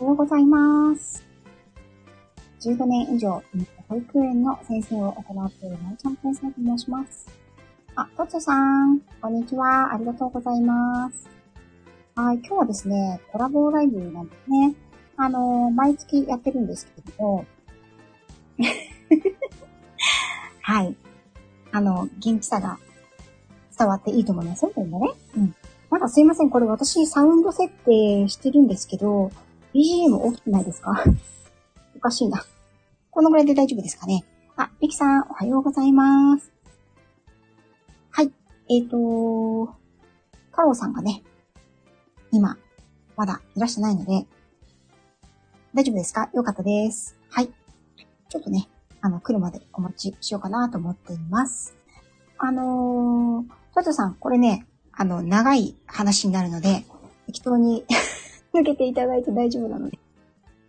[0.00, 1.26] おはようございます。
[2.60, 3.42] 15年以上、
[3.88, 7.26] 保育園の先生を行っているまいちゃん先生と申します。
[7.96, 9.92] あ、とつさん、こんにちは。
[9.92, 11.28] ありがとうございます。
[12.14, 14.76] はい、今日はですね、コラボライブなんですね。
[15.16, 17.44] あの、毎月やってるんですけれども、
[20.62, 20.96] はい。
[21.72, 22.78] あの、元気さが
[23.76, 25.10] 伝わっていいと思いますよ、これもね。
[25.36, 25.54] うん。
[25.90, 29.32] なんかすいません、これ私サウンド設定してるんですけど、
[29.78, 31.04] BGM 大きくないですか？
[31.96, 32.44] おかしいな。
[33.12, 34.24] このぐらいで大丈夫ですかね？
[34.56, 36.50] あ、リキさん、おはようございます。
[38.10, 38.32] はい。
[38.68, 39.72] えっ、ー、と、
[40.50, 41.22] カロさんがね、
[42.32, 42.58] 今、
[43.16, 44.26] まだいらしゃないので、
[45.74, 46.28] 大丈夫ですか？
[46.34, 47.16] よかったです。
[47.30, 47.48] はい。
[48.28, 48.68] ちょっとね、
[49.00, 51.76] あの、来るまでお待ちしようかなと思っています。
[52.36, 56.84] あのー、トトさん、これね、あの、長い話になるので、
[57.26, 57.84] 適当に
[58.54, 59.98] 抜けていただいて大丈夫なので。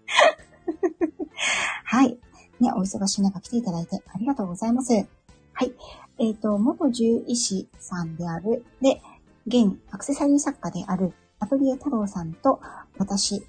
[1.86, 2.18] はい。
[2.60, 4.94] ね、お忙しい中来ていただいてありがとうございます。
[4.94, 5.74] はい。
[6.18, 9.02] えっ、ー、と、元獣医師さんである、で、
[9.48, 12.60] 現アクセサリー作家である、アトリエ太郎さんと、
[12.98, 13.46] 私、ト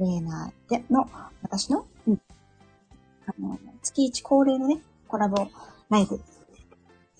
[0.00, 1.08] レーナーでの、
[1.42, 2.20] 私の、うん、
[3.26, 5.46] あの、月一恒例のね、コラボ
[5.88, 6.20] ライブ。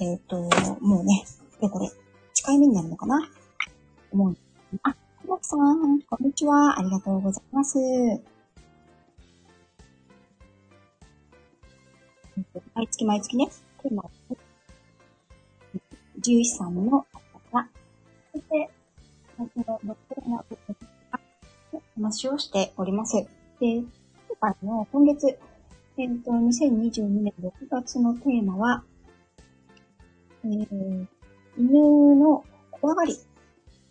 [0.00, 0.40] えっ、ー、と、
[0.80, 1.24] もうね、
[1.60, 1.90] で、これ、
[2.34, 3.28] 近い目になるのかな？
[4.12, 4.36] 思う。
[4.82, 4.96] あ、
[5.28, 6.78] 小牧さん、こんにちは。
[6.78, 7.76] ありがとうございます。
[12.74, 13.46] 毎月毎月ね、
[13.82, 14.10] テーマを、
[16.22, 17.06] 獣医師さんの方、
[18.32, 18.70] そして、
[19.36, 20.44] 私のドクトルの
[21.96, 23.16] 話をしております。
[23.16, 23.26] で、
[23.60, 23.86] 今
[24.40, 25.38] 回の今月、
[25.98, 28.82] えっ、と、2022年6月のテーマは、
[30.44, 31.06] えー、
[31.58, 33.14] 犬の怖がり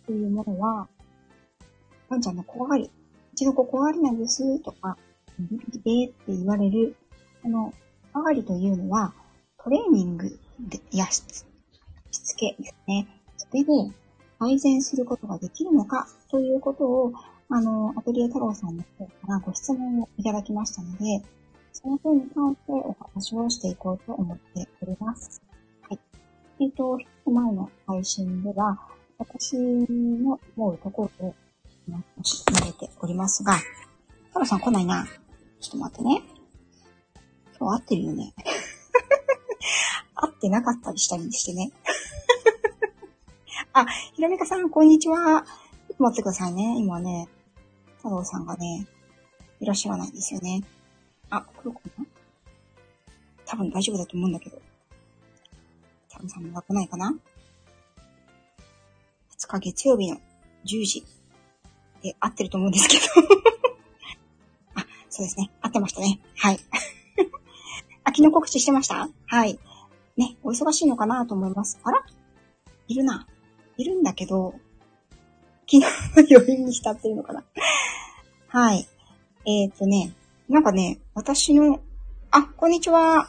[0.04, 0.88] というものは、
[2.08, 4.96] ワンちゃんの怖がり、うちの子怖がりなんですとか、
[5.38, 6.96] ビビビでって言われる、
[7.42, 7.72] この
[8.12, 9.12] 怖がりというのは、
[9.62, 10.28] トレーニング
[10.60, 11.22] でやし
[12.10, 13.06] しつけですね。
[13.36, 13.72] それで
[14.38, 17.12] 改善することができるのかということを、
[17.50, 21.22] あの、アトリエ太郎さんの方からご質問をいただきましたので、
[21.72, 25.42] その点に関してお話をしていこうと思っております。
[25.82, 25.98] はい。
[26.60, 28.78] えっ、と、一つ前の配信では、
[29.18, 31.34] 私の思うところを
[32.22, 33.56] 述べておりますが、
[34.28, 35.06] 太郎さん来ないな。
[35.60, 36.22] ちょっと待ってね。
[37.58, 38.34] 今日会ってるよね。
[40.14, 41.72] 会ってなかったりしたりしてね。
[43.72, 45.16] あ、ひろみかさん、こんにちは。
[45.88, 46.76] ちょっと待ってくださいね。
[46.78, 47.28] 今ね、
[47.96, 48.86] 太郎さんがね、
[49.60, 50.62] いらっしゃらないんですよね。
[51.30, 52.06] あ、来るかな？
[53.46, 54.60] 多分大丈夫だと思うんだけど。
[56.08, 57.14] 太郎さんも来ないかな
[59.38, 60.16] ?2 日月曜日の
[60.64, 61.04] 10時
[62.02, 63.02] で合ってると思うんですけど。
[64.74, 65.50] あ、そうですね。
[65.60, 66.20] 合ってましたね。
[66.36, 66.60] はい。
[68.04, 69.58] あ、昨日告知してましたはい。
[70.16, 71.78] ね、お忙しいのかなと思います。
[71.84, 72.04] あら
[72.88, 73.26] いるな。
[73.76, 74.54] いるんだけど、
[75.70, 77.44] 昨日の余韻に浸ってるのかな
[78.48, 78.88] はい。
[79.46, 80.12] えっ、ー、とね、
[80.48, 81.80] なんかね、私の、
[82.30, 83.28] あ、こんにちは。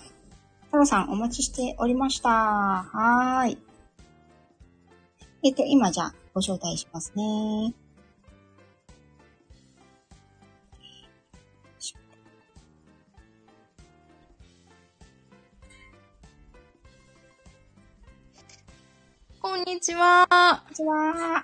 [0.66, 2.30] 太郎さん、お待ちしておりました。
[2.30, 3.58] はーい。
[5.44, 7.74] えっ、ー、と、今じゃあ、ご招待しますね。
[19.50, 20.28] こんにちは。
[20.30, 21.44] こんにちは。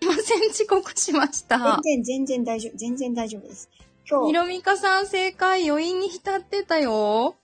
[0.00, 1.80] すいません、遅刻しました。
[1.82, 3.68] 全然、全然大丈夫、全然大丈夫です。
[4.08, 4.28] 今日。
[4.28, 7.34] ひろみかさん正解、余韻に浸ってたよ。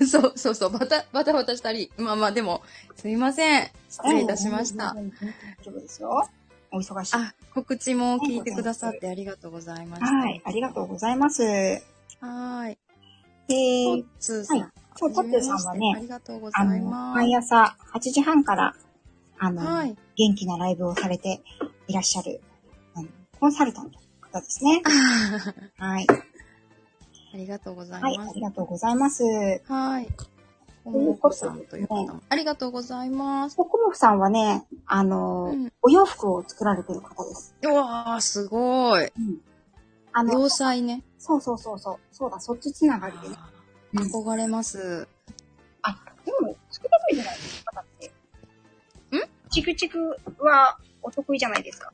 [0.10, 1.92] そうそうそう、バタ、バタバタしたり。
[1.98, 2.62] まあまあ、でも、
[2.94, 3.70] すいません。
[3.90, 4.94] 失礼いたしました。
[4.94, 5.04] 大
[5.62, 6.26] 丈夫ですよ。
[6.72, 7.16] お忙しい。
[7.16, 10.08] あ、告知も聞いてくださってありがとうございました。
[10.10, 11.42] はい、ありがとうございます。
[11.42, 12.78] はい。
[13.48, 14.60] えー、トッツーさん。
[14.60, 17.16] はいそう、トッツーさんはね、ありがとうございます。
[17.16, 18.74] 毎朝8時半から、
[19.38, 21.42] あの、はい、元気なライブをされて
[21.88, 22.40] いらっしゃる、
[22.94, 23.08] あの
[23.38, 24.82] コンサルタントの方ですね。
[25.78, 26.06] はい。
[27.34, 28.18] ありがとうございます。
[28.18, 29.24] はい、ありがとうございます。
[29.66, 30.08] はい。
[30.86, 32.22] コモフさんという方も。
[32.28, 33.56] ありがとうございます。
[33.56, 37.54] コモフさんはね、あの、うん、お洋服を作られてる方です。
[37.62, 39.04] うわー、すごい。
[39.04, 39.40] うん。
[40.12, 41.02] あの、洋裁ね。
[41.18, 41.98] そうそうそうそう。
[42.12, 43.36] そうだ、そっちつながりでね。
[43.96, 45.08] 憧れます。
[45.82, 48.06] あ、でも、作れるじゃないですか、だって。
[49.16, 49.20] ん？
[49.50, 51.92] チクチクはお得意じゃないですか。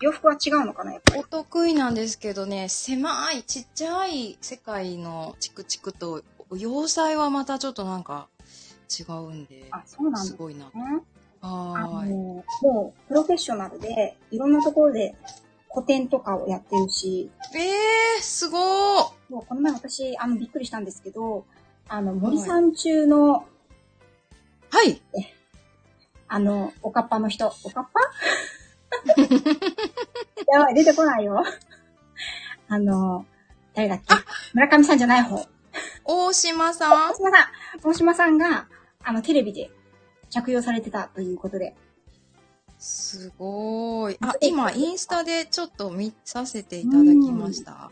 [0.00, 1.20] 洋服は違うのかな、やっぱり。
[1.20, 6.22] お得意なんですけどね、狭い、ちっちゃい世界のチクチクと、
[6.54, 8.28] 洋裁はまたちょっとなんか
[8.98, 9.68] 違うんで。
[9.70, 10.70] あ、そうなんすごいな。
[11.40, 12.10] あはーい。
[12.10, 12.16] の、
[12.62, 15.14] もう、プロフェッショナルで、いろんなところで
[15.76, 18.62] 個展とかをやってるし、えー、すごー
[19.28, 21.44] もうこの前私、あの、びっくりしたんですけど、
[21.86, 23.44] あの、森さん中の、
[24.70, 25.02] はい。
[26.28, 28.00] あの、おかっぱの人、おかっぱ？
[30.50, 31.44] やばい、出てこないよ。
[32.68, 33.26] あの、
[33.74, 34.14] 誰だっけ？
[34.54, 35.46] 村上さんじゃない方。
[36.04, 37.10] 大島さん？
[37.10, 37.48] 大島さん
[37.90, 38.66] 大島さんが、
[39.04, 39.70] あの、テレビで
[40.30, 41.76] 着用されてたということで。
[42.78, 44.18] すごーい。
[44.20, 47.90] あ、今、インスタでちょっと見させていただきました。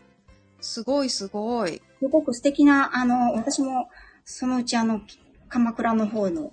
[0.61, 1.81] すごいすごい。
[1.99, 3.89] すごく素敵な、あの、私も、
[4.23, 5.01] そのうちあの、
[5.49, 6.51] 鎌倉の方の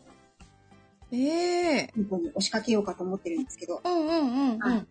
[1.12, 4.12] ええ店舗に押しかけようかと思ってるんですけど、うんうんう
[4.54, 4.88] んうはん。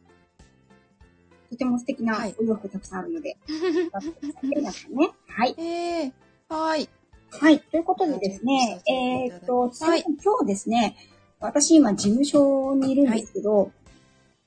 [1.49, 3.37] とても素敵なはいお洋服たくさんあるので、
[4.43, 5.09] 皆さんね。
[5.27, 5.55] はい。
[5.57, 6.13] ええ
[6.47, 6.87] はい。
[7.31, 7.59] はい。
[7.59, 10.95] ということでですね、えーっと、今日ですね、
[11.41, 13.71] 私今事務所にいるんですけど、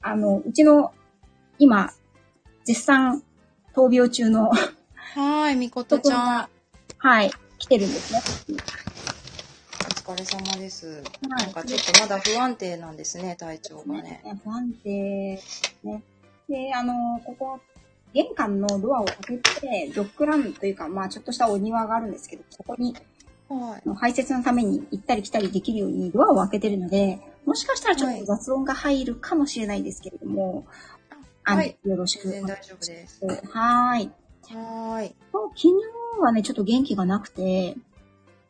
[0.00, 0.92] あの、うちの、
[1.58, 1.92] 今、
[2.64, 3.22] 絶賛
[3.74, 6.48] 闘病中の、はーい、みことちゃん。
[6.98, 8.56] はい、来てるんですね。
[10.06, 10.86] お疲れ様です。
[10.86, 14.22] はいなんかちょっとまだ不安定なんですね、体調がね。
[14.44, 16.00] 不安定ですね。
[16.48, 17.60] で、あの、ここ、
[18.12, 22.94] 玄関のドアを開けて、ドッグランというか、まあちょっとしたお庭があるんですけど、そこに
[23.48, 23.82] はい。
[23.84, 30.66] あの排泄のために行ったり来たりできるようにドアを開けてるので、もしかしたらちょっと雑音が入るかもしれないですけれども、
[31.44, 33.24] あの、はいよろしく全然大丈夫です。
[33.26, 34.10] はーい。
[34.54, 35.14] はーい。
[35.32, 35.72] 昨日
[36.20, 37.76] はね、ちょっと元気がなくて、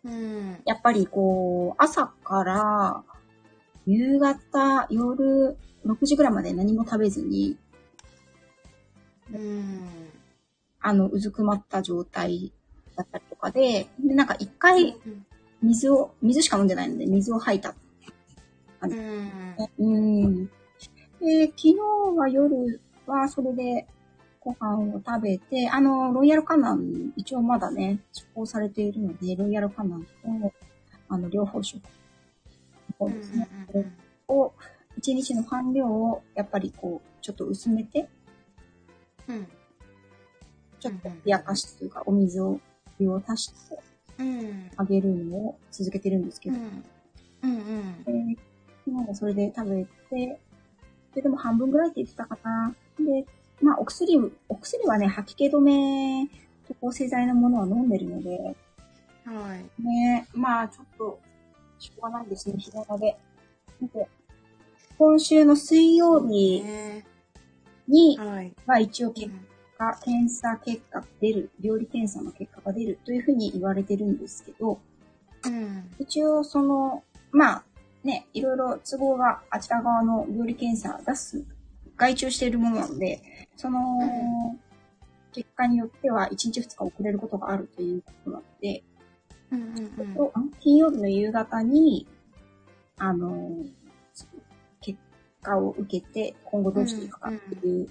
[0.05, 0.61] うん。
[0.64, 3.02] やっぱりこう、朝から
[3.87, 7.56] 夕方、夜6時ぐらいまで何も食べずに、
[9.32, 9.88] うん。
[10.81, 12.52] あの、うずくまった状態
[12.96, 14.96] だったりとかで、で、なんか一回
[15.62, 17.75] 水を、水しか飲んでないので水を吐いた。
[18.81, 19.32] うん。
[19.79, 20.46] うん。
[21.20, 21.75] で、昨日
[22.17, 23.87] は夜はそれで
[24.41, 28.00] ご飯を食べて、あの、ロイヤルカナン、一応まだね、
[28.35, 30.08] 処方されているので、ロイヤルカナンと、
[31.08, 31.82] あの、両方食。
[32.99, 33.49] そうですね。
[34.29, 34.52] を、
[34.96, 38.08] 一日の半量を、やっぱりこう、ちょっと薄めて、
[39.29, 39.46] うん。
[40.79, 42.61] ちょっと冷やかしというか、お水を、
[42.99, 43.79] 湯を足して
[44.19, 44.70] うん。
[44.76, 46.85] あげるのを続けてるんですけど、うん。
[47.43, 48.05] うん。
[48.05, 48.41] で、
[48.85, 50.38] 昨日もそれで食べて、
[51.14, 52.75] で、でも半分ぐらいって言ってたかな。
[52.99, 53.26] で、
[53.61, 54.17] まあ、お薬、
[54.49, 56.29] お薬はね、吐き気止め
[56.69, 58.56] と抗生剤のものは飲んでるので、
[59.25, 59.82] はい。
[59.82, 61.19] ね、まあ、ちょっと、
[61.79, 63.17] しょうがないですね、日頃で。
[63.82, 64.08] で
[64.96, 67.05] 今週の水曜日ね
[67.88, 68.55] に、はい。
[68.64, 69.29] まあ一応結
[69.79, 74.81] 果、検査結果が出る、料理検査の結果が出るというふうに言われてるんですけど、
[75.47, 75.91] うん。
[75.99, 77.65] 一応その、まあ
[78.03, 81.44] ね、いろいろ都合があちら側の料理検査出す、
[81.97, 83.21] 外注しているものなので、
[83.56, 83.81] その、
[85.32, 88.85] 結果によっては1日2日遅れることがあるということなので、
[89.50, 90.50] うんうんうん。
[90.61, 92.06] 金曜日の夕方に、
[92.99, 93.56] あの、
[94.81, 94.99] 結
[95.43, 97.88] 果を受けて、今後どうしていくかっていう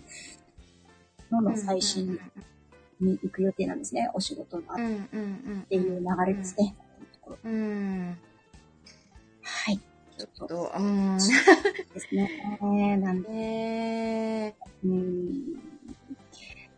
[1.34, 2.20] のの最新
[3.00, 4.10] に行く予定なんですね。
[4.14, 4.78] お仕事があっ。
[5.68, 6.76] ていう流れですね。
[7.44, 8.18] うん。
[9.42, 9.80] はい。
[10.18, 11.18] ちょっと、うん。
[11.18, 12.60] ですね。
[13.02, 15.54] なんで、ねうん。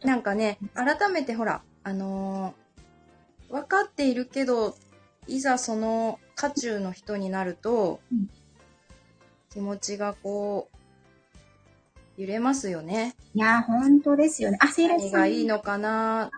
[0.03, 2.65] なんかね、改めてほら、あのー
[3.47, 4.75] 分かっているけど、
[5.27, 8.29] いざその渦中の人になると、うん
[9.51, 10.74] 気持ちがこう、
[12.17, 13.15] 揺れますよね。
[13.33, 14.57] いやー、本当ですよね。
[14.61, 15.19] あ、セイラ何さん。
[15.21, 16.31] がいいのかな？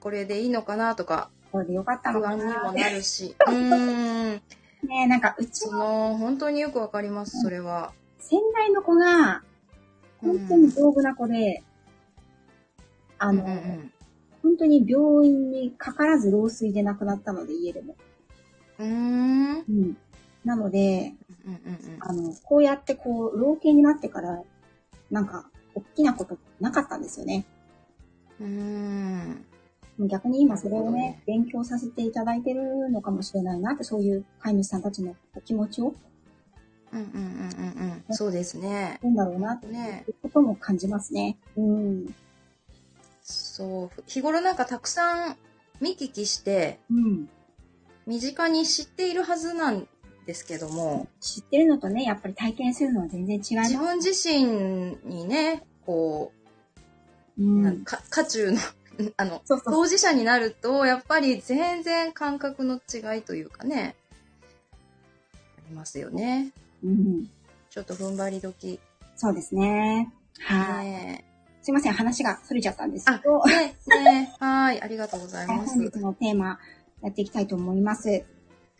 [0.00, 3.36] これでいいのかなとか、これでよかったの不かな安にもなるし。
[3.46, 4.42] うーん。
[4.88, 7.92] ねなんか、うちそのの、本当によくわかります、それは。
[8.18, 9.42] 先代の子が、
[10.18, 11.62] 本当に丈夫な子で、
[13.18, 13.92] あの、うんうんうん
[14.42, 17.94] 本当に病院にかからず老衰で亡くなったので、家でも。
[18.80, 18.90] うーん。
[18.90, 19.96] うんうん。
[20.44, 21.14] なので、
[21.46, 24.42] うんうんあの、こうやってこう、老犬になってから、
[25.12, 27.44] なんか、大きなことなかったんですよね。
[28.40, 29.44] うーん。
[30.08, 35.94] 逆に今それをね、勉強させていただいてるのかもしれないなって、そういう飼い主さんたちのお気持ちを、
[36.92, 38.14] うんうんうんうんうん。
[38.14, 38.98] そうですね。
[39.02, 41.38] なんだろうなってねいうことも感じますね。
[41.56, 42.14] うん。
[43.22, 44.02] そう。
[44.06, 45.36] 日頃なんかたくさん
[45.80, 47.28] 見聞きして、うん。
[48.06, 49.86] 身近に知っているはずなん
[50.26, 53.72] ですけども、知ってるのとね、やっぱり体験するのは全然違います。
[53.72, 54.44] 自分自身
[55.04, 56.32] にね、こ
[57.38, 57.84] うう、なんん。
[57.84, 58.58] か渦中の、
[59.16, 59.74] あの、そうそう。
[59.74, 63.96] 当事者になると、やっぱり全然感覚の違いというかね、
[65.32, 66.52] ありますよね。
[66.84, 67.30] うん。
[67.70, 68.78] ちょっと踏ん張り時。
[69.16, 70.12] そうですね。
[70.40, 70.86] はい。
[70.86, 71.24] ね
[71.62, 75.74] すいません、話が逸れちゃったんですけあど、、ね、ね、はい、ありがとうございます。
[75.78, 76.58] 本日のテーマ、
[77.02, 78.24] やっていきたいと思います。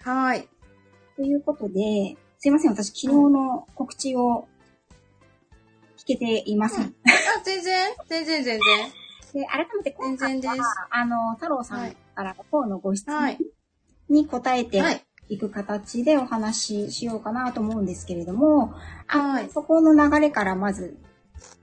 [0.00, 0.48] はい。
[1.22, 4.48] ということで、すいません、私昨日の告知を
[5.96, 6.86] 聞けていません。
[6.86, 6.92] うんあ、
[7.44, 8.58] 全然、全然、全
[9.32, 9.40] 然。
[9.42, 10.56] で、改めて今回は、
[10.90, 13.38] あの、太郎さんからの方のご質問はい
[14.08, 15.04] に答えてはい。
[15.28, 18.74] いく形でお話ししようかなと思うんですけれども、
[19.06, 20.98] あはいそこの流れからまず、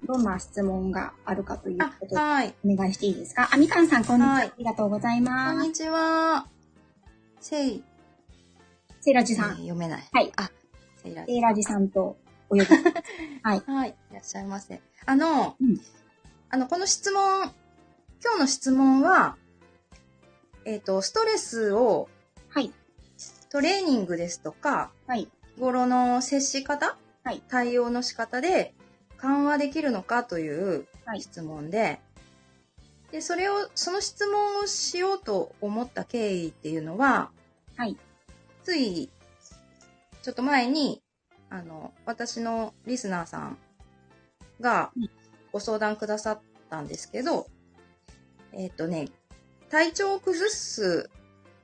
[0.08, 2.56] どんな質問があるかというあこと、ではい。
[2.66, 3.50] お願いしていいですか？
[3.52, 4.34] あ、みかんさん、こんにちは。
[4.36, 5.60] はいありがとうございこます。
[5.60, 6.48] んにちは。
[7.42, 7.84] せい、
[9.02, 10.04] セイラジえーさん、読めない。
[10.12, 10.32] はい。
[10.36, 10.52] あ、
[11.02, 12.18] せいらセイラジさんと
[12.50, 12.66] お呼び。
[13.44, 13.64] はい。
[13.66, 13.96] はい。
[14.12, 14.82] いらっしゃいませ。
[15.06, 15.80] あの、うん
[16.52, 17.44] あの、この質問、
[18.24, 19.38] 今日の質問は、
[20.66, 22.10] えっ、と、ストレスを
[22.50, 22.74] はい。
[23.50, 25.28] トレーニングですとか、はい。
[25.56, 28.74] 日頃の接し方、はい対応の仕方で
[29.18, 32.02] 緩和できるのかというはい質問で、
[33.12, 37.32] で、それを、その質問をしようと思った経緯っていうのは、
[37.76, 37.98] はい。
[38.70, 39.10] つい、
[40.22, 41.02] ちょっと前に、
[41.50, 43.58] あの、私のリスナーさん
[44.62, 45.10] がうん
[45.52, 47.48] ご相談くださったんですけど、
[48.54, 49.08] えっ、とね、
[49.70, 51.10] 体調を崩す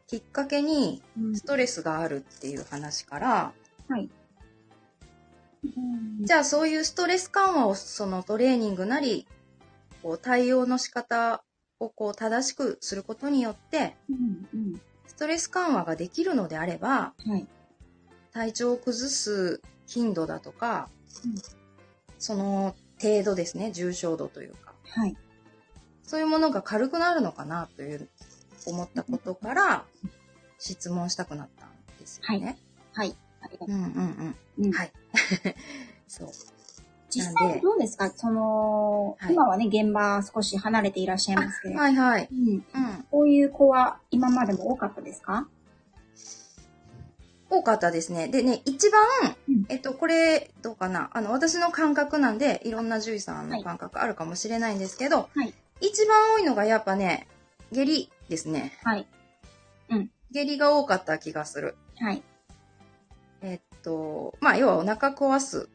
[0.07, 1.35] きっかけにうん。
[1.35, 3.53] ストレスがあるっていう話から、
[3.87, 4.09] はい。
[5.63, 5.67] う
[6.23, 6.25] ん。
[6.25, 9.27] じゃあそういうストレス緩和をそのトレーニングなり、
[10.01, 11.43] こう対応の仕方
[11.79, 14.81] をこう正しくすることによって、うんうん
[15.15, 17.47] ストレス緩和ができるのであれば、はい。
[18.33, 20.89] 体調を崩す頻度だとか、
[21.23, 21.35] うん
[22.17, 25.15] その程度ですね、重症度というか、はい。
[26.03, 28.07] そういうものが軽くなるのかなという
[28.65, 29.85] 思ったことから、
[30.59, 31.69] 質問したくなったん
[31.99, 32.57] ですよね。
[32.93, 33.15] はい。
[33.41, 34.35] ありがとうんうんうん。
[34.59, 34.67] う。
[34.67, 34.91] うんはい。
[36.07, 36.29] そう。
[37.09, 38.09] 実際どうですか？
[38.15, 42.29] その、はい今はね、現場少し離れていらっしゃいますけれど、はいはい。
[42.31, 42.47] うん。
[42.47, 43.04] うん。
[43.25, 45.47] こういう子は今までも多かったですか？
[47.49, 48.27] 多かったですね。
[48.27, 49.01] でね、一番、
[49.49, 51.09] うんえっと、これ、どうかな？
[51.11, 55.51] あの、私の感覚なんで、いろんな獣医さんの感覚あるかもしれないんですけど、はい
[55.81, 57.27] 一番多いのがやっぱね、
[57.71, 58.73] 下痢ですね。
[58.83, 59.07] はい。
[60.31, 61.75] 下痢が多かった気がする。
[61.97, 62.21] はい。
[63.41, 65.67] えっと、まあ、要はお腹壊す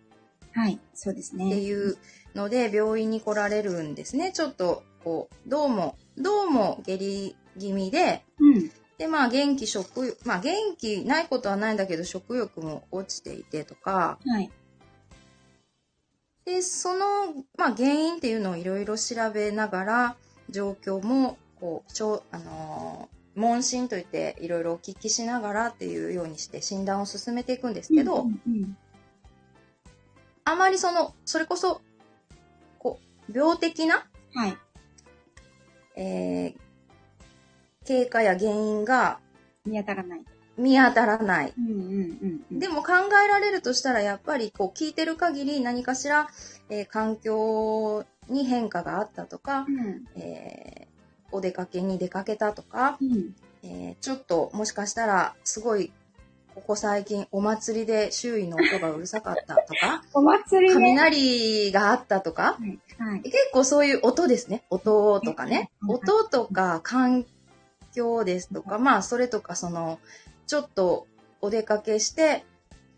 [0.53, 0.79] はい。
[0.95, 1.49] そうですね。
[1.49, 1.99] っていう
[2.37, 4.31] ので、病院に来られるんですね。
[4.33, 8.71] ちょっと、こう、どうも、どうも下痢気味で、うん。
[8.99, 14.51] で、まあ、元気食欲、まあ、元気ないことはないんだけど、食欲も落ちていてとか、はい。
[16.45, 20.17] で、その、まあ、原因っていうのをいろいろ調べながら、
[20.51, 28.77] 状況も、こう、ちょあのー問診といっていろいろお聞きしながらっていうようにして診断を進めていくんですけど、うんうん
[30.43, 31.81] あまりその、それこそ、
[32.79, 34.57] こう、病的な、はい。
[35.95, 36.70] えー
[37.91, 39.19] 経過や原因が
[39.67, 40.21] 見当たらない。
[40.57, 41.53] 見当たらない。
[42.53, 42.93] でも考
[43.25, 46.29] えられるとしたら、やっぱりこう聞いてる限り何かしら、
[46.69, 50.05] えー環境に変化があったとか、うん。
[50.15, 50.91] えー
[51.33, 53.35] お出かけに出かけたとか、うん。
[53.65, 55.93] えーちょっともしかしたらすごい
[56.55, 60.75] ここ最近お祭りで周囲の音がうるさかったとか、 お祭りで。
[60.75, 62.79] 雷があったとか、はい。
[63.03, 63.23] はい。
[63.23, 64.63] 結構そういう音ですね。
[64.71, 65.73] 音とかね。
[65.83, 67.27] うん音とか環
[68.01, 69.99] 境ですとか、まあそれとかその、
[70.47, 71.07] ちょっと
[71.41, 72.45] お出かけして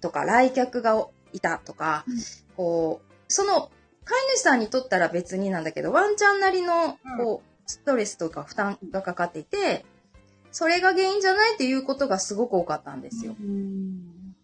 [0.01, 2.17] とか、来客がいたとか、うん。
[2.57, 3.71] こう、その
[4.05, 7.19] 飼い主さんにとったら別になんだけど、ワンちゃんなりのうん。
[7.19, 9.85] こう、ストレスとか負担がかかっていて、
[10.51, 13.35] それが原因じゃないっていうことがすごく多かったんですよ。
[13.41, 14.35] うん。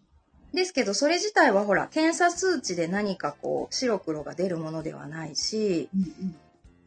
[0.53, 6.35] ですけど、それ自体はほら、検査数値で何かこう、白黒が出るものではないし、うん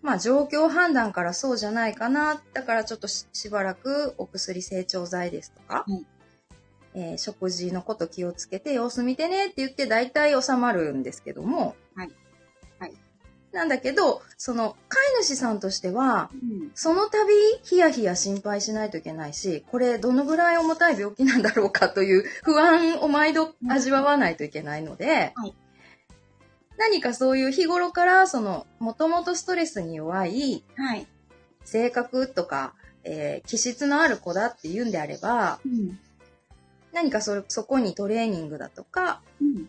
[0.02, 2.42] まあ状況判断からそうじゃないかな。
[2.52, 6.04] だからちょっとししばらくお薬成長剤ですとか、はい
[6.94, 12.10] えー食事のこと気をつけて様子見てねって言って大体収まるんですけども、はい。
[12.78, 12.92] はい。
[13.52, 16.70] なんだけど、その飼い主さんとしては、うん。
[16.74, 17.18] その度
[17.62, 25.54] ヒヤヒヤ心配しないといけないし、これどのぐらい重たい病気なんだろうかという不安を毎度味わわないといけないので、はい
[26.78, 31.06] 何かそういう日頃からその、もともとストレスに弱いはい。
[31.64, 32.74] 性格とか、
[33.04, 35.98] えー気質のある子だって言うんであれば、うん。
[36.92, 39.68] 何かそそこにトレーニングだとか、うん。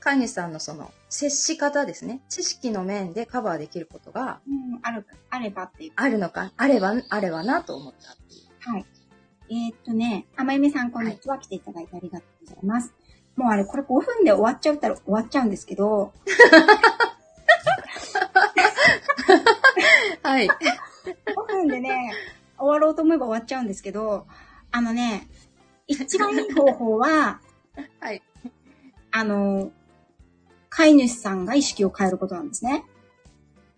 [0.00, 2.20] 飼い主さんのその接し方ですね。
[2.28, 4.78] 知識の面でカバーできることがうん。
[4.82, 5.92] ある、あればっていう。
[5.96, 8.70] あるのか、あれば、あればなと思ったっていう。
[8.72, 8.86] はい。
[9.48, 11.38] えーっとね、あまゆめさん、こんにちは。
[11.38, 12.92] 来ていただいてありがとうございます。
[13.36, 16.12] もうあれ、これ5分で終わっちゃったら終わっちゃうんですけど、
[20.22, 20.48] はい。
[20.48, 22.12] 5分でね、
[22.58, 24.26] 終わろうと思えば終わっちゃうんですけど、
[24.72, 25.28] あのね、
[25.86, 27.40] 一番いい方法は、
[28.00, 28.22] はい。
[29.12, 29.70] あの、
[30.68, 32.84] 飼い主さんが意識を変えることなんですね。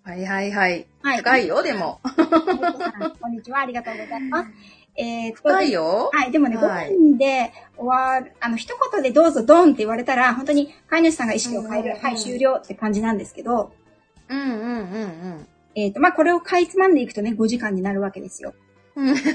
[0.05, 0.87] はいはいはい。
[1.03, 1.19] はい。
[1.19, 2.01] 深いよ、でも。
[3.21, 4.51] こんにちは、ありがとうございます。
[4.99, 6.11] えー深いよ。
[6.13, 13.73] はい、でもね、はい5分で終わる、あの、一言でどうぞドンって言われたら、本当に飼い主さんが意識を変える、うんはい、終了って感じなんですけど、
[14.29, 18.53] うんうんうんえーっと、まあ、これをかいつまんでいくとね、5時間になるわけですよ。
[18.97, 19.15] うん。
[19.15, 19.33] かいつ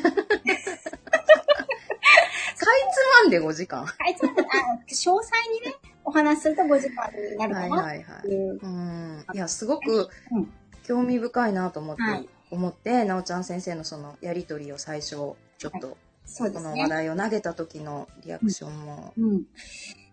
[3.24, 3.86] まんで5時間。
[3.86, 5.22] かいつまんで、あ詳細
[5.54, 8.18] にね、お話しすると5時間になるはいかなはいはい。
[8.20, 8.60] っていう。
[8.62, 9.26] うん。
[9.34, 10.54] いや、すごくうん
[10.84, 16.90] 興味深いなと思って、はい思って、なおちゃん先生のそのやりとりを最初、ちょっと、この話そうですね。
[16.90, 19.44] 題を投げた時のリアクションも、うん。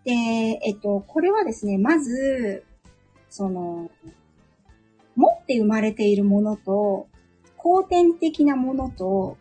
[0.04, 0.12] で、
[0.64, 2.64] えっと、これはですね、まず、
[3.28, 3.90] その、
[5.16, 7.08] 持って生まれているものと、
[7.56, 9.36] 後天的なものと、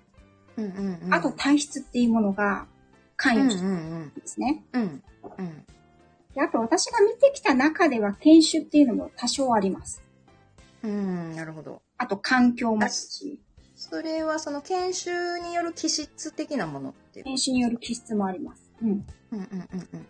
[0.58, 1.13] うんうんうん。
[1.13, 2.66] あと体質っていうものが
[3.16, 4.06] 関うんう与してるんうん。
[4.06, 4.63] んですね。
[4.74, 5.04] うん。
[5.38, 5.66] うん。
[6.34, 10.01] であと私が見てきた中では犬種っていうのも多少あります。
[10.84, 11.82] うん、なるほど。
[11.98, 13.39] あと環境もあるし、
[13.80, 17.26] それはその研修による気質的なものっていう。
[17.28, 18.70] 犬種による気質もあります。
[18.82, 18.90] うん。
[18.90, 20.08] うんうんうんうん。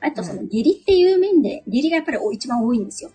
[0.00, 3.10] あとその下痢っていう面で、下痢がやっぱり一番多いんですよ。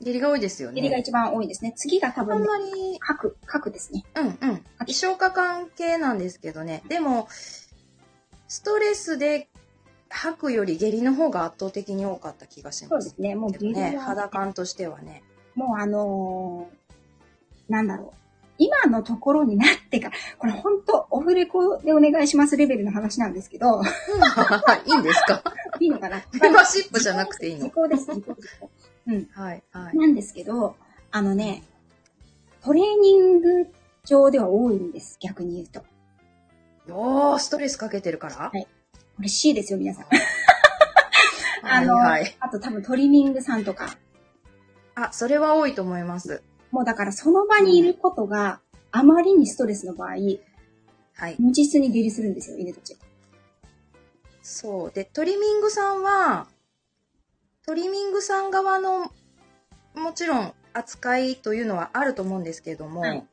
[0.00, 0.80] 下痢が多いですよね。
[0.80, 1.74] 下痢が一番多いですね。
[1.76, 4.02] 次が多あん分ね、まり、核、核ですね。
[4.16, 4.34] うんうん。
[4.34, 4.64] 衣
[4.94, 6.82] 装化関係なんですけどね。
[6.88, 7.28] でも、
[8.48, 9.48] ストレスで
[10.08, 12.88] 吐くより下痢の方が圧倒的に多かった気がしま。
[12.88, 13.36] そうですすね。
[13.36, 15.22] もう下痢は、肌感としてはね。
[15.54, 16.84] もうあのー
[17.68, 18.23] なんだろう。
[18.64, 23.82] 今のところになってから、これ本当オフレコでお願いしますレベルの話なんですけど、
[24.86, 25.42] いいんですか？
[25.80, 26.22] いいのかな？
[26.40, 27.64] メンバーシップじゃなくていいの？
[27.66, 28.70] 時効です、時効、時効。
[29.08, 29.28] うん。
[29.32, 29.96] はいはい。
[29.96, 30.76] なんですけど、
[31.10, 31.62] あのね、
[32.62, 33.68] トレーニング
[34.04, 35.84] 上では多いんです、逆に言うと。
[36.92, 38.36] おー、ストレスかけてるから？
[38.36, 38.66] はい
[39.20, 40.06] 嬉しいですよ、皆さん。
[41.62, 42.36] あの、はいはい。
[42.40, 43.96] あと多分トリミングさんとか、
[44.96, 46.42] あ、それは多いと思います。
[46.74, 48.60] もうだからその場にいることが
[48.90, 50.10] あまりにストレスの場合、
[51.14, 51.36] はい。
[51.38, 52.96] 無実に下痢するんですよ、犬たち。
[54.42, 54.90] そう。
[54.92, 56.48] で、トリミングさんは、
[57.64, 59.12] トリミングさん側の、
[59.94, 63.26] もちろん扱いというのはあると思うんですけれども、はい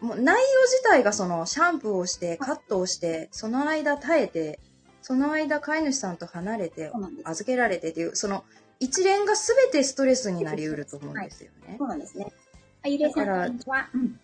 [0.00, 4.58] もう内容自体がそのシャンプーをして、カットをして、その間耐えて、
[5.00, 6.90] その間飼い主さんと離れて。
[7.22, 8.42] 預けられてっていう、その
[8.82, 11.84] 一連が全てストレスになりうると思うんですよねそ。
[11.84, 12.26] うなんですね。
[12.84, 13.88] あ、ゆりえさん、こんにちは。
[13.94, 14.20] うん。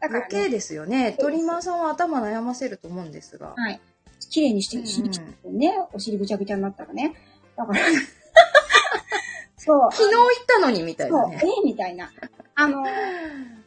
[0.00, 1.16] だから、余計ね、ですよね。
[1.18, 3.54] トリマーさんは頭悩ませると思うんですが。
[3.56, 3.80] はい。
[4.28, 7.14] 綺麗にして、しに来てね、お尻ぐちゃぐちゃになったらね。
[7.56, 7.80] だから、
[9.56, 9.92] そう。
[9.92, 11.48] 昨日行ったのにみたいそう、えなね。
[11.64, 12.12] みたいな。
[12.54, 12.84] あの、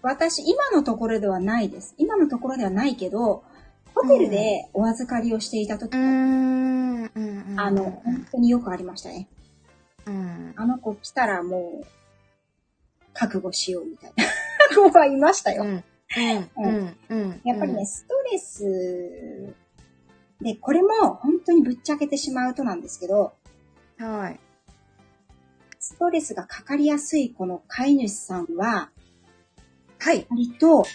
[0.04, 1.96] 私、今のところではないです。
[1.98, 3.44] 今のところではないけど、
[3.96, 7.12] ホテルでお預かりをしていた時うーん。
[7.58, 9.28] あの、本当によくありましたね。
[10.06, 10.54] うん。
[10.56, 11.86] あの子来たらもう、
[13.14, 14.26] 覚悟しようみたいな
[14.92, 15.64] 子はいましたよ。
[15.64, 15.84] うん。
[17.10, 17.42] うん。
[17.44, 19.54] やっぱりね、ストレス
[20.42, 23.34] で、これも本当にぶっちゃけてしまうとなんですけど、
[23.98, 24.40] はい。
[25.80, 28.90] ストレスがかかりやすいこの飼い主さんは、
[30.00, 30.28] はい。
[30.30, 30.86] 割と、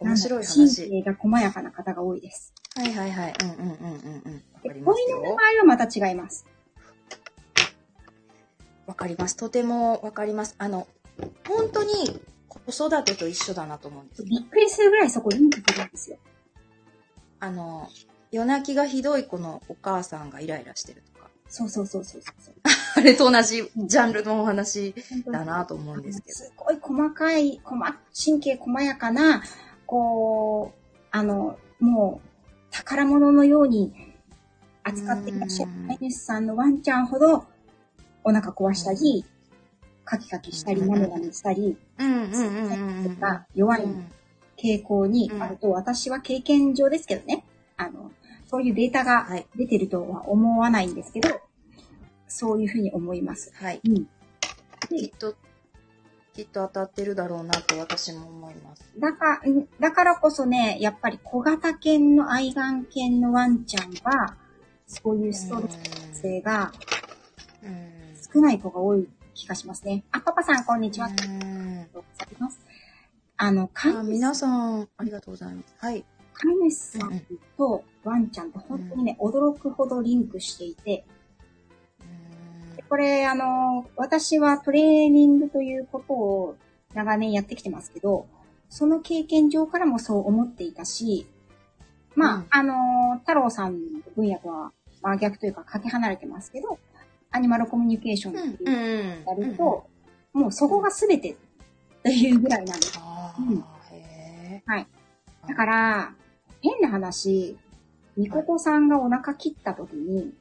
[0.00, 0.88] 面白い神話。
[0.88, 2.52] 経が細やかな方が多いです。
[2.76, 3.34] はいはいはい。
[3.42, 4.42] うんうんうんうんうん。
[4.62, 5.36] 子犬の場よ。
[5.36, 6.46] 合はまた違います。
[8.86, 9.36] わかります。
[9.36, 10.56] とてもわかります。
[10.58, 10.88] あの、
[11.46, 14.24] 本当に子育てと一緒だなと思うんです。
[14.24, 16.18] びっくりするぐらいそこいいとこんですよ。
[17.38, 17.88] あの、
[18.32, 21.28] 夜泣きがひどい子のお母さんがイライラしてるとか。
[21.48, 22.54] そうそうそうそうそう。
[22.96, 24.94] あれと同じジャンルのお話
[25.30, 26.34] だなと思うんですけど。
[26.34, 27.80] すごい細かい、細
[28.24, 29.42] 神経細やかな、
[29.86, 32.28] こう、あの、もう、
[32.72, 34.09] 宝物のように
[34.84, 37.44] 扱っていらっしゃるうん飼い主さんのワンちゃんほど、
[38.24, 39.24] お腹壊したり、
[40.04, 43.20] カキカキしたり、うんなめなめしたり、うんうんうんうんうん。
[43.20, 44.12] が弱いうん
[44.62, 47.44] 傾向にあると、私は経験上ですけどね、
[47.78, 48.10] あの、
[48.46, 49.46] そういうデータがはい。
[49.56, 51.28] 出てるとは思わないんですけど、
[52.28, 53.52] そういうふうに思います。
[53.54, 53.80] はい。
[53.88, 54.06] うん。
[54.88, 55.34] きっと、
[56.34, 58.84] きっと当たってるだろうなと私も思います。
[58.98, 64.36] だかんだからこそね、やっぱり小型犬の愛玩犬のワンちゃんは、
[64.90, 65.68] そういうストレ
[66.12, 66.72] ス性が
[67.62, 68.00] うん。
[68.34, 70.02] 少ない子が多い気がしますね。
[70.12, 71.06] あ、パパさん、こんにちは。
[71.06, 72.60] ありがうんとうございます。
[73.36, 75.74] あの、飼いあ主皆さん、ありがとうございます。
[75.78, 76.04] はい。
[76.34, 77.22] 飼い主さん
[77.56, 81.04] とワンちゃんって本当にね、驚くほどリンクしていて、
[82.00, 82.04] う
[82.82, 86.56] んこれ、あの、私はトレーニングということを
[86.94, 88.26] 長年やってきてますけど、
[88.68, 91.26] その経験上からもそう思っていたし、
[92.16, 96.78] まあ、うんあの、太郎さんの分野とは真逆というかかけ離れてますけど、
[97.30, 99.86] アニマルコミュニケーションってうんいううんやると、
[100.32, 101.36] もうそこが全て
[102.02, 102.98] というぐらいなんです。
[102.98, 103.64] あうん
[104.66, 104.86] はい。
[105.48, 106.14] だから、
[106.62, 107.56] 変な話、
[108.16, 110.34] みことさんがお腹切った時に、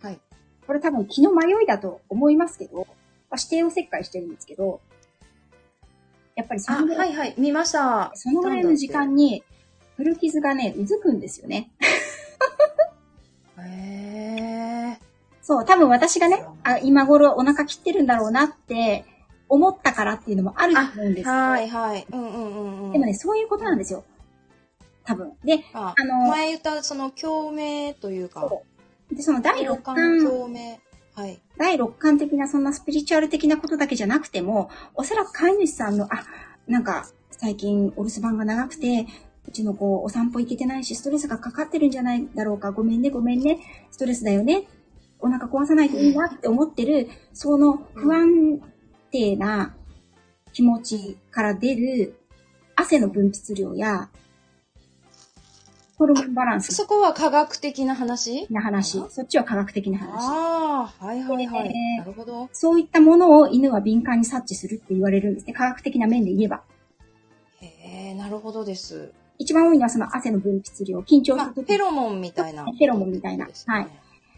[0.00, 0.20] はい。
[0.66, 2.86] これ多分気の迷いだと思いますけど、まあ、
[3.38, 4.80] 指定を切開してるんですけど、
[6.34, 8.10] やっぱりそあ、のぐら、はいいはい、見ました。
[8.14, 9.44] そのぐらいの時間に、
[9.96, 11.70] 古傷がね、うずくんですよね。
[13.66, 14.98] へえ。
[15.42, 19.04] そう、多分私がね、あ今頃お腹切ってるんだろうなって
[19.48, 22.06] 思ったからっていうのもあると思うんですけど、はいはい。
[22.10, 22.92] うんうんうんうん。
[22.92, 24.04] でもね、そういうことなんですよ。
[25.04, 25.32] 多分。
[25.44, 28.62] で、ああの前言ったその共鳴というか、そ
[29.10, 30.78] で、その第6感巻、共鳴。
[31.14, 31.40] はい。
[31.58, 36.24] 第6巻的なそんなスピリチュアル的なことだけじゃなくても、おそらく飼い主さんの、あ、
[36.66, 39.06] なんか最近お留守番が長くて、
[39.46, 42.72] うちの子お散歩行けてないし、ストレスがかかってるんじゃないだろうか。
[42.72, 43.58] ごめんね、ごめんね。
[43.90, 44.64] ストレスだよね。
[45.20, 48.60] お腹壊さないといいなって思ってる、その不安
[49.10, 49.74] 定な
[50.52, 52.16] 気持ちから出る
[52.74, 54.08] 汗の分泌量や、
[55.98, 58.48] ホルモンバランスそこは科学的な話？
[58.50, 59.00] な話。
[59.10, 60.24] そっちは科学的な話。
[60.24, 61.68] ああ、はいはいはい。
[61.68, 62.48] でなるほど。
[62.52, 65.52] そういったものを犬は敏感に察知するって言われるんですね。
[65.52, 66.64] 科学的な面で言えば。
[67.60, 69.12] へえ、なるほどです。
[69.42, 70.98] 一番多いのはその汗の分泌量。
[71.00, 72.64] 緊張しまあ、フロモンみたいな。
[72.64, 73.82] フェロモンみたいなねはい。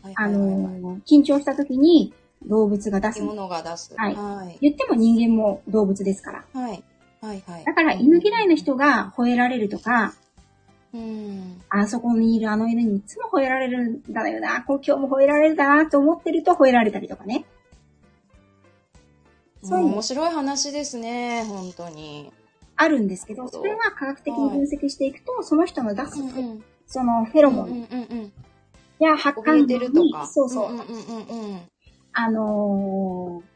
[0.02, 2.12] はいあのー緊張した時に
[2.46, 3.22] 動物が出す生き。
[3.26, 3.94] 物が出す。
[3.96, 4.58] はいはい。
[4.60, 6.44] 言っても人間も動物ですから。
[6.52, 6.82] はい。
[7.20, 7.64] はいはい。
[7.64, 10.14] だから犬嫌いの人が吠えられるとか、
[10.92, 11.60] うん。
[11.70, 17.44] あそこにいるあの犬にいつも吠えられるんだよな、今日も吠えられるだなと思ってると吠えられたりとかね。
[19.62, 22.30] そう面白い話ですね、本当に。
[22.76, 26.64] あるんですけど、それは科学的に分析していくと、その人の出す、うんうん。
[26.86, 28.32] そのフェロモン。
[28.98, 30.80] や発汗量にてるとか。、そうそう。
[32.12, 33.54] あのー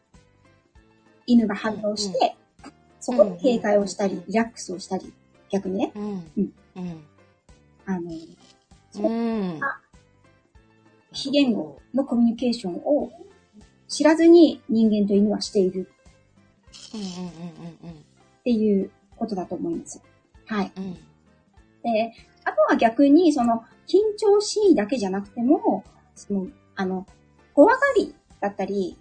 [1.31, 2.37] 犬が反応して、
[3.00, 5.12] そこで警戒をしたり、リラックスをしたり、
[5.50, 6.02] 逆にね、うん。
[6.38, 7.04] ううんん。
[7.85, 8.37] あのー
[9.02, 9.61] うん。
[11.12, 13.12] 非言語のコミュニケーションを
[13.88, 15.90] 知らずに人間と犬はしている
[18.40, 20.00] っていうことだと思います。
[20.46, 20.72] はい。
[20.76, 20.94] うんうん。
[21.83, 22.12] で、
[22.44, 27.07] あとは逆に、その、緊張しいだけじゃなくても、その、あの、
[27.54, 28.96] 怖がりだったり、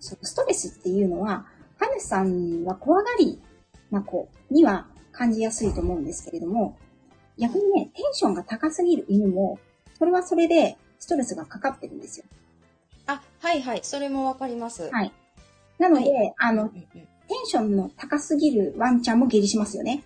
[0.00, 1.46] そのストレスっていうのは、
[1.78, 3.40] 飼い主さんは怖がり
[3.90, 6.76] な子には感じやすいと思うんですけれども、
[7.38, 9.58] 逆にね、テンションが高すぎる犬も、
[9.98, 12.26] それはそれでストレスがかかってるんですよ。
[13.06, 13.80] あ、はいはい。
[13.82, 14.90] それもわかります。
[14.90, 15.12] はい。
[15.78, 20.04] なので、はあの、うんうんテンションの高すぎるワンちゃんも下痢しますよね。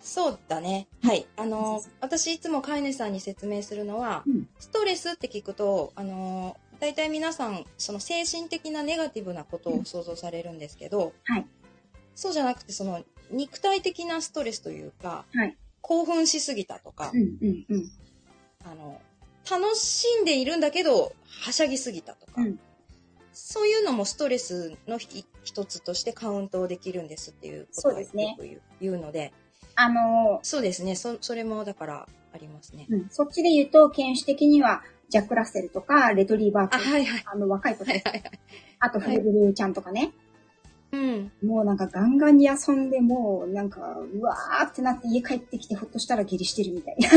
[0.00, 0.88] そうだね。
[1.02, 1.26] はい。
[1.36, 11.46] あの、私いつも飼い主さんに説明するのは、うんストレスって聞くと、あの、大体皆さん、その精神的なネガティブなことを想像されるんですけど、はい
[12.14, 17.90] そうじゃなくて、その肉体的なストレスというか、はい興奮しすぎたとか、うん、うん、うん。
[18.64, 19.00] あの、
[19.50, 21.12] 楽しんでいるんだけど、
[21.44, 22.58] はしゃぎすぎたとか、うん
[23.32, 29.32] そういうのもストレスのひ一つとしてカウントできるんですっていうことはよそうですねく言うので、
[29.74, 30.96] あのそうですね。
[30.96, 32.86] そ、それもだからありますね。
[32.90, 37.22] うん、そっちで言うと、犬種的には、ジャック・ラッセルとか、レトリーバーあ、とか、はいはい。
[37.26, 38.22] あの、若い子はいはいはい。
[38.80, 40.12] あと、フレブルちゃんとかね。
[40.92, 41.32] うん。
[41.44, 47.08] もうなんかガンガンに遊んで、もうなんか、うわーってなって家帰ってきてほっとしたら下痢してるみたいな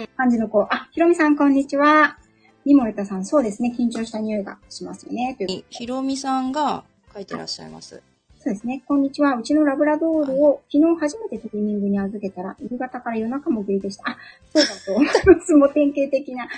[0.00, 0.62] うん 感じの子。
[0.62, 2.18] あ、ひろみさんこんにちは。
[2.64, 3.74] ニモレタさん、そうですね。
[3.78, 5.34] 緊張した匂いがしますよね。
[5.36, 8.02] というにひろみさんが書いてらっしゃいます。
[8.38, 8.82] そうですね。
[8.86, 9.36] こんにちは。
[9.36, 14.10] うちのラブラドールを昨日初めてトリミングに預けたら、夕方から夜中も下痢でした。
[14.10, 14.16] あ、
[14.54, 15.54] そうだと思います。
[15.54, 16.48] もう典型的な、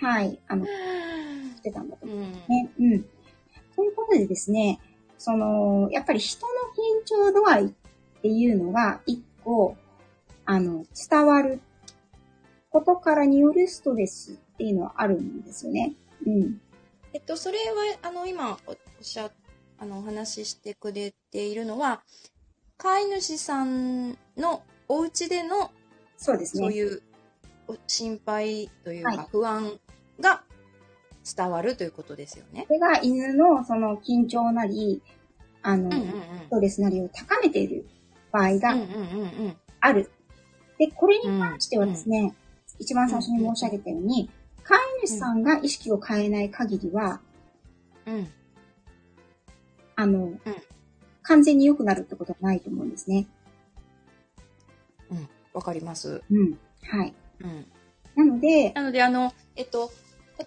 [0.00, 0.70] はい、あの、し
[1.62, 2.32] てたんだとうん。
[2.48, 2.70] ね。
[2.78, 3.02] うん。
[3.74, 4.78] ということでですね、
[5.18, 6.52] その、やっぱり人の
[7.00, 7.68] 緊張度合いっ
[8.22, 9.76] ていうのが、一個、
[10.44, 11.60] あの、伝わる
[12.70, 15.92] ことからによるストレスっていうのはあるんですよね。
[16.26, 16.60] うん。
[17.12, 19.30] えっと、それは、あの、今おおっしゃ、
[19.78, 22.02] あの、お話ししてくれているのは、
[22.78, 25.70] 飼い主さんのお家での、
[26.16, 26.62] そうですね。
[26.62, 27.02] そういう
[27.68, 29.78] お心配というはいか、不安
[30.20, 30.42] が
[31.36, 32.64] 伝わるということですよね。
[32.66, 35.02] それが犬のその緊張なり、
[35.62, 36.10] あの、うんうんうん。
[36.46, 37.86] ストレスなりを高めている
[38.32, 39.56] 場合がうんうんうんうん。
[39.80, 40.10] ある
[40.78, 42.34] で、これに関してはですね、
[42.78, 44.30] 一番最初に申し上げたように、
[44.66, 47.20] 飼い主さんが意識を変えない限りは、
[48.06, 48.28] うん。
[49.94, 50.34] あの、
[51.22, 53.26] 完全に良くなるってことはないと思うんですね。
[55.10, 55.28] うん。
[55.54, 56.22] わかります。
[56.30, 56.58] うん。
[56.82, 57.14] はい。
[57.40, 57.66] うん。
[58.16, 59.92] なので、なので、あの、えっと、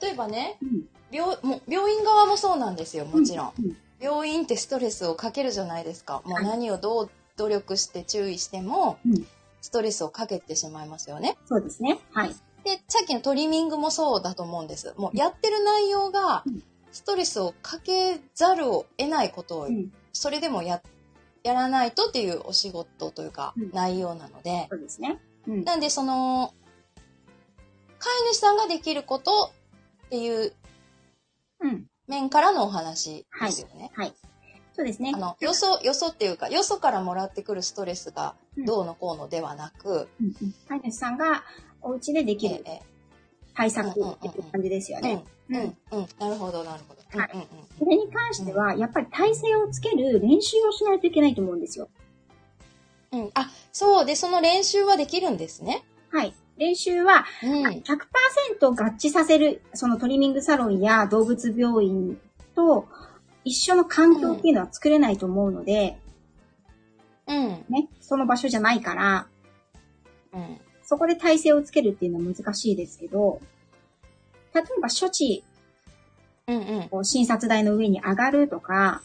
[0.01, 0.83] 例えばね、うん。
[1.11, 3.53] 病、もう病院側もそうなんですよ、もちろん。
[3.57, 3.77] うん。
[4.01, 6.21] 病院ってストレスをかけるじゃないですか。
[6.25, 9.25] もうはい何をどう努力して注意してもうん、
[9.61, 11.37] ストレスをかけてしまいますよね。
[11.45, 11.99] そうですね。
[12.11, 12.35] はい。
[12.63, 14.93] で、さっきのトリミングもそうだと思うんです。
[14.97, 19.91] もうやってる内容がうん、ストレスをかけざるを得ないことをう、ん。
[20.13, 20.81] それでもや、
[21.43, 25.19] やらないとっていうお仕事というかうん、内容なので、そうですね。
[25.47, 25.63] うん。
[25.63, 26.53] なんでその、
[27.99, 29.51] 飼い主さんができること
[30.05, 30.53] っていう
[31.61, 31.85] うん。
[32.07, 33.91] 面からのお話ですよね。
[33.93, 34.13] はい。
[34.73, 35.11] そうですね。
[35.13, 41.43] あの、よそ、よそっていうか、よそからもらってくるストレスがどうのこうのではなく、うんうん飼い主さんが
[41.81, 42.81] お家でできるえ
[43.55, 45.23] 対策っていう感じですよええね。
[45.49, 46.07] うん、うん、うん。
[46.19, 47.19] なるほど、なるほど。
[47.19, 47.47] はい
[47.79, 51.89] それに関しては、やっぱり体勢をつける練習をしないといけないと思うんですよ。
[53.11, 53.19] うん。
[53.21, 53.31] うん。
[53.33, 54.05] あ、そう。
[54.05, 55.83] で、その練習はできるんですね。
[56.11, 56.33] はい。
[56.57, 57.63] 練習はうん。
[57.67, 57.83] 100%
[58.59, 62.19] 合致させる、そのトリミングサロンや動物病院
[62.53, 62.87] と
[63.45, 65.97] 一緒の環境っていうのは作れないと思うので、
[67.27, 67.47] うん。
[67.69, 69.27] ね、その場所じゃないから、
[70.33, 70.59] うん。
[70.89, 73.39] そこで体勢をつけるっていうのは難しいですけど、
[74.55, 75.43] 例えば処置、
[76.47, 77.05] うん、うん。
[77.05, 79.03] 診察台の上に上がるとか、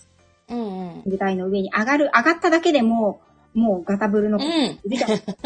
[0.49, 1.03] うん、うん。
[1.05, 3.21] 舞台の上に上がる、上がっただけでも、
[3.53, 4.51] もうガタブルの子うん。
[4.51, 5.37] いるじゃないですか。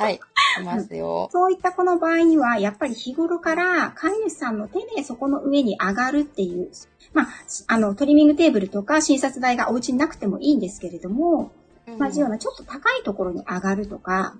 [0.02, 0.18] はい。
[0.62, 1.28] いますよ。
[1.30, 6.70] そういったこの場合には、やっぱり日頃から飼い主さんの手でそこの上に上がるっていう、
[7.12, 7.28] まあ、
[7.66, 11.52] あの、トリミングテーブルとか診察台がお家になくてもいいんですけれども、
[11.98, 14.38] 同じようなちょっと高いところに上がるとか、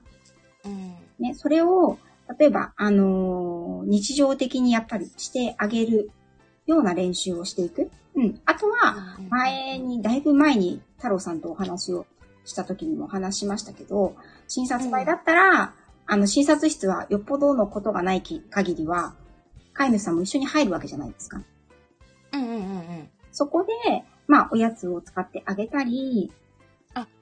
[0.64, 0.94] うん。
[1.20, 1.98] ね、それを、
[2.38, 6.11] 例えば、あのー日常的にやっぱりしてあげる
[6.66, 7.90] ような練習をしていく。
[8.14, 8.40] うん。
[8.44, 12.06] あとは、前に、だいぶ前に太郎さんとお話を
[12.44, 14.14] した時にもお話ししましたけど、
[14.48, 15.74] 診察台だったら、
[16.06, 19.14] あの、診察室はよっぽどのことがないき限りは、
[19.72, 21.42] 飼い主さんも一緒に入るわけじゃないですか。
[22.33, 23.09] うん、うん、うん、うん。
[23.33, 26.50] そこで、まあ、おやつを使ってあげたり、あ、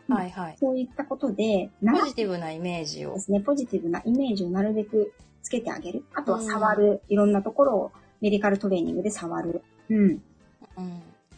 [0.08, 0.56] はい、はい。
[0.58, 3.20] そういったことで、なポジティブなイメージをで。
[3.20, 6.04] すね、ポジティブなイメージをなるべくつけてあげる。
[6.14, 7.02] あとは触る。
[7.08, 9.62] いろんなところをメディカルトレーニングで触る。
[9.90, 9.98] うん。
[9.98, 10.22] うん。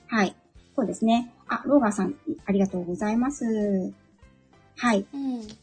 [0.07, 0.35] はい。
[0.77, 1.33] そうですね。
[1.49, 2.15] あ、ローガーさん、
[2.47, 3.45] ありがとうございます。
[4.77, 5.05] はい。
[5.13, 5.61] うん。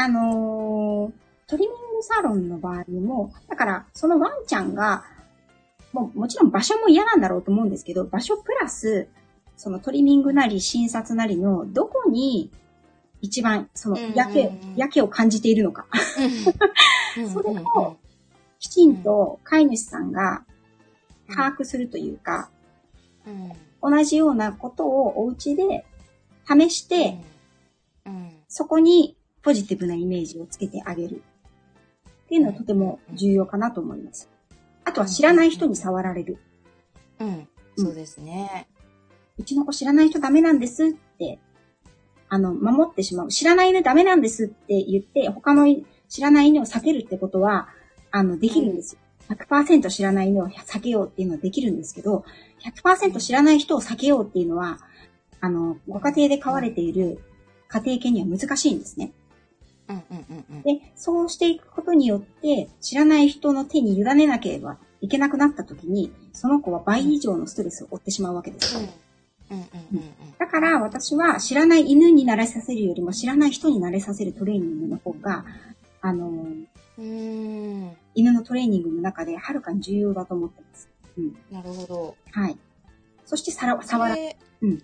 [0.00, 1.12] あのー
[1.46, 5.04] トリミングサロンの場合も、だから、そのワンちゃんが、
[5.92, 9.08] もう、もちろん場所も嫌なんだろうと思うんですけど、場所プラス、
[9.60, 12.50] そのトリミングなり診察なりの、どこに、
[13.20, 15.86] 一番、その、やけ、うんうんうんやけを感じているのか。
[17.16, 17.98] うん それを
[18.58, 20.46] きちんと飼い主さんが
[21.28, 22.48] 把握するというか、
[23.82, 25.84] うん、同じようなことをお家で
[26.48, 27.18] 試して、
[28.06, 31.22] うん、そこにポジティブなイメージをつけてあげる。
[32.06, 34.30] っていうのはとても重要かなと思います。
[34.84, 36.38] あとは知らない人に触られる。
[37.18, 38.66] うん、そうですね。
[39.40, 41.38] うちの子知らない人ダメなんですって、
[42.28, 43.28] あの、守ってしまう。
[43.28, 45.66] 知らない犬ダメなんですって言って、他の
[46.08, 47.68] 知らない犬を避けるってことは、
[48.10, 49.00] あの、できるんですよ。
[49.34, 52.24] 100%知らない犬を避けようっていうのはできるんですけど、
[52.82, 54.78] 100%知らない人を避けようっていうのは、
[55.40, 57.20] あの、ご家庭で飼われている
[57.68, 59.12] 家庭犬には難しいんですね。
[60.64, 68.78] で、そうしていくことによって、知らない人の手に委ねなければいけなくなった時に、その子は倍以上のストレスを負ってしまうわけです。
[68.78, 68.88] うん、
[70.38, 75.44] だから私は知らない犬に慣れさせるよりも知らない人に慣れさせるトレーニングの方が、
[76.00, 76.68] あの、うん。
[76.98, 80.88] うん、犬のトレーニングの中ではるかに重要だと思ってます。
[81.16, 81.36] うん。
[81.50, 82.16] なるほど。
[82.30, 82.58] はい。
[83.24, 84.82] そしてさら、触ら、でうん。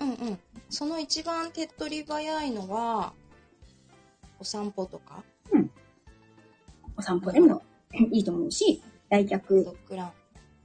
[0.00, 0.38] うん、うん。
[0.68, 3.12] その一番手っ取り早いのは、
[4.40, 5.22] お散歩とか、
[6.96, 7.62] お散歩でも
[8.10, 10.12] いいと思うし、来客ド、ッグラン。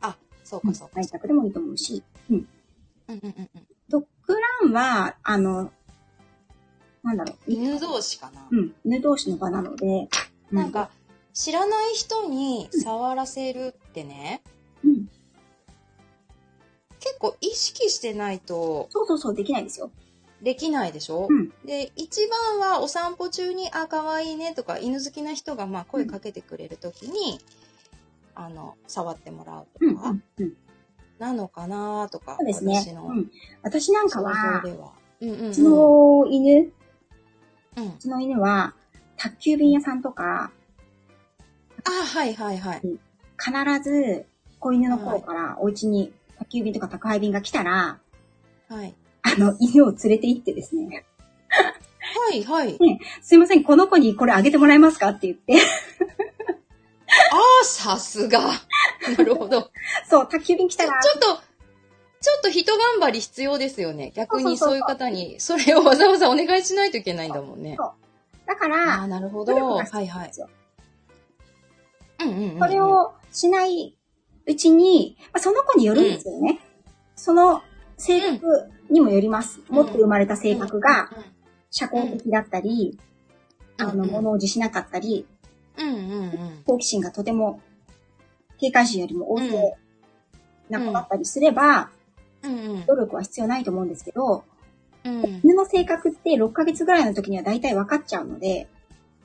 [0.02, 1.02] あ、そうか、そうか。
[1.02, 2.48] 来客でもいいと思うし、うん。
[3.10, 3.68] うん、うん、うんうん。
[3.90, 5.72] ドッグランは、あの、
[7.04, 8.48] なんだろう、犬同士かな。
[8.52, 10.10] うん、犬同士の場なので、
[10.52, 10.90] うなん、か、
[11.34, 14.42] 知らない人に触らせるってね、
[14.84, 15.10] うん。
[17.00, 19.92] 結構意識してないとそうそうそう、できないですよ。
[20.42, 27.40] できないでしょ、うんで、一番はお散歩中に、あ、可愛いねとか、犬好きな人がまあ声かけてくれるときに、
[28.36, 30.54] あの、触ってもらううん、とか、うん、うん。
[31.20, 32.94] なのかなとか、そうですね私。
[32.94, 33.32] のうん。
[33.64, 34.94] 私なんか想は。
[35.22, 35.50] うんうんうん。
[35.50, 36.72] うちの犬、
[37.78, 38.74] うんうちの犬は、
[39.18, 40.52] 宅急便屋さんとか、
[41.86, 42.82] あ、はいはいはい。
[42.82, 44.26] 必ず、
[44.60, 48.00] 子犬の頃からお家に宅急便とか宅配便が来たら、
[48.68, 48.96] はい。
[49.22, 51.06] あの、犬を連れて行ってですね、
[52.30, 52.78] はいはい。
[53.22, 55.56] すいません、この子にこれあげてもらえますかって言って、
[57.32, 58.40] ああ、さすが。
[59.18, 59.72] なるほど。
[60.10, 61.42] そう、宅急便来たら、ちょっと、
[62.20, 64.12] ちょっと人頑張り必要ですよね。
[64.16, 67.78] 逆にそうそうそうそういう方に、それをわざわざお願いしないといけないんだもんね。
[68.46, 69.76] だかああら、ー、なるほ努ど。
[69.76, 70.32] はいはい。
[72.20, 72.60] うんうんうんうん。
[72.60, 73.98] それをしない
[74.46, 76.60] うちに、まあ、その子によるんですけどね。
[77.16, 77.62] その
[77.98, 79.60] 性格にもよります。
[79.70, 81.24] うん持って生まれた性格がうん
[81.70, 82.98] 社交的だったり、
[83.78, 85.28] あの、うんうん物おじしなかったり、
[85.78, 86.64] うんうんうん。
[86.66, 87.62] 好奇心がとても
[88.60, 89.76] 警戒心よりも旺盛
[90.70, 91.90] な子だったりすれば、
[92.44, 94.44] うんうん努力は必要ないと思うんですけど、
[95.04, 95.42] うん。
[95.44, 98.68] 犬の性格って6ヶ月ぐらいの時には大体分かっちゃうので、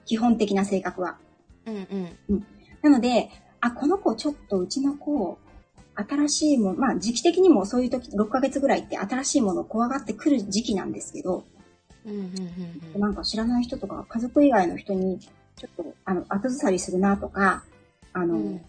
[0.06, 1.18] 基本的な性格は。
[1.66, 2.46] うんうん。
[2.82, 5.38] なので、あ、この子ちょっとうちの子、
[5.94, 11.44] 新しいもの、まあ時期的にもそういう時、6ヶ月ぐらいって新しいものを怖がってくる時期なんですけど、
[12.04, 12.18] うんうん
[12.94, 15.20] うんなんか知らない人とか家族以外の人に、
[15.62, 17.62] ちょっと、あの、後ずさりするなとか、
[18.12, 18.60] あの、うん。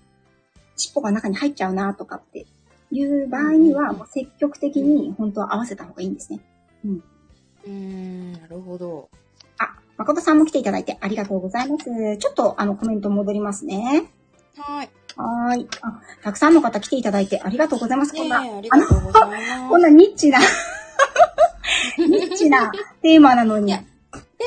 [0.75, 2.45] 尻尾が中に入っちゃうなとかって
[2.91, 6.39] いう場合には、うんもう積極的に本当は合わせた方がいいんですね。
[6.85, 9.09] うーん、なるほど。
[9.57, 11.85] あ、誠さんも来ていただいてありがとうございます。
[12.17, 14.11] ちょっとあのコメント戻りますね。
[14.57, 14.89] はい。
[15.15, 15.67] はーい。
[15.81, 18.13] あ、たくさんの方来ていただいてありがとうございます。
[18.13, 19.69] こんな、ありがとうございます。
[19.69, 20.39] こんなニッチな、
[21.97, 23.71] ニッチなテーマなのに。
[23.71, 23.79] で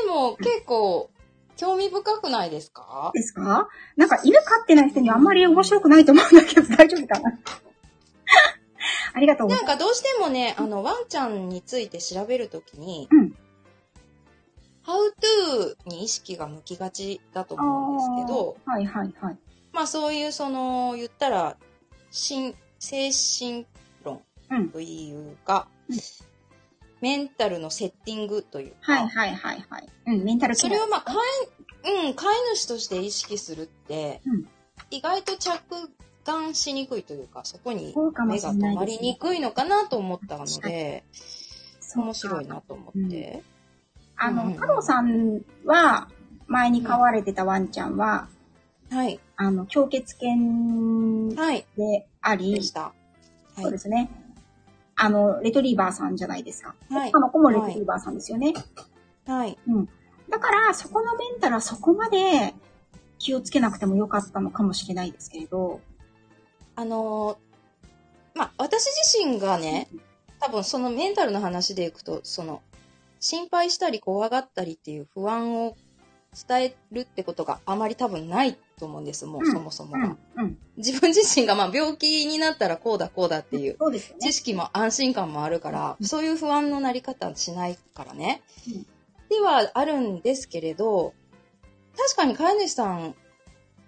[0.09, 1.11] も、結構、
[1.57, 3.11] 興味深くないですか？
[3.15, 3.69] ですか？
[3.97, 7.39] なんか犬飼ってない人にあんまり面白くないと思うんだけど大丈夫かな？
[9.15, 9.67] ありがとうござます。
[9.67, 13.35] ないんかどうしてもね、あの、ワンちゃんについて調べるときに、うん。
[14.85, 14.93] how
[15.83, 19.39] to に意識が向きがちだと思うんですけど、はいはいはい。
[19.73, 21.57] まあそういうその、言ったら、
[22.11, 23.67] 心、精神
[24.05, 24.69] 論うん。
[24.71, 25.97] というか、うん
[27.01, 29.89] メンタルのセッティングというか、はいはいはいはい。
[30.07, 34.47] うん、メンタルそれをまあ、飼い、うん、飼い主として意識するって、うん
[34.91, 35.59] 意外と着
[36.25, 37.95] 眼しにくいというか、そこに
[38.27, 41.05] 目が止ますりにくいのかなと思ったので、
[41.97, 43.43] 面白いなと思って。
[44.17, 46.09] あの、うんうんうん太郎さんは、
[46.47, 48.29] 前に飼われてたワンちゃんは、
[48.91, 49.19] はい。
[49.37, 51.67] あの、狂血犬はい。
[51.77, 52.83] であり、でした。
[52.83, 52.93] は
[53.59, 53.63] い。
[53.63, 54.11] そうですね。
[54.97, 56.75] あの、レトリーバーさんじゃないですか。
[56.91, 58.55] はい他の子もレトリーバーさんですよね。
[59.27, 59.59] はい。
[60.31, 62.55] だから、そこのメンタルはそこまで
[63.19, 65.81] 気をつけなくてもよかったのかもしれないですけれど。
[66.75, 67.47] あのー
[68.37, 69.89] まあ、私自身がね、
[70.41, 72.63] 多分そのメンタルの話でいくと、その、
[73.19, 75.77] 心配したり怖がったりっていう不安を
[76.49, 79.99] 伝えるってことがあまり多分ないと思うんです、もう、うんそもそもが。
[79.99, 80.59] うん、うん。
[80.77, 83.77] 自分自身がまあ病気になったらこうだこうだっていう
[84.21, 84.33] 知。
[84.33, 88.43] 識も安心感もあるから、そういう不安のなり方しないからね。
[88.69, 88.87] うん
[89.29, 91.15] ではあるんですけれど、
[91.97, 93.15] 確かに飼い主さん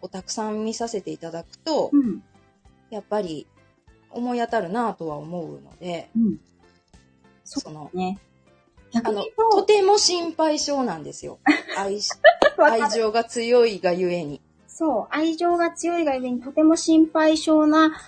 [0.01, 2.23] をたくさん見させていただくと、うん、
[2.91, 3.47] やっぱり
[4.11, 6.41] 思い当たるなとは思うので、うん。
[7.45, 8.19] そその、うね。
[8.93, 11.39] 逆あのとても心配性なんですよ。
[11.77, 12.11] 愛し
[12.59, 14.41] 愛情が強いがゆえに。
[14.67, 18.01] そう、愛情が強いがゆえにとても心配性な、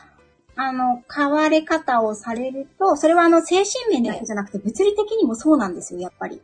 [0.57, 6.40] あの、変われ方をされると、それはあの、精神面だけじゃなくて、物理的にもそうなんですよ、やっぱり。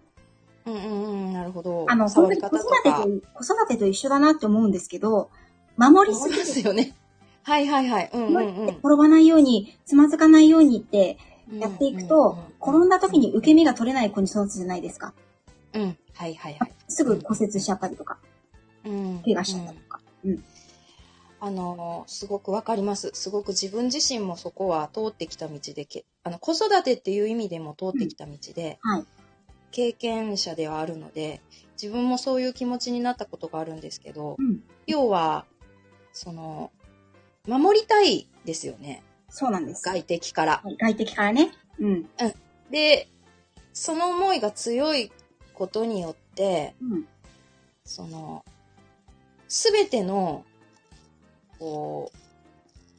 [0.66, 1.87] うんうんうん、なるほど。
[1.88, 5.31] あの、触本当に子育てと。、子育てと一緒だなって思うんですけど、
[5.77, 6.96] 守りすぎるますよね。
[7.42, 8.11] はいはいはい。
[8.12, 8.68] うんうんうん。
[8.68, 11.18] 転ばないように、つまずかないようにって
[11.52, 15.14] やっていくと、転んだ時に受け身が取れない子に育つじゃないですか。
[15.72, 15.98] うん、うん。
[16.14, 16.72] はいはいはい。
[16.88, 18.18] すぐ骨折しちゃったりとか、
[18.85, 19.23] うん。
[19.25, 20.00] 怪我しちゃったりとか。
[20.25, 20.44] うん。
[21.38, 23.10] あの、すごくわかります。
[23.12, 29.04] すごく自分自身もそこは通ってきた道でけ、あの、子育てっていう意味でも通ってきた道で、はい。
[29.71, 31.42] 経験者ではあるので、
[31.81, 34.62] 自分もそういう気持ちになったことがあるんですけど、うん。
[34.87, 35.44] 要は、
[36.12, 36.73] その、
[37.46, 39.02] 守りたいですよね。
[39.29, 39.83] そうなんです。
[39.85, 40.60] 外敵から。
[40.64, 41.52] はい外敵からね。
[41.79, 42.08] うん。
[42.70, 43.08] で、
[43.72, 45.12] その思いが強い
[45.54, 47.08] ことによって、うん。
[47.85, 48.44] その、
[49.48, 50.44] すべての、
[51.58, 52.18] こう、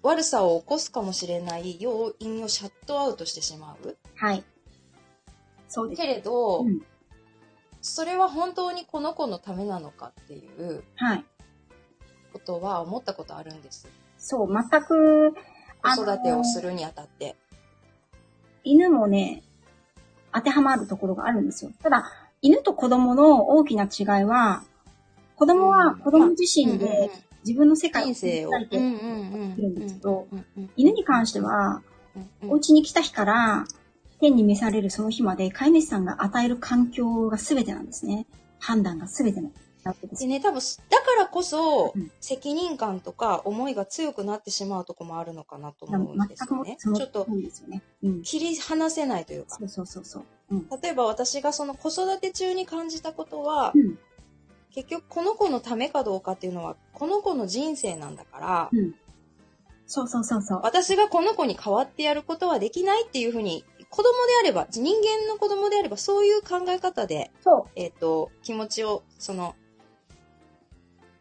[0.08, 3.98] 悪さを起こすかもしれない要因をシャットアウトしてしまう。
[4.16, 4.44] はい。
[5.68, 6.02] そうです。
[6.02, 6.82] けれど、うん
[7.80, 11.26] それは本当にこの子のためなのかっていうはい。
[12.34, 13.88] ことは思ったことあるんです。
[14.18, 15.34] そう、全く、
[15.84, 17.36] 子育てをするにあたって。
[18.64, 19.44] 犬もね、
[20.34, 21.72] 当てはまるところがあるんですよ。
[21.82, 22.12] ただ、
[22.42, 24.64] 犬と子供の大きな違いは、
[25.36, 27.12] 子供は子供自身で
[27.46, 28.52] 自分の世界を人生を。
[28.52, 30.28] 作りたいってるんですけど
[30.76, 31.82] 犬に関しては、
[32.42, 33.66] うんお家に来た日から
[34.20, 38.26] 天に召されるその日まで飼い主さんが与える環境が全てなんですね。
[38.58, 40.28] 判断が全てなわけですで。
[40.28, 40.60] ね、多分、
[40.90, 46.78] だからこそうん、責任感とか思いが強くなってしまうとこもあるのかなと思うん全ですよね。
[46.78, 47.28] ちょっと
[47.68, 47.82] ね。
[48.04, 48.22] うん。
[48.22, 49.66] 切り離せないというかそ。
[49.66, 50.26] うそうそうそう。
[50.52, 50.70] うん。
[50.82, 53.98] 例えば私がその子育て中に感じたことは、うん。
[54.72, 58.96] 結局この子のためかどうかっていうのは、この子の人生なんだから、うん。
[59.88, 60.60] そうそうそうそう。
[60.64, 69.56] 私がこの子に代わってやることはできないっていうふうに、子供であれば、人間の子供であれば、そういう考え方で、そえっ、と、気持ちを、その、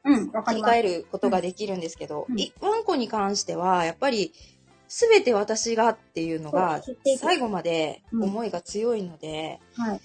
[0.07, 0.13] う。
[0.13, 0.31] うん。
[0.31, 0.75] わか切りります。
[0.75, 4.33] 替えることができるんですけど、うんいワンコに関しては、やっぱり、
[4.89, 6.81] すべて私がっていうのが
[7.19, 10.01] 最後までうん思いが強いので、はい。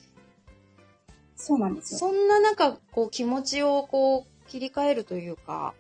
[1.36, 2.00] そうなんですよ。
[2.00, 5.74] そんな中、こう、気持ちをこう、切り替えるというか、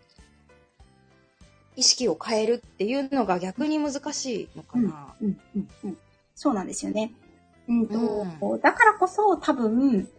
[1.76, 5.14] 意識を変えるっていうのが逆に難しいのかな。
[5.22, 5.98] うん、うん、うん。
[6.36, 7.14] そうなんですよね。
[7.68, 10.10] うんと、うんだからこそ多分、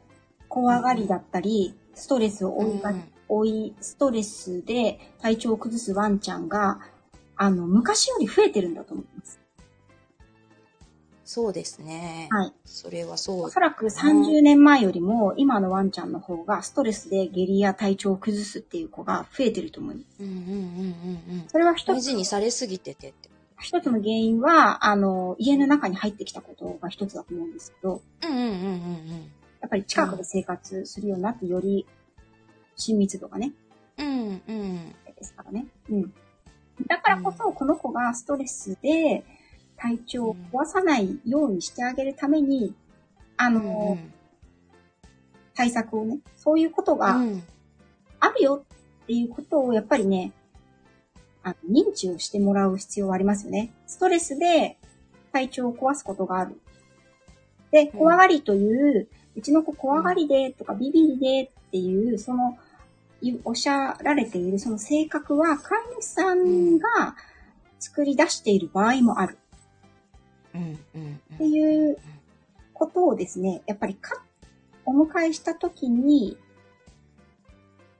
[0.48, 6.80] 怖がりだったり、ストレスを追いが、うん追い、ストレスで体調を崩すワンちゃんが、
[7.36, 9.42] あの、昔より増えてるんだと思います。
[11.24, 12.28] そうですね。
[12.30, 12.52] はい。
[12.66, 13.40] それはそう。
[13.44, 20.22] おそらく30年前よりも、今のワンちゃんの方がストレスで下痢や体調を崩すっていう子が増えてると思います。
[20.22, 21.44] うんうんうんうんうん。
[21.48, 23.30] それは一つ大事、にされすぎててって。
[23.60, 29.10] 一つの原因は、あの、家の中に入ってきたことが一つだと思うんですけど、うんうんうんうんうん。
[29.62, 31.86] やっぱり近くで生活するようになって、より
[32.76, 33.52] 親密度がね、
[33.98, 34.94] うんうん。
[35.16, 35.66] ですからね。
[35.90, 36.12] うん。
[36.86, 39.24] だからこそ、この子がストレスで
[39.76, 42.74] 体調を壊さないようにしてあげるために、
[43.36, 43.98] あうんの、
[45.54, 47.42] 対策をね、そういうことうがん
[48.20, 48.64] あるよ
[49.02, 50.32] っていうことを、やっぱりね、
[51.42, 53.72] あの認知をしてもらう必要はありますよね。
[53.86, 54.78] ストレスで
[55.32, 56.60] 体調を壊すことがある。
[57.70, 62.58] で、怖がりという、うちの子怖がりでとかビビりでっていう、その、
[63.20, 67.16] いおっしゃられているその性格は、飼い主さんが
[67.78, 69.38] 作り出している場合もある。
[71.34, 71.98] っていう
[72.74, 74.22] ことをですね、やっぱりか、
[74.84, 76.36] お迎えしたときに、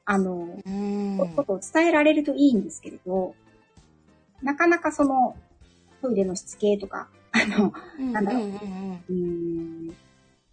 [0.04, 1.18] あの、うん。
[1.36, 3.34] ことを伝えられるといいんですけれど、
[4.42, 5.36] なかなかその、
[6.02, 7.72] トイレのしつけとか、あの、
[8.12, 8.50] なんだろう。
[9.08, 9.94] うん、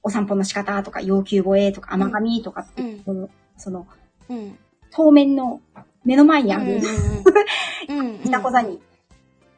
[0.09, 3.87] お散歩の仕方とか、要求声とか、甘噛みとかっていう、そのその、
[4.29, 4.57] うん。
[4.91, 5.61] 当面の
[6.03, 6.79] 目の前にある、
[7.89, 8.15] うんうん。
[8.25, 8.81] いたこ座に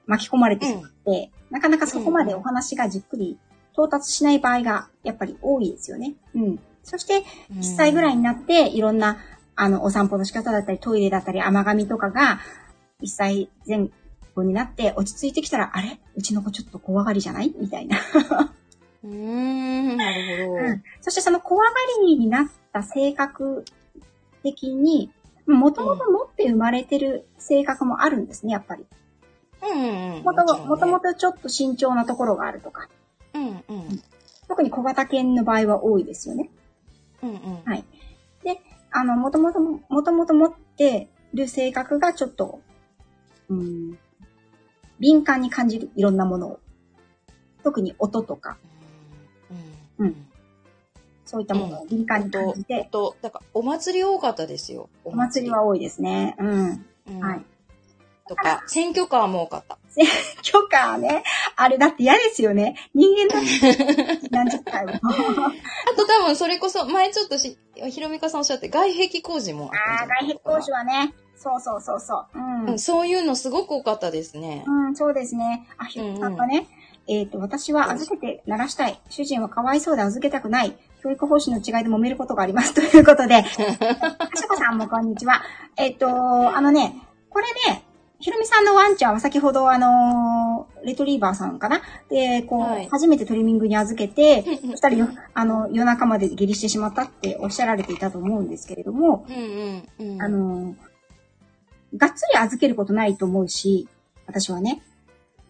[0.08, 3.38] 巻き込まれてしまって、なかなかそこまでお話がじっくり
[3.74, 6.16] 到達しない場合がやっぱり多いですよね。
[6.36, 6.60] うん。
[6.84, 7.24] そして、
[7.54, 9.18] 1歳ぐらいになって、いろんな、
[9.56, 12.40] あの、お散歩の仕方だったり、トイレだったり、甘噛みとかが、
[13.02, 13.88] 1歳前
[14.36, 16.00] 後になって落ち着いてきたら、あれ？
[16.16, 17.54] うちの子ちょっと怖がりじゃない？
[17.58, 17.98] みたいな。
[19.04, 20.66] うーん、なるほど。
[20.66, 21.72] うんそしてその怖が
[22.06, 23.66] りになった性格
[24.44, 25.12] 的に、
[25.48, 28.86] もともと持って生まれてる性格もあるんですね、やっぱり。
[29.64, 30.24] うんうんうん。
[30.24, 32.88] もともともとちょっと慎重なところがあるとか、
[33.34, 34.02] うんうん。
[34.48, 36.50] 特に小型犬の場合は多いですよね。
[37.24, 37.38] うんうん。
[37.66, 37.84] はい。
[38.44, 42.62] で、あの、もともと、もともと持ってる性格がちょっと、
[43.50, 43.98] うん、
[45.00, 46.60] 敏感に感じるいろんなものを。
[47.64, 48.58] 特に音とか、
[50.02, 50.08] うん。
[50.08, 50.28] うん
[51.24, 54.90] そういったものを敏感に感じて、と、だから、お祭り多かったですよ。
[55.06, 56.36] お祭りは多いですね。
[56.38, 56.86] うん。
[57.08, 57.46] うんはい。
[58.28, 59.78] とか、選挙カーも多かった。
[60.44, 61.24] 許可ね。
[61.56, 62.76] あれだって嫌ですよね。
[62.94, 64.92] 人間だって何十回も。
[65.00, 65.00] あ
[65.96, 71.14] と多分それこそ、前ちょっとし、ひろみかさんおっしゃって、外壁工事もあったんああ、外壁工事はね。
[71.38, 72.40] そうそうそうそう。
[72.40, 72.66] うん。
[72.66, 74.64] うん、そういうのすごく多かったですね。
[74.68, 75.66] うん、そうですね。
[75.78, 76.68] あ、ひろさんがね、
[77.08, 79.02] えっ、と、私は預けて鳴らしたい。
[79.10, 80.78] 主人はかわいそうで預けたくない。
[81.04, 82.74] 教育方針の違いで揉めることがあります。
[82.74, 83.58] ということで、かし
[84.48, 85.42] こさんもこんにちは。
[85.78, 86.08] えっ、と、
[86.56, 87.84] あのね、これね、
[88.20, 91.82] ひろみさんのワンちゃんは先ほどあのーレトリーバーさんかな？
[92.08, 99.36] で、こう、はい初めてトリミングに預けて、二人よ、あの、夜中まで下痢してしまったっておっしゃられていたと思うんですけれども、うん
[100.00, 100.22] うんうん。
[100.22, 100.76] あの、
[101.98, 103.88] がっつり預けることないと思うし、
[104.28, 104.84] 私はね。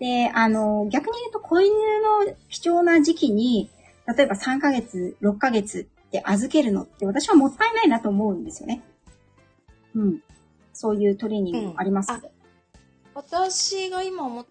[0.02, 3.70] で、あの、逆に言うと子犬の貴重な時期に、
[4.18, 8.82] 例えば3ヶ月、6ヶ月って預けるのって私はもったいないなと思うんですよね。
[9.94, 10.24] うん。
[10.74, 12.34] そういうトレーニングもありますけど。
[13.14, 14.46] 私が今思っ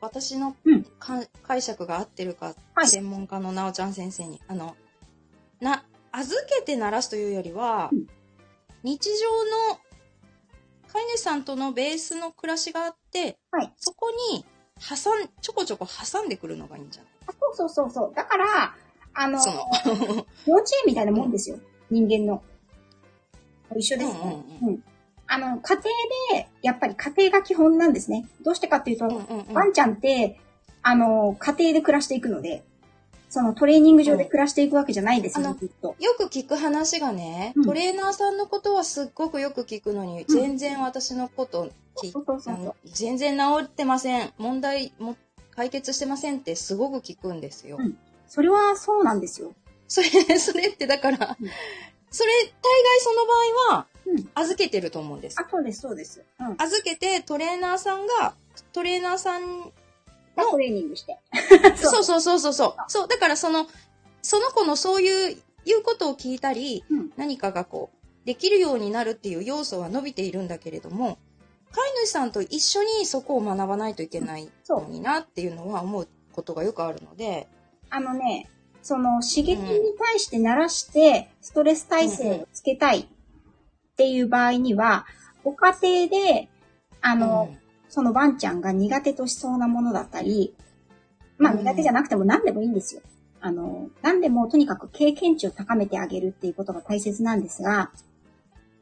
[0.00, 4.76] 私のうんか解釈が合ってるか、はい専門家のなおちゃん先生に、あの、
[5.60, 8.06] な、預けて鳴らすというよりは、うん
[8.84, 9.78] 日常の
[10.92, 14.44] 飼い主さんとのベースの暮らしがあって、はいそこに
[14.88, 17.12] 挟ん、ちょこちょこ挟んでくるのがいいんじゃない？
[17.28, 18.12] あそうそうそうそう。
[18.14, 18.74] だから、
[19.14, 19.56] あの、その、
[20.46, 21.58] 幼稚園みたいなもんですよ。
[21.90, 22.42] 人間の。
[23.76, 24.44] 一緒ですね。
[24.60, 24.84] うんうん
[25.26, 25.82] あの、家庭
[26.42, 28.28] で、やっぱり家庭が基本なんですね。
[28.42, 30.38] どうしてかっていうと、うんうんうんワンちゃんって、
[30.82, 32.62] あの、家庭で暮らしていくので、
[33.34, 35.96] そのトレーニング上で暮らしていくわけじゃないですよ、うんあのずっと。
[35.98, 44.32] よく聞く話がね、うんトレーナーさんのことはすっごくよく聞くのに、うん全然私のこと聞うそうそうそうあの全然治ってません。
[44.38, 45.16] 問題も
[45.50, 47.76] 解決してませんってすごく聞くんですよ。
[47.80, 49.52] うんそれはそうなんですよ。
[49.88, 50.08] それ、
[50.38, 51.50] それってだから、うん
[52.10, 53.32] それ、大概その場
[53.72, 55.40] 合はうん、預けてると思うんです。
[55.40, 56.22] あ、そうです、そうです。
[56.38, 56.54] うん。
[56.58, 58.34] 預けてトレーナーさんが、
[58.72, 59.72] トレーナーさん
[60.36, 61.18] がトレーニングして。
[61.76, 62.74] そうそうそうそうそう。
[62.88, 63.66] そう、だからその、
[64.22, 71.18] その子のそういう、いうことを聞いたり、うん何かがこう、できるようになるっていう要素は伸びているんだけれども、
[71.70, 77.48] 飼い主さんと一緒にそこを学ばないといけないのになっていうのは思うことがよくあるので、
[77.90, 78.48] あのね、
[78.82, 83.06] その刺激に対して慣らして、ストレス耐性をつけたいっ
[83.96, 85.06] ていう場合には、
[85.42, 86.48] ご家庭で、
[87.00, 87.54] あの、
[87.94, 90.52] そのワンちゃんが苦手としそうなものだったり、
[91.38, 93.02] まあうん苦手じゃなくても何でもいいんですよ。
[93.40, 97.92] あの、何でもとにかく経験値を高めてあげるっていうことが大切なんですが、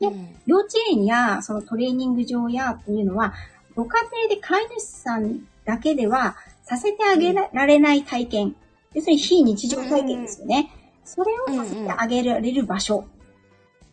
[0.01, 3.35] うん、で幼稚園やそのトレーニング場やっていうのは、
[3.75, 8.57] ご家庭で飼い主さんだけではさせてあげられない体験。
[8.95, 10.71] 要するに非日常体験ですよね。
[11.05, 13.05] それをさせてあげられる場所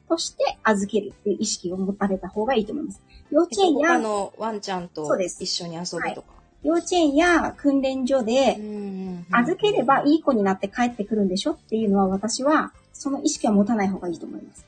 [0.08, 3.02] として預けるっていう意識を持たれた方がいいと思います。
[3.32, 6.40] 幼稚園他や、のワンちゃんと一緒に遊ぶとか。
[6.64, 14.66] 幼稚園や訓練所でうんうんうん預ければいい子になって帰ってくるんでしょっていうのは私はその意識は持たない方がいいと思います。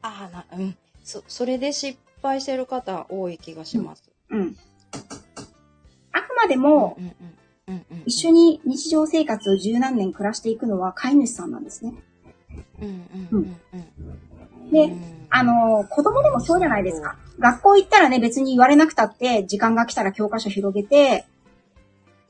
[0.00, 0.76] ああ、な、うん。
[1.04, 4.10] そ、それで失敗してる方多い気がします。
[4.30, 4.56] うん。
[6.12, 7.12] あくまでも、うんうん
[7.68, 11.94] うんうんうん、一緒に日常生活を十何年暮らしていくのは飼い主さんなんですね。
[12.80, 14.70] うんうんうんうん。
[14.70, 17.16] でうんあの、子供でもそうじゃないですか。
[17.38, 21.24] 学校行ったらね、別に言われなくたって、時間が来たら教科書広げて、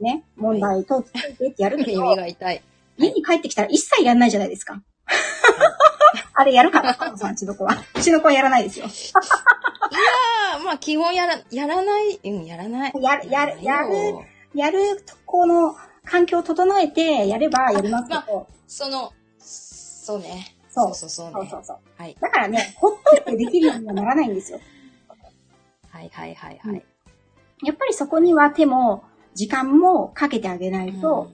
[0.00, 2.62] ね、問題とついてってやるけど、耳が痛い。
[2.98, 4.82] 家に帰ってきたら一切やんないじゃないですか。
[6.34, 7.76] あれやるかな、さん、うちの子は。
[7.94, 8.86] うちの子はやらないですよ。
[8.86, 12.92] ああ、まあ基本やら、やらない、うん、やらない。
[13.00, 14.24] やるやるらないよ
[14.54, 20.56] やる、この環境を整えてやればやりますけど、その、そうね。
[20.70, 21.50] そうそうそうそうね。
[21.50, 21.78] そうそうそう。
[21.96, 22.16] はい。
[22.20, 24.60] だからね、ほっといてできるようにはならないんですよ。
[26.02, 26.84] はいはいはいはい。
[27.64, 31.30] やっぱりそこには手も時間もかけてあげないと、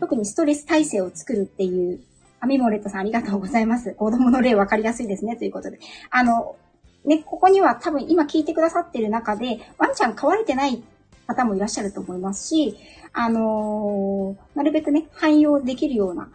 [0.00, 2.00] 特にストレス耐性を作るっていう、
[2.40, 3.94] アミモレットさんありがとうございます。
[3.94, 5.78] 子供の例分かりやすいですね、ということで。
[6.10, 6.56] あの、
[7.04, 10.82] ね、ここには多分今聞いてくださってる中で、ワンちゃん飼われてない
[11.26, 12.76] 方もいらっしゃると思いますし、
[13.12, 16.28] あのーなるべくね、汎用できるような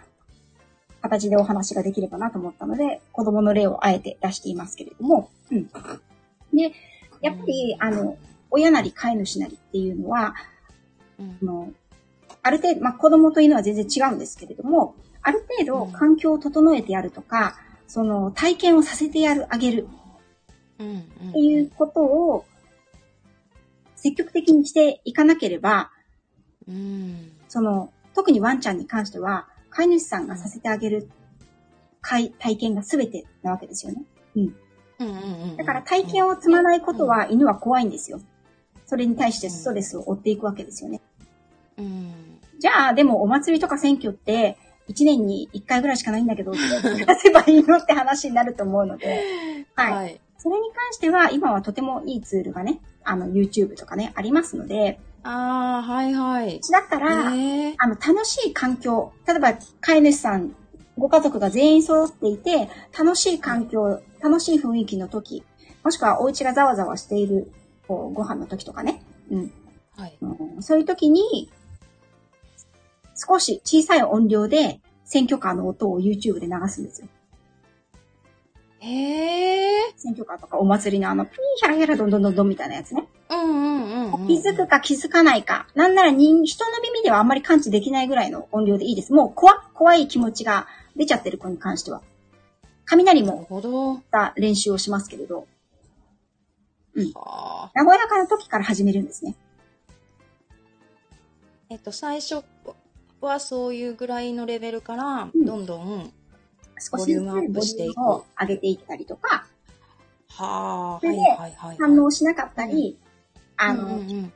[1.02, 5.70] 形でお話ができればなと思ったので、子供の例をあえて出していますけれども、うん。
[6.54, 6.74] で、
[7.22, 8.18] やっぱり、あの、
[8.52, 10.36] 親なり飼い主なりっていうのは、
[11.20, 11.74] うんあの、
[12.42, 19.88] ある程度、まあ、子供というのは全然違うんですけれども、ある程度うん環境を整えてやるとか、その体験をさせてやる、あげる
[20.80, 22.46] うんうんっていうことを
[23.96, 25.92] 積極的にしていかなければ、
[26.68, 27.32] うん。
[27.50, 31.10] その、特にワンちゃんに関しては、飼い主さんがさせてあげる
[32.02, 34.04] 体体験が全てなわけですよね。
[34.36, 34.56] うんうんうん。
[35.58, 38.20] だから体験を積まないことは犬は怖いんですよ。
[38.86, 41.02] それに対してストレスを負っていくわけですよね。
[41.78, 42.40] うん。
[42.60, 44.58] じゃあ、でもお祭りとか選挙って、
[44.90, 49.24] 1年に1回ぐらいしかないんだけど、どうやって出せばいいのって話になると思うので、
[49.76, 49.94] はい。
[49.94, 50.22] はい。
[50.38, 56.62] それに関しては、今はとてもいいツールがね、あの、YouTube とかね、ありますので、ああ、はいはい。
[56.72, 60.56] だったら、ええあの、楽しい環境、例えば、飼い主さん、
[60.98, 65.44] ご家族が全員揃っていて、楽しい環境、楽しい雰囲気の時、
[65.84, 67.52] もしくはお家がざわざわしている、
[67.88, 69.02] こう、ご飯の時とかね、
[69.32, 69.52] うん。
[69.96, 70.18] はい。
[70.22, 70.28] う
[70.60, 71.50] んそういう時に、
[73.16, 77.08] 少し小さい音量で選挙カーの音を YouTube で流すんですよ。
[78.80, 79.94] へえ。
[79.98, 83.08] 選挙カーとかお祭りのあの、ピーヒャラヒャラドンドンドンドンみたいなやつね。
[83.30, 84.28] うんうんうんうん。
[84.28, 85.68] 気づくか気づかないか。
[85.76, 89.12] なんなら人、人の耳ではあんまり感知できないぐらいの音量でいいです。
[89.14, 92.02] もう怖、怖い気持ちが出ちゃってる子に関しては。
[92.90, 93.48] 雷も。
[94.12, 95.48] た練習をしますけれど、
[97.16, 97.84] ああ。
[97.84, 99.36] 和やかな時から始めるんですね。
[101.70, 102.44] えっと、最初
[103.22, 105.46] はそういうぐらいのレベルから、うん。
[105.46, 106.12] どんどん、
[106.80, 107.98] 少しずつボリュームアップしていく。
[108.40, 109.46] 上げていったりとか、
[110.30, 111.22] はあ、それで。
[111.78, 112.98] 反応しなかったり、
[113.58, 114.34] あの、うんうんうん。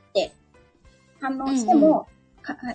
[1.20, 2.06] 反応しても、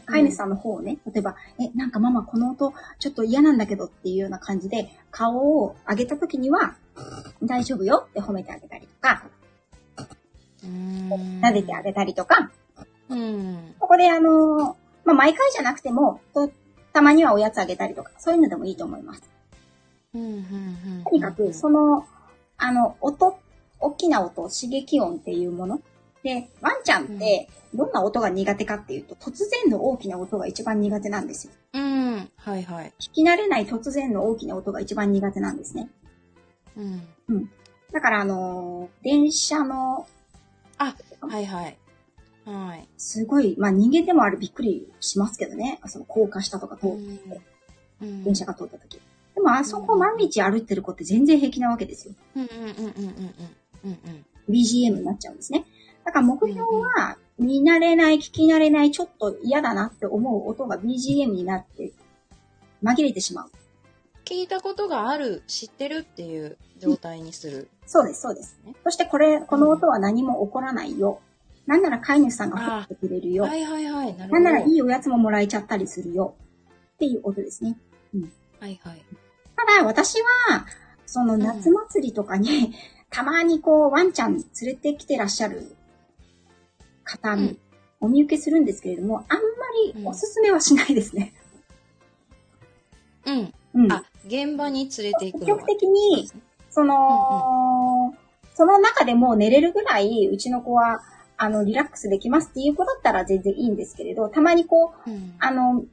[0.05, 6.75] 飼い主さんの方をね、例えば、え、なんかママこの音ちょっと嫌なんだけどっていうような感じで、顔を上げた時には、
[7.43, 9.23] 大丈夫よって褒めてあげたりとか、
[10.61, 12.51] 撫でてあげたりとか、
[13.09, 13.75] うん。
[13.79, 16.51] ここであの、まあ、毎回じゃなくても、と
[16.93, 19.23] たまにはおやつあげたりとか、そういうのでもいいと思います。
[20.13, 22.05] うんうんうんとにかく、その、
[22.57, 23.39] あの、音、
[23.79, 25.81] 大きな音、刺激音っていうもの。
[26.23, 31.53] で、ワンちゃんって、どんな音が苦手かっていうと、突然の大きな音が一番苦手なんですよ。
[31.73, 32.29] うん。
[32.35, 32.93] はいはい。
[32.99, 35.89] 聞き慣れない突然の大きな音が一番苦手なんですね。
[36.75, 36.81] う
[37.33, 37.49] ん。
[37.91, 40.07] だから、あのー電車の、
[40.77, 41.77] あ、はいはい。
[42.45, 42.87] はい。
[42.97, 45.79] すごい、まあ人間でもあれびっくりしますけどね。
[45.87, 47.41] その高架下とか通って、
[48.01, 48.99] うん電車が通った時。
[49.35, 52.13] でも、あそこ毎日歩いてる子って全然平気なわけですよ。
[52.35, 53.33] うんうんうんうんうん
[53.83, 55.65] うんうん BGM になっちゃうんですね。
[56.09, 61.91] だから目標は、見慣れない、聞き慣れない、ちょっと嫌だなって思う音が BGM になって、
[62.83, 63.51] 紛れてしまう。
[64.25, 67.69] 聞いたことがある、知ってるっていう状態にする。
[67.85, 68.73] そうです、そうですね。
[68.83, 71.21] そしてこれ、この音は何も起こらないよ。
[71.67, 73.43] なんなら飼い主さんが振ってくれるよ。
[73.43, 74.17] はいはいはい。
[74.17, 74.27] な。
[74.27, 76.33] なんならいいおやつももらえちゃったりするよ。
[76.95, 77.77] っていう音ですね。
[78.59, 79.05] はいはい。
[79.55, 80.15] ただ、私
[80.47, 80.65] は、
[81.05, 82.73] その夏祭りとかに、
[83.11, 85.75] たまにこう、ワンちゃん連れてきてらっしゃる
[87.17, 87.35] 方
[88.01, 89.41] お見受けするんですけれども、あんま
[89.95, 91.33] りおすすめはしないですね。
[93.25, 93.53] うん。
[93.73, 93.91] うん。
[93.91, 96.29] あ、現場に連れて行くのは積極的に、
[96.69, 98.15] その、
[98.53, 101.01] その中でもう寝れるぐらい、うちの子は、
[101.37, 105.33] あの、リラックスできますっていう子だったら全然いいんですけれど、たまにこう、うん。
[105.39, 105.83] あの、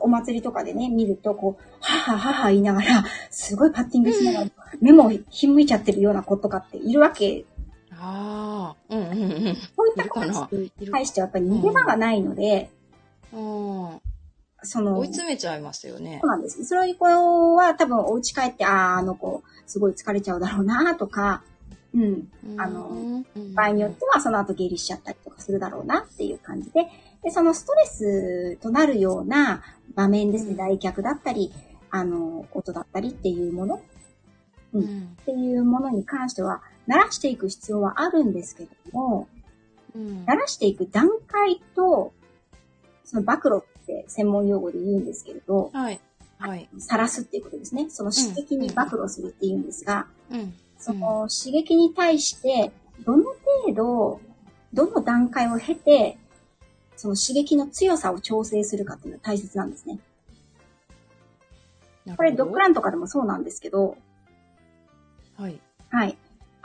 [0.00, 7.44] お祭りとかでね、見ると、こう、はははは言いながら、すごいパッティングしながら、目もひんむいちゃってるような子とかっているわけ。
[7.98, 9.56] ああ、うんうんうん。
[9.56, 12.70] そういった子たちに対してはやっぱり逃げ場がないので、
[13.32, 14.00] うん。
[14.62, 16.30] その、追い詰めちゃいますよねそう。
[16.30, 16.64] なんです。
[16.64, 21.42] そういう子は多分お家帰って、ああ、あの子、すごい疲れちゃうだろうなとか、
[21.94, 22.28] うん。
[22.58, 22.88] あの
[23.34, 26.86] うん、場合によってはその後下痢しちゃったりとかするだろうなっていう感じで、
[27.22, 29.62] で、そのストレスとなるような
[29.94, 31.52] 場面ですね、うん来客だったり、
[31.90, 33.80] あの、音だったりっていうもの
[34.74, 35.16] うん。
[35.20, 39.28] っていうものに関しては、慣らしていく必要はあるんですけれども、
[39.94, 42.12] うん慣らしていく段階と、
[43.04, 46.00] その暴露って専門用語で言うんですけれど、はい。
[46.38, 46.68] はい。
[46.78, 47.86] 晒すっていうことですね。
[47.88, 50.54] その刺激に暴露するっていうんですが、うん。
[50.78, 52.72] その刺激に対して、
[53.04, 53.24] どの
[53.64, 54.20] 程度、
[54.74, 56.18] どの段階を経て、
[56.96, 59.98] その刺激の強さを調整するかっていうのが大切なんですね。
[62.16, 63.96] これドッグランとかでもそうなんですけど、
[65.36, 65.60] はい。
[65.90, 66.16] はい。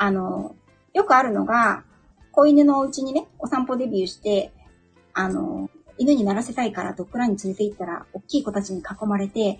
[0.01, 0.55] あの、
[0.95, 1.83] よくあるのが、
[2.31, 4.51] 子犬のお家にね、お散歩デビューして、
[5.13, 9.59] あの、犬にならせたいからドッグランに連れて行ったら、大きい子たちに囲まれて、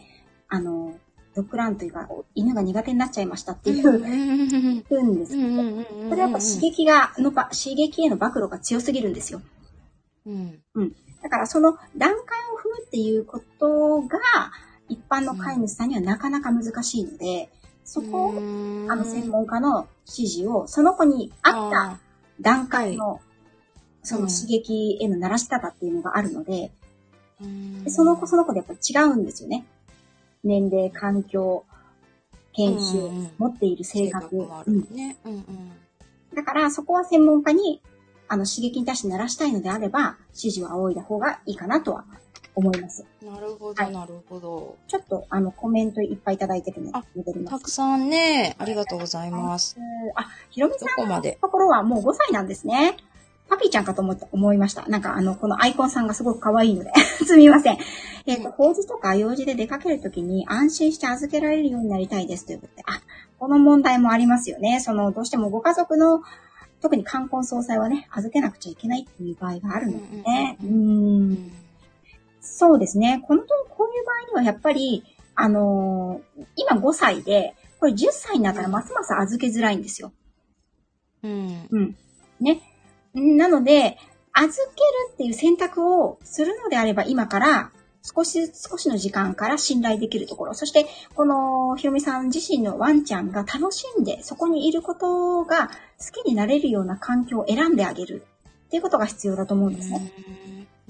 [0.50, 0.96] あの、
[1.36, 9.44] ドッグランというか、犬が苦手になっちゃいましたっていう、うん言うんですけど、うんそれはやっぱ刺激が、のば、刺激への暴露が強すぎるんですよ。
[10.26, 10.60] うん。
[11.22, 14.18] だからその段階を踏むっていうことが、
[14.90, 17.52] 一般の飼い主さんにはなかなか難しいので、
[17.92, 18.38] そこを、
[18.90, 22.00] あの専門家の指示を、その子に合った
[22.40, 23.20] 段階の、
[24.02, 26.72] その刺激への慣らし方っていうのがあるので、
[27.84, 29.66] でその子その子でやっぱ違うんですよね。
[30.42, 31.66] 年齢、環境、
[32.54, 34.48] 研修、持っている性性格。
[34.94, 35.18] ね。
[35.26, 35.46] うんうん。
[36.34, 37.82] だから、そこは専門家に、
[38.30, 42.06] あの、刺激に対して慣らしたいのであれば、指示を仰いだ方がいいかなとは
[42.56, 43.06] 思います。
[43.24, 44.78] なるほど、はいなるほど。
[44.88, 47.58] ちょっと、あの、コメントいっぱいいただいてるのであ、戻ります。
[47.58, 49.78] たくさんね、ありがとうございます。
[50.16, 52.98] あ、ひろみさんのところはもう5歳なんですね。
[53.52, 54.88] パピーちゃんかと思った思いました。
[54.88, 56.92] なんかあの、このアイコンさんがすごく可愛いので。
[57.26, 57.78] すみません。
[58.26, 62.84] えっ、と、法事とか用事で出かけるときに安心して預けられるようになりたいですということで。
[62.86, 63.02] あ、
[63.40, 64.80] この問題もありますよね。
[64.80, 66.22] その、どうしてもご家族の、
[66.82, 70.58] 特に冠婚葬祭はね、預けなくちゃいけないっていう場合があるのでね。
[70.64, 71.52] ううんうんん。
[72.42, 73.24] そうですね。
[73.28, 75.04] このと、こういう場合にはやっぱり、
[75.36, 80.12] あのー今5歳で、これ10歳になったらますます預けづらいんですよ。
[81.24, 81.68] うん。
[81.70, 81.96] うん。
[82.40, 82.62] ね。
[83.14, 83.98] なので、
[84.34, 87.72] 預けるっていう選択をするのであれば、今から
[88.04, 90.54] 少し、少しの時間から信頼できるところ。
[90.54, 95.68] そして、このひろみさん自身のワンちゃんが楽しんで、そこにいることが
[96.00, 98.26] 好きになれるような環境を選んであげる
[98.68, 100.12] っていうことが必要だと思うんですね。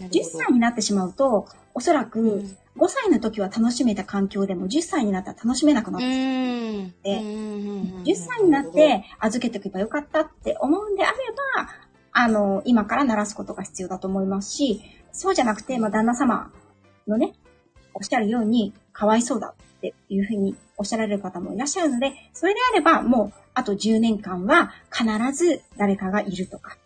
[0.09, 6.07] 10歳になってしまうと、おそらくうん5歳の時は楽しめた環境でも10歳になったら楽しめなくなうる。
[6.07, 6.93] ん。
[7.03, 11.17] でうんうんうん10歳になって預けておけばよかったって思うんであれ
[11.55, 11.69] ば、
[12.13, 14.81] あの、今から鳴らすことが必要だと思いますし、
[15.11, 16.51] そうじゃなくて、まあ、旦那様
[17.07, 17.33] のね、
[17.93, 26.77] おっしゃるように、かわいそうだっていうふうにおっしゃられる方もいらっしゃるので、それであれば、もう、あと10年間は必ず誰かがいるとか、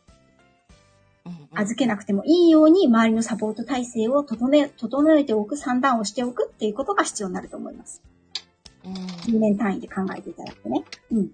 [1.54, 8.02] 預けなくてもいいように周りのサポート体制を整え、整えておく、算段をしておくっていうことが必要になると思います。
[8.86, 10.84] うん10年単位で考えていただくとね。
[11.12, 11.28] うん。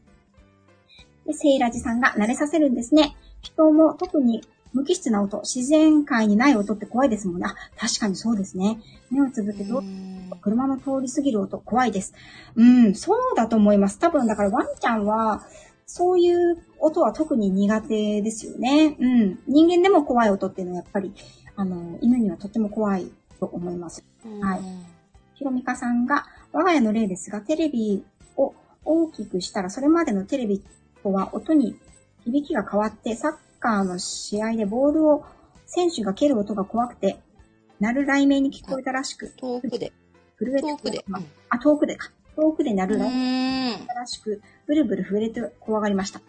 [1.25, 3.15] で、セイラジさんが慣れさせるんですね。
[3.41, 4.41] 人も特に
[4.73, 7.47] 無機質な音、自然界にない音って怖いですもんね。
[7.47, 8.79] あ、確かにそうですね。
[9.09, 9.83] 目をつぶってどう
[10.41, 12.13] 車の通り過ぎる音怖いです。
[12.55, 13.99] うん、そうだと思います。
[13.99, 15.45] 多分だからワンちゃんは、
[15.93, 18.95] そういう音は特に苦手ですよね。
[18.97, 19.39] うん。
[19.45, 21.13] 人間でも怖い音っていうのはやっぱり、
[21.57, 23.11] あの、犬にはとっても怖い
[23.41, 24.01] と思います。
[24.39, 24.61] はい
[25.33, 28.05] ひろみかさんが、我が家の例ですが、テレビ
[28.37, 28.53] を
[28.85, 30.63] 大きくしたら、それまでのテレビ
[31.03, 31.75] とは音に
[32.23, 35.25] 響きが変わって、サッカーの試合でボールを
[35.65, 37.19] 選手が蹴る音が怖くて、
[37.81, 39.91] 鳴る雷鳴に聞こえたらしく、遠くで。
[40.39, 41.03] 震えて遠くで。
[41.49, 42.11] あ、遠くでか。
[42.35, 42.89] 遠くで鳴うん。
[42.89, 46.21] る雷鳴うんらしく、ブルブル震えて怖がりました。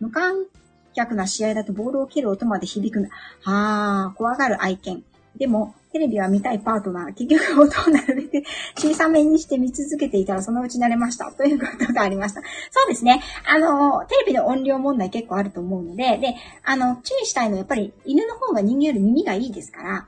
[0.00, 0.46] 無観
[0.94, 3.02] 客な試合だとボールを蹴る音まで響く。
[3.42, 5.04] はあ、怖がる愛犬。
[5.36, 7.14] でも、テレビは見たいパートナー。
[7.14, 8.46] 結局音をなるべく
[8.76, 11.30] 小さめにして見続けていたらそのうち慣れました。
[11.32, 12.42] ということがありました。
[12.70, 13.22] そうですね。
[13.46, 16.34] あの、テレビの音量問題結構あると思うので、で、
[16.64, 20.06] あの、注意したいのはやっぱり犬の方が人間より耳がいいですから、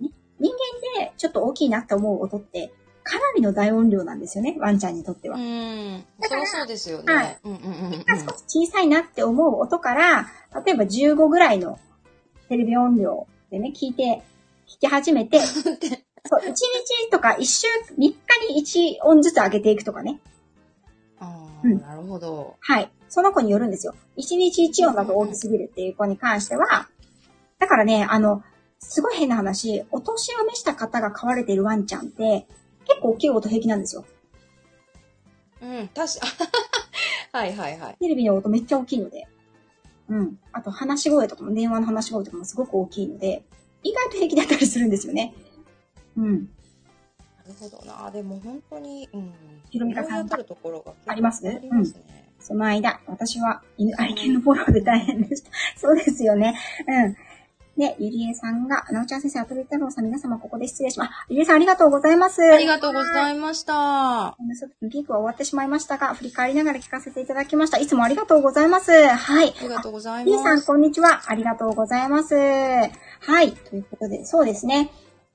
[0.00, 0.52] ね、人
[0.98, 2.72] 間でちょっと大きいなって思う音って、
[3.02, 4.56] かなりの大音量なんですよね。
[4.58, 5.36] ワンちゃんにとっては。
[5.36, 6.04] うん。
[6.20, 7.48] そりゃそうですよはねい。
[7.48, 8.04] うんうんうんうん。
[8.06, 10.28] 少し小さいなって思う音から、
[10.64, 11.78] 例えば15ぐらいの
[12.48, 14.22] テレビ音量でね、聞いて、
[14.66, 16.56] 聞き始めて、 そう、1日
[17.10, 18.14] とか1週、3日
[18.48, 20.20] に1音ずつ上げていくとかね。
[21.18, 22.56] ああ、うんなるほど。
[22.60, 22.90] はい。
[23.08, 23.94] その子によるんですよ。
[24.16, 26.88] 1日1音だと大きすぎるっていう子に関しては、
[27.58, 28.42] だからね、あの、
[28.78, 32.46] すごい変な話、お年を召した方が飼われているワンちゃんって、
[32.86, 34.04] 結構大きい音平気なんですよ。
[35.60, 36.26] うん、確か、
[37.38, 37.96] はいはいはい。
[38.00, 39.26] テレビの音めっちゃ大きいので。
[40.08, 40.38] うん。
[40.52, 43.44] あと話し声とかも、電話の話し声とかもすごく大きいので、
[43.82, 45.34] 意外と平気だったりするんですよね。
[46.16, 46.32] うん。
[46.34, 48.10] なるほどな。
[48.10, 49.32] でも本当に、うん。
[49.70, 52.32] ひろみかさんるところがありますありますね。
[52.40, 55.50] その間、私は犬愛犬のフォローで大変でした。
[55.76, 56.58] そうですよね。
[56.86, 57.16] うん。
[57.76, 61.08] で、ゆりえさんが、なおちゃん先生、アトリエ太郎さん、皆様ここで失礼します。
[61.10, 62.42] あゆりえさんありがとうございます。
[62.42, 64.36] ありがとうございました。
[64.90, 67.78] ピークは終わってしまいましたが、振り返りながら聞かせていただきました。
[67.78, 68.92] いつもありがとうございます。
[68.92, 69.54] はい。
[69.58, 70.66] ありがとうございりえさん、ます。
[70.66, 71.22] こんにちは。
[71.30, 72.34] ありがとうございます。
[72.34, 73.52] はい。
[73.52, 74.90] ということで、そうですね。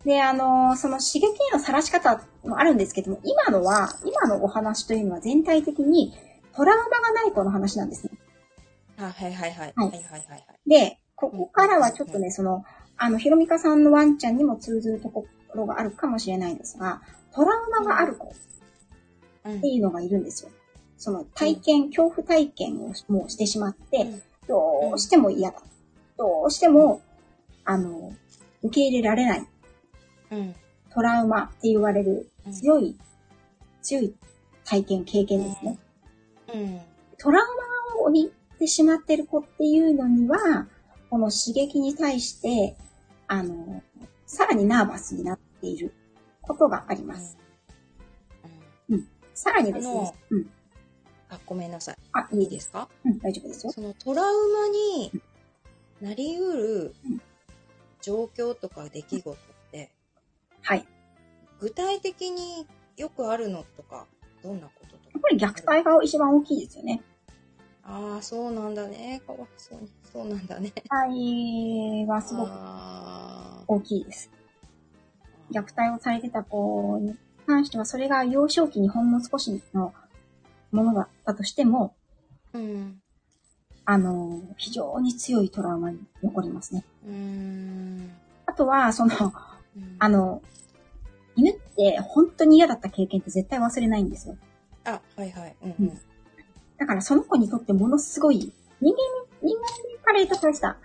[0.05, 6.13] で、あのーその刺激へのさらし方もあるんですけども、今のは、今のお話というのは全体的に
[6.55, 8.11] トラウマがない子の話なんですね。
[8.99, 9.73] あはいはいはい。
[9.75, 10.45] ははいいはいはいはい。
[10.69, 12.63] で、ここからはちょっとね、その、
[12.95, 17.01] あの、ひろみかさんのワンちゃんにも通ずるところがあるかもしれないんですが、
[17.33, 18.31] トラウマがある子っ
[19.45, 20.51] うんていうのがいるんですよ。
[20.97, 25.61] その体験、恐怖体験をもうしてしまって、うんどうしても嫌だ。
[26.17, 27.01] どうしても、
[27.65, 28.13] あの、
[28.63, 29.47] 受け入れられない。
[30.31, 30.55] うん。
[30.89, 32.97] トラウマって言われるうん強い、
[33.81, 34.15] 強い
[34.63, 35.77] 体験、経験ですね。
[36.53, 36.79] うん。
[37.17, 37.45] トラウ
[37.97, 40.37] マを帯びてしまってる子っていうのには、
[41.09, 42.75] この刺激に対して、
[43.27, 43.81] あの、
[44.25, 45.93] さらにナーバスになっている
[46.41, 47.37] ことがあります。
[49.33, 50.49] さらにですねうん。
[51.29, 51.97] あ、ごめんなさい。
[52.13, 52.59] あ、いいいで。
[52.59, 52.89] すすか？
[53.05, 53.71] うん、大丈夫ですよ。
[53.71, 55.11] そのトラウマに
[56.01, 57.21] なりうるうん
[58.01, 59.35] 状況とか出来事っ
[59.71, 59.91] て、
[60.61, 60.79] はい。
[60.79, 60.85] や
[61.59, 64.07] 具体的によくあるのとか、
[64.41, 65.17] どんなこととか？
[65.17, 67.01] っぱり虐待が一番大きいですよね。
[67.83, 69.21] ああ、そうなんだね。
[69.25, 69.89] かわいそうに。
[70.17, 70.71] そうなんだね。
[70.75, 74.31] 虐待はすごくあ大きいです。
[75.51, 77.15] ー虐待をされてた子に
[77.45, 79.93] 関しては、それが幼少期にほんの少しの
[80.71, 81.95] ものだったとしても、
[82.53, 82.99] うん。
[83.85, 86.83] あの、非常に強いトラウマに残りますね。
[87.05, 88.11] うーん。
[88.47, 89.13] あとは、その、
[89.75, 90.41] うんあの、
[91.35, 94.35] 犬って本当に嫌だった経験って絶対忘れないんですよ。
[94.83, 95.55] あ、はいはい。
[95.61, 96.01] うんううんん。
[96.79, 98.51] だからその子にとってものすごい、
[98.81, 100.77] 人間、人間から言うと大した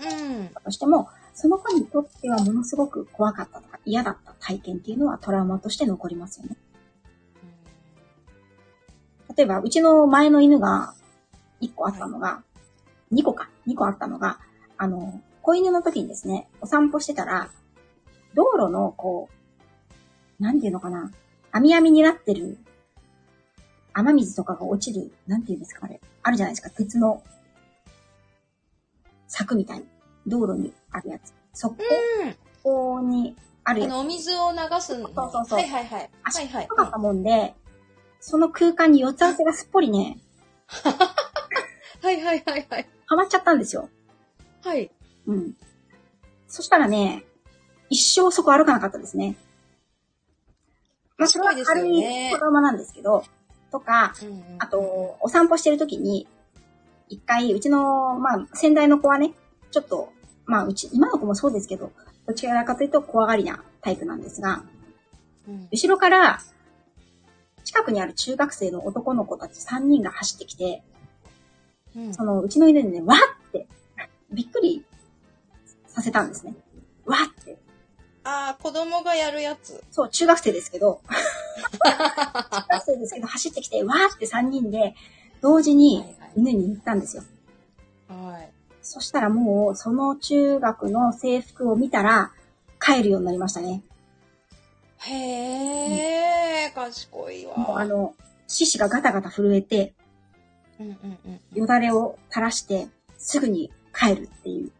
[0.00, 0.48] うん。
[0.64, 6.56] としても、その子にとってはものすごく怖かったとか嫌だった体験っていうのはトラウマとして残りますよね。
[9.36, 10.94] 例えば、うちの前の犬が
[11.60, 12.42] 1個あったのが、
[13.12, 14.38] 2個か、2個あったのが、
[14.76, 17.50] あの、子犬の時にですね、お散歩してたら、
[18.34, 19.28] 道路の、こ
[20.38, 21.10] う、なんていうのかな、
[21.52, 22.58] 網網になってる、
[23.94, 26.00] 雨水とかが落ちる、なんていうんですか、あれ。
[26.22, 27.22] あるじゃないですか、鉄の、
[29.28, 29.86] 柵みたいな。
[30.26, 31.32] 道路にあるやつ。
[31.54, 31.76] そうん。
[32.62, 33.90] こにあるやつ。
[33.90, 35.08] あの、お水を流すの。
[35.08, 36.10] そうそうそうはいはいはい。
[36.24, 36.68] 足はいはい。
[36.68, 37.54] 高かったもんで、
[38.20, 40.18] その空間に四つ足がすっぽりね、
[42.02, 42.88] はいはいはいはい。
[43.06, 43.88] はまっちゃったんですよ。
[44.62, 44.90] はい。
[45.26, 45.56] うん。
[46.48, 47.24] そしたらね、
[47.88, 49.36] 一生そこ歩かなかったですね。
[51.16, 53.24] まあ、それは軽ねいトラウマなんですけど、
[53.70, 56.26] とか、うんうんあと、お散歩してる時に、
[57.08, 59.32] 一回、うちの、まあ、先代の子はね、
[59.70, 60.12] ちょっと、
[60.44, 61.92] まあ、うち、今の子もそうですけど、
[62.26, 64.64] どちらかというと怖がりなタイプなんですが、
[65.48, 66.40] うん後ろから、
[67.64, 70.82] 近くにある中学生の男の子たち3人が走ってきて、
[71.96, 73.66] うんそのうちの犬にね、わーって、
[74.32, 74.84] びっくり
[75.86, 76.54] させたんですね。
[77.04, 77.58] わーって。
[78.24, 79.82] ああ、子供がやるやつ。
[79.90, 81.00] そう、中学生ですけど、
[81.82, 84.94] 中学生ですけど走ってきて、わーって3人で、
[85.40, 86.04] 同時に
[86.36, 87.22] 犬に言ったんですよ。
[88.08, 88.50] はい。
[88.82, 92.32] そしたらもう、その中学の制服を見たら、
[92.80, 93.82] 帰るようになりましたね。
[94.98, 97.56] へえ、賢いわ。
[97.56, 98.14] もうあの、
[98.46, 99.94] 獅子がガタガタ震えて、
[100.78, 101.58] うんうんうん。
[101.58, 104.72] よだれを垂らして、すぐに帰るっていう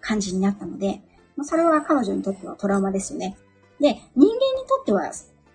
[0.00, 1.00] 感じになったので、
[1.36, 3.36] まあ、それは彼女にとってはトラウマですよね。
[3.80, 4.30] で、人間に
[4.68, 5.10] とっては、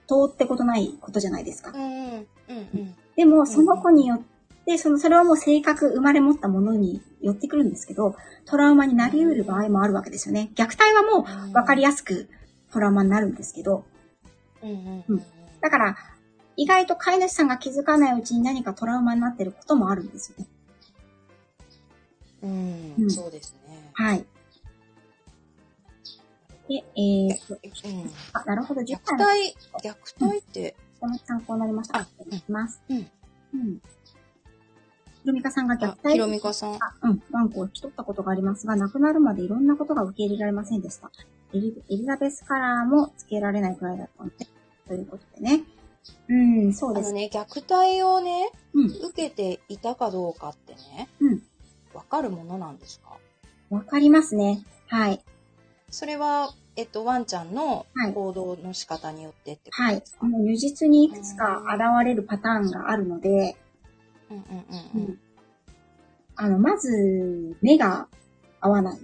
[0.07, 1.77] 通ってことないことじゃないですかう。
[1.77, 2.95] んうんうんうん。
[3.15, 4.21] でも、その子によっ
[4.65, 8.15] て、その、それはもう性格、生まれ持ったものに寄ってくるんですけど、
[8.45, 10.49] トラウマになり得る場合もあるわけですよね。
[10.55, 12.29] 虐待はもう分かりやすく
[12.71, 13.83] トラウマになるんですけど、
[14.63, 15.03] うん
[15.61, 15.97] だから、
[16.55, 20.47] 意外と飼い主さんが気づかないうちに何かトラウマになってることもあるんですよね。
[22.43, 22.93] うん。
[23.03, 23.91] うんそうですね。
[23.93, 24.25] はい。
[26.67, 28.11] で、えーと、うん。
[28.33, 31.99] あ、なるほど、10虐回の待、虐待って、その参考になりました。
[31.99, 32.81] あいします。
[32.89, 32.97] うん。
[32.97, 33.81] うん。
[35.21, 36.75] ひろみかさんが虐あ、ひろ待みかさん。
[36.75, 41.11] あ、うん、ワンコを引き取ったことがありますが、亡くなるまでいろんなことが受け入れられませんでした。
[41.53, 44.47] エリエリザベスカラーもつけられないくらいだったので、
[44.87, 45.63] ということでね。
[46.29, 46.33] う
[46.67, 47.07] ん、そうです。
[47.07, 47.39] あのね、虐
[47.69, 51.43] 待をね、うん、受けていたかどうかってね、うん。
[51.93, 53.17] わかるものなんですか？
[53.69, 54.63] わかりますね。
[54.87, 55.23] はい。
[55.97, 60.15] それは、えっと、ワンちゃんのはい行動の仕方によってってこはいとです。
[60.15, 63.57] か、もう如実にいくつか現れるパターンがあるので、
[64.29, 65.11] うんうんううんうん。
[65.13, 65.19] ん。
[66.35, 68.07] あの、まず、目が
[68.61, 68.99] 合わない。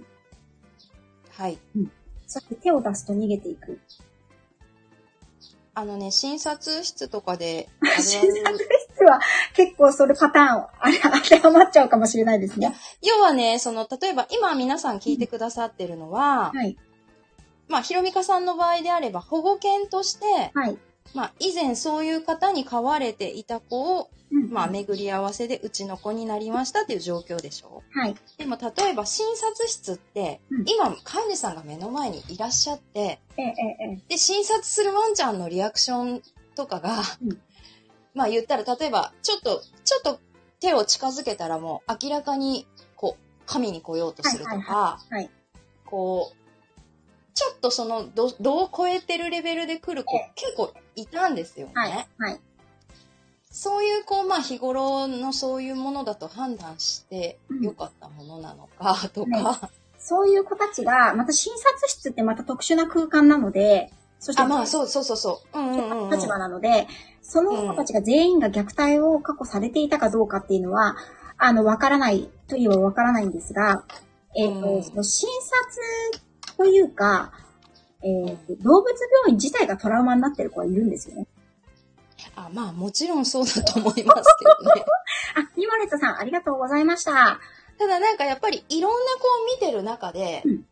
[1.32, 1.58] はい。
[2.28, 3.80] そして手を出すと逃げていく。
[5.76, 7.68] あのね、診察室とかで、
[7.98, 8.56] 診察
[8.94, 9.18] 室は
[9.54, 12.72] 結構それパターン、あれ当てはまっちゃうかもしれないですね。
[13.02, 16.78] 要はね、その、例えば今皆さん聞いてくださってるのは、はい。
[17.68, 20.78] まあ、ひろみかさんの場合であれば、保護犬として、はい。
[21.14, 28.16] まあ、以前そういう方に飼われていた子を、うんまあ、巡り合わせでうちの子になりましたっていう状況でしょはい。
[28.38, 34.02] でも、例えば診察室って、うん今、飼い主さんが目の前にいらっしゃって、ええ、ええ、ええ。
[34.08, 36.22] で、診察するワンちゃんのリアクション
[36.56, 37.38] とかが、うん
[38.14, 40.20] まあ言ったら、例えば、ちょっと、ちょっと
[40.60, 45.30] 手を近づけたらもう明らかに、こう、神に来ようとするとか、はいはいはい
[45.84, 46.43] こう、
[47.34, 51.72] ちょっとその、ど、度を超えてるレベルで来る子え、結構いたんですよね。
[51.74, 51.90] はい。
[52.18, 52.40] はい。
[53.50, 59.44] そういう、こう、まあ日頃のそういうものだと判断してうん良かったものなのか、とか、ね
[59.98, 65.58] そういう子たちが、また診察室ってまた特殊な空間なので、そして、あ、まあそうそうそうそう。
[65.58, 66.10] うんうんうん、うん。
[66.10, 66.86] 立場なので、
[67.22, 70.96] その子たちが全員が虐待を過去されていたかどうかっていうのは、
[71.38, 73.84] あの、わからないといえばわからないんですが、
[74.36, 75.28] えっ、と、うんその診
[76.12, 76.23] 察
[76.56, 77.32] というか、
[78.02, 78.88] えーと動物
[79.24, 81.26] 病院自体がトラウマになってる子はいるんですよね。
[82.36, 84.84] あ、まあもちろんそうだと思いますけどね。
[85.36, 87.40] あ、ニマレットさん、ありがとうございました。
[87.78, 90.64] ただなんかやっぱりいろんな子を見てる中で、うん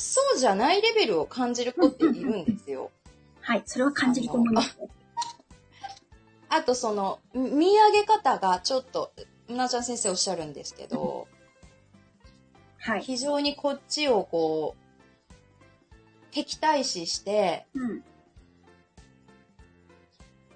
[0.00, 2.92] そうじゃないレベルを感じる子っているんですよ。
[3.42, 4.88] はい、それは感じると思いますね。
[6.48, 9.12] あとその、見上げ方がちょっと、
[9.48, 11.26] うなちゃん先生おっしゃるんですけど、
[12.78, 13.02] はい。
[13.02, 14.87] 非常にこっちをこう、
[16.38, 17.86] 敵対視して、う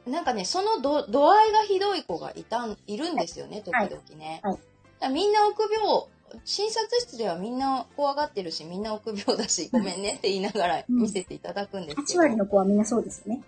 [0.09, 0.13] ん。
[0.13, 4.41] なんかね、その度度合いがひどい子がいたん、いるんですよね、時はい々ね。
[4.43, 4.63] はいだか
[5.01, 6.05] らみんな臆病、
[6.45, 12.19] 診察室ではみんな怖がってるし、みんな臆病だし、ごめんねって言いながら見せていただくんですけ8ど。
[12.21, 13.43] 割の子はみんなそうですよね。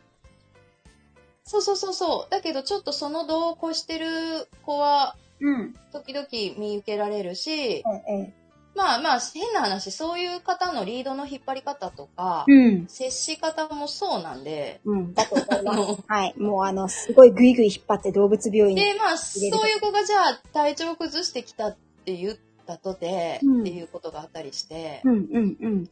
[1.45, 2.31] そうそうそうそう。
[2.31, 5.75] だけどちょっとその度を越してる子は、うん。
[5.93, 6.27] 時々
[6.59, 8.33] 見受けられるしえ、え、え
[8.75, 12.87] まあまあ、変な話、そういう方のリードの引っ張り方とか、うん。
[12.89, 15.15] 接し方もそうなんで、うん。
[15.15, 15.79] だと思いあます。
[15.79, 16.35] の、 はい。
[16.37, 18.83] もうあの、すごいグイグイ引っ張って動物病院に。
[18.83, 25.91] で、まあ、そういう子がじゃあ体調崩してきたって言ったとて、うんっていうことがあったりして、うんうんうん。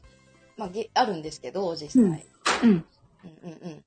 [0.57, 2.03] まあ、げあるんですけど、実際。
[2.62, 2.85] うんうん。
[3.24, 3.85] うんうんうん。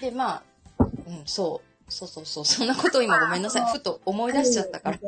[0.00, 0.42] で、まあ、
[0.78, 1.74] うん、そう。
[1.88, 2.44] そうそうそう。
[2.44, 3.72] そんなこと今ごめんなさい。
[3.72, 4.98] ふと思い出しちゃったから。。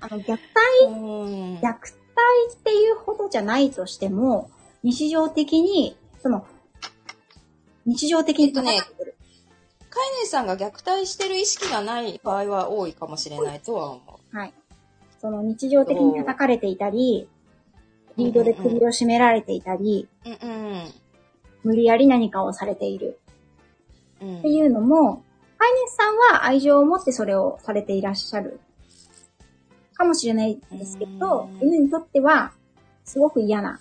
[0.00, 0.38] あの、虐待、
[0.86, 1.56] うん。
[1.58, 1.99] 虐待
[2.52, 4.50] っていうほどじゃないとしても、
[4.82, 6.46] 日常的に、その、
[7.86, 14.54] 日常的にえっとね飼い主さんが虐待してる意識がない場合は多いかもしれないとは思はい。
[15.20, 17.28] その日常的に叩かれていたり、
[18.16, 20.28] リードで首を絞められていたり、う。
[20.28, 20.84] うん
[21.62, 23.20] 無理やり何かをされている
[24.22, 24.38] うん。
[24.38, 25.22] っていうのも、
[25.58, 28.60] 飼い主さんは愛情を持ってそれをされていらっしゃる
[30.00, 32.52] かもしれないですけどう、ん犬にとっては
[33.04, 33.78] すごく嫌な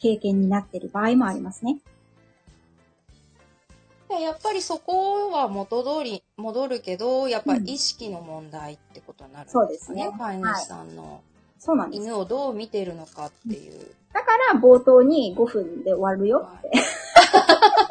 [0.00, 1.78] 経験になっている場合もありますね。
[4.08, 11.22] でやっぱりそこは元通り戻るけど、やっぱり意識の問題ってことになるんですかそうですね飼い主さんの
[11.60, 12.02] そうなんです。
[12.02, 13.94] 犬をどう見てるのかっていう。
[14.12, 16.70] だから冒頭に5分で終わるよって。
[16.72, 17.89] 戻っ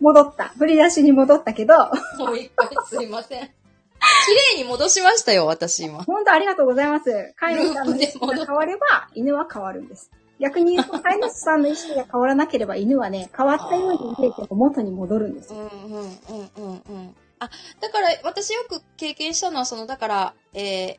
[0.00, 0.48] 戻った。
[0.58, 1.74] 振り出しに戻ったけど、
[2.18, 3.42] もう一回すいません。
[3.42, 6.02] 綺麗に戻しましたよ、私今。
[6.04, 7.34] 本当ありがとうございます。
[7.36, 10.10] 飼い主さんの意識が変われば、犬は変わるんです。
[10.38, 15.70] 逆に言うと、飼い主さんの意識が変わらなければ、犬はね、変わったように見えても元に戻るんですうんよ。
[15.72, 17.16] うんうんうんうん。
[17.40, 20.98] あ、だから私よく経験したのは、その、だから、えー、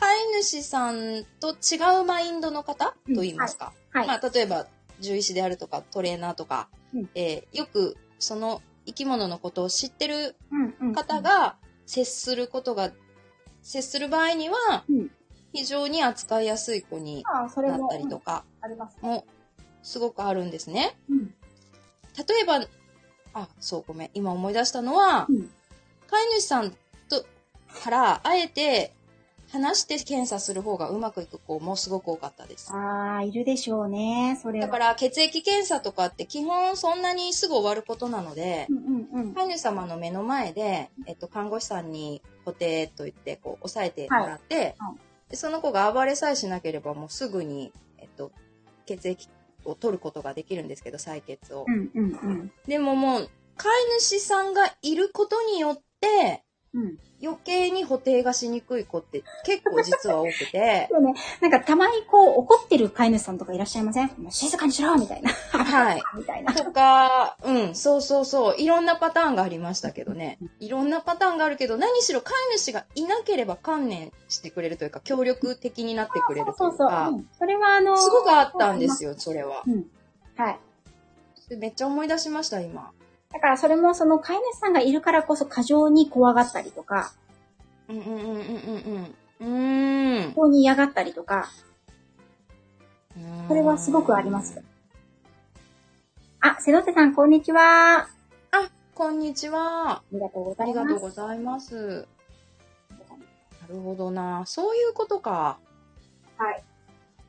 [0.00, 2.86] 飼い主さんと違うマインドの方？
[2.86, 3.74] とうん言いますか。
[3.92, 4.06] はい。
[4.06, 4.66] まあ、例えば、
[4.96, 10.36] 獣医師であるとか、トレーナーとか、うんえーよくその生き物のことを知ってる
[10.94, 11.56] 方が
[11.86, 12.92] 接することが、
[13.62, 15.10] 接する場合にはうん、
[15.52, 18.44] 非常に扱いやすい子にああ、それも、なったりとうんか。
[19.00, 19.24] も
[19.82, 20.96] すごくあるんですね。
[21.08, 21.26] うん。
[22.16, 22.66] 例えば、
[23.34, 24.10] あ、そうごめん。
[24.14, 25.50] 今思い出したのは、うん
[26.06, 26.70] 飼い主さん
[27.08, 27.24] と、
[27.82, 28.92] から、あえて
[29.54, 32.72] 話して検査する方がうまくいく子もすごく多かったです。
[32.72, 34.36] ああ、いるでしょうね。
[34.42, 34.66] それは。
[34.66, 38.76] だから血液検査とかって基本そんなにすぐ終わることなのでう、ん
[39.14, 39.34] うんうん。
[39.34, 44.74] 飼い主様の目の前で、えっと、看護師さんに固定と言って、こう、押さえてもらって、はいはい
[45.30, 48.30] でその子が暴れさえしなければもうすぐに、えっと、
[48.86, 49.28] 血液
[49.64, 51.64] を取ることができるんですけど、採血を。
[51.66, 52.52] うんうんうん。
[52.66, 56.44] でももう、飼い主さんがいることによって、
[56.74, 56.98] うん。
[57.22, 64.10] 余計に補填がしにくい子って結構実は多くて、 そうね、なんかたまにこう怒ってる飼い主さんとかいらっしゃいません？
[64.30, 65.30] 静かにしろみたいな。
[65.30, 66.02] はい。
[66.18, 66.52] みたいな。
[66.52, 70.38] とか、うん、そうそうそう、いろんなパターンがありましたけどね。
[70.60, 76.88] いろんなパターンがあるけど、何しろ飼い主がいなければ観念してくれるというか、協力的になってくれるとそそうそう。
[76.88, 79.62] いううかう、んそれはあのすごくあったんですよ、それは。
[79.66, 79.86] うん。
[80.36, 80.58] はい。
[81.48, 82.90] でめっちゃ思い出しました、今。
[83.34, 87.12] だからそれもその飼い主さんがいるからこそ過剰に怖がったりとか、
[87.88, 89.54] うんうんうんうんうんうん。
[90.20, 91.50] うーん過剰に嫌がったりとか、
[93.16, 93.48] うーん。
[93.48, 94.62] それはすごくあります。
[96.40, 98.02] あ、瀬野手さん、こんにちは。
[98.02, 98.08] あ
[98.52, 100.02] あ、こんにちは。
[100.12, 100.78] りがとうございます。
[100.78, 102.06] ありがとうございます。
[103.62, 104.44] なるほどな。
[104.46, 105.58] そういうことか。
[106.38, 106.62] はい。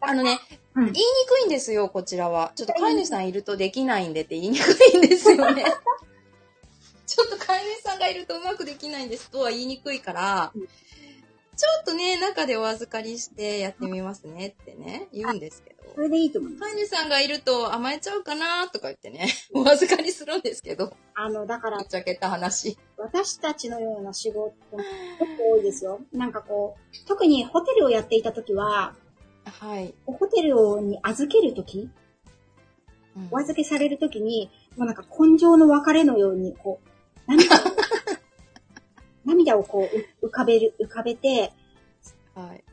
[0.02, 0.38] あのね、
[0.76, 2.52] うん言いにくいんですよ、こちらは。
[2.56, 5.64] ちょっと飼い主さんいるとできないんでって言いにくいんですよね。
[7.08, 10.68] ちょっと飼い主さんがいるとうまくできないんですとは言いにくいから、うん
[11.58, 15.94] ちょっとね、中でお預かりしてやってみますねってね、言うんですけど。
[15.96, 16.74] それでいいと思います。
[16.74, 22.78] 飼い主さんがいると甘えちゃうかなとか言ってね、 お預かりするんですけど、あの、だからぶっ、ちゃけた話。
[22.98, 26.02] 私たちのような仕事、結構多いですよ。
[26.12, 28.94] なんかこう、特にホテルをやっていた時は、
[29.46, 29.94] はい。
[30.06, 31.90] ホテルに預ける時
[33.16, 37.60] うんお預けされる時に、もうなんか根性の別れのように、こう、涙を、
[39.26, 39.88] 涙をこ
[40.22, 41.54] う、浮かべる、浮かべて、
[42.34, 42.64] はい。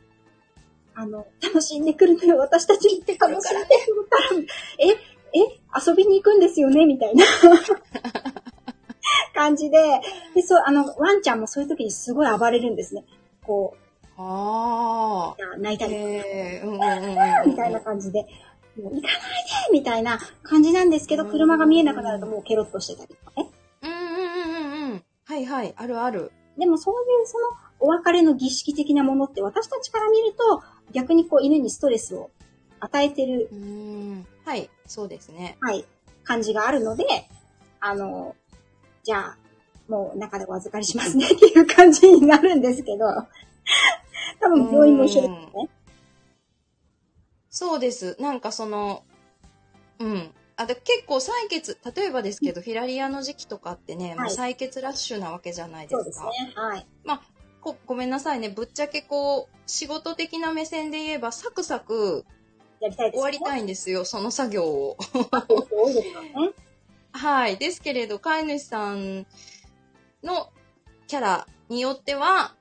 [0.95, 4.41] あの、楽しんでくるのよ、私たちって楽しんでくるから、
[4.79, 6.85] え、え、遊びに行くんですよね？
[6.85, 7.25] みたいな
[9.33, 9.79] 感じで、
[10.35, 13.05] で、そう、あの、ワンちゃんもそういう時にすごい暴れるんですね。
[13.43, 13.75] こ
[14.17, 15.79] あう、泣いあ。
[15.79, 17.49] たり、へえ、うんうんうんうん。
[17.49, 18.25] みたいな感じで、
[18.77, 19.21] もう行かない
[19.71, 23.49] でみたいな感じなんですけど、車が見えなくなるともうケロッとしてたりとかね。
[23.81, 25.03] うんうんうんうんうん。
[25.25, 26.31] はいはい、あるある。
[26.57, 27.45] でもそういうその
[27.79, 32.29] お別れの儀式的なものって私たちから見ると逆にこう犬にストレスを
[32.79, 34.27] 与えてる、うーん。
[34.45, 35.57] はい、そうですね。
[35.61, 35.85] はい、
[36.23, 37.05] 感じがあるので、
[37.79, 38.35] あの、
[39.03, 39.37] じゃあ、
[39.87, 43.05] もう中でお預かりしますねっていう感じになるんですけど、
[44.43, 45.69] 多分病院も一緒ですよね。
[47.49, 48.17] そうです。
[48.19, 49.03] なんかその、
[49.99, 50.31] うん。
[50.55, 56.03] あで結構採血、例えばですけど、フィラリアの時期とかってね、もう採血ラッシュなわけじゃないですか。
[56.03, 56.53] そうですね。
[56.55, 56.87] はい。
[57.63, 58.49] こごめんなさいね。
[58.49, 62.25] ぶっちゃけこう、仕事的な目線で言えば、サクサク
[62.81, 63.61] やりたいです終わりたい。
[63.61, 64.97] いんですよ、その作業を。
[65.47, 66.53] 多いですからね。
[67.13, 67.57] はい。
[67.57, 69.25] ですけれど、飼い主さん
[70.23, 70.51] の
[71.07, 72.53] キャラによっては、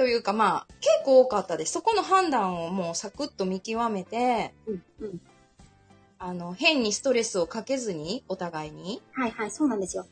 [0.00, 1.72] というかまあ、結構多かったです。
[1.72, 4.82] そこの判断をもうサクッと見極めて、うん。
[5.00, 5.20] うん。
[6.18, 10.06] あの、変にストレスをかけずに、お互いにはいはい、そうなんですよ。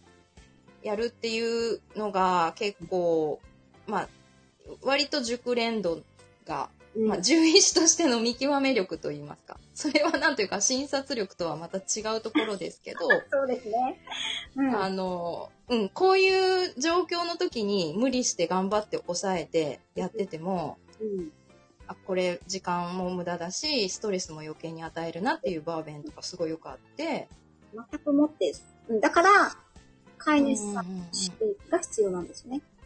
[0.83, 3.41] やるっていうのが結構、
[3.87, 4.09] まあ、
[4.83, 6.03] 割と熟練度
[6.45, 9.57] が、うんまあ、獣医師としての見極め力といいますか。
[9.79, 12.99] それはなんというか診察力とはまた違うところですけど、
[13.31, 14.01] そうですね。
[14.57, 14.77] うん。
[14.77, 21.33] あの、うん、こういう状況の時に無理して頑張って抑えてやってても、うん。
[21.87, 27.29] あ、これ時間も無駄だし、ストレスも余計に与えるなっていう場面とかすごいよくあって、
[27.73, 28.53] 全くもって、
[28.89, 29.57] うんだから、
[30.19, 31.09] 飼い主さん
[31.71, 32.57] が必要なんですね。
[32.57, 32.78] って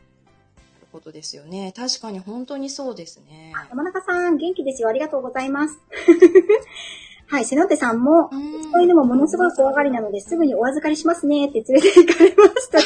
[0.93, 1.73] ことですよね。
[1.75, 3.53] 確かに本当にそうですね。
[3.71, 4.89] 山中さん、元気ですよ。
[4.89, 5.79] ありがとうございます。
[7.27, 12.79] はい、瀬ノ手さんも、うんそういうのもものすごい怖がりなので、すぐにお預かりしますねって連れて行かれました。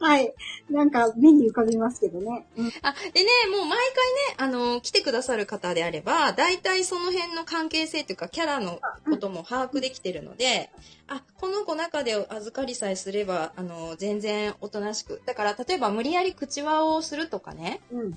[0.04, 0.34] はい。
[0.72, 2.46] なんか、目に浮かびますけどね。
[2.56, 3.78] うんあ、でね、もう毎
[4.38, 10.70] 回ね、あの、来てくださる方であれば、大体その辺の関係性というか、キャラのことも把握できてるので、
[11.08, 15.22] あ、この子中で預かりさえすれば、あの、全然おとなしく。
[15.26, 18.16] だから、例えば無理やり口輪をするとかね、うん。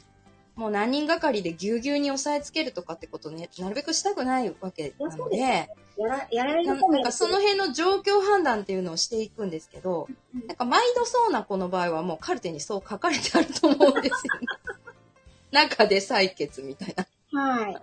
[0.56, 14.48] もう何人がかりでぎゅうぎゅうに押さえつけるとかってことね、なるべくしたくないわけなので、やら、やられなるなんかその辺の状況判断っていうのをしていくんですけど、うんなんか毎度そうな子の場合はもうカルテにそう書かれてあると思うんですよね。
[15.52, 16.96] 中で採血みたい
[17.32, 17.41] な。
[17.41, 17.74] はい。
[17.74, 17.80] な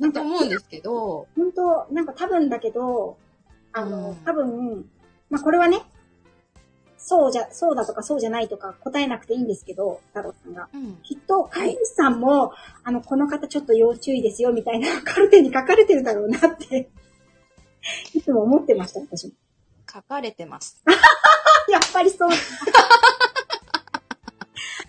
[0.00, 3.16] だんか、と思うんですけど、本当なんか多分だけど、
[3.72, 4.90] あの、うん多分、
[5.30, 5.82] まあ、これはね、
[7.06, 10.70] そうじゃ、そうだとかそうじゃないとか答えなくていいんですけど、太郎さんが。
[10.72, 10.96] うん。
[11.02, 12.52] きっと、飼い主さんも、
[12.82, 16.88] あの、この方ちょっと要注意ですよ、みたいな カルテに書かれてるだろうなって、
[18.14, 19.34] いつも思ってました、私も。
[19.92, 20.82] 書かれてます。
[21.68, 22.30] やっぱりそう。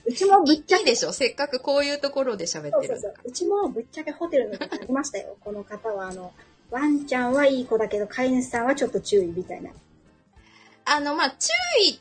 [0.07, 2.71] うちもぶっちゃけ、いいでしょせっかくこういうところで喋ってる。
[2.71, 5.35] そうそうそううちもぶっちゃけホテルの方ありましたよ。
[5.41, 6.31] この方は、あの、
[6.71, 9.71] ワンちゃんはいい子だけど、飼い主さんはちょっと注意みたいな。
[10.85, 10.95] ら。
[10.95, 11.49] あの、まあ、注
[11.83, 11.99] 意、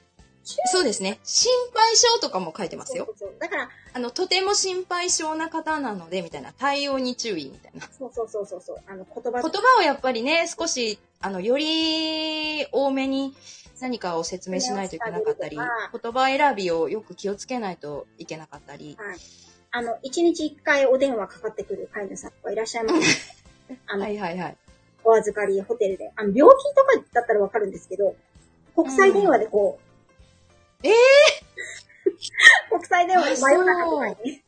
[0.67, 1.19] そうですね。
[1.25, 3.13] 心配性とかも書いてますよそ。
[3.13, 6.53] うそうそうだから、あの、とても心配性な方なので、みたいな。
[6.53, 7.87] 対応に注意、みたいな。
[7.87, 8.77] そうそうそうそうそう。
[8.87, 13.35] あの、言葉言葉をやっぱりね、少し、あの、より多めに
[13.81, 18.97] 何かを説明しないといけなかったり、言葉選びをよく気をつけないといけなかったり。
[18.99, 19.17] はい。
[19.71, 23.45] あの、一日一回お電話かかってくる飼い主さんはいらっしゃいます。
[23.87, 24.57] あの、はいはいはい。
[25.05, 26.13] お預かりホテルで。
[26.17, 28.15] あの、病気とかだったらわかるんですけど、
[28.75, 29.79] 国際電話でこ
[30.83, 30.87] う。
[30.87, 30.95] ええ
[32.71, 34.45] 国際電話で真夜中とかにね。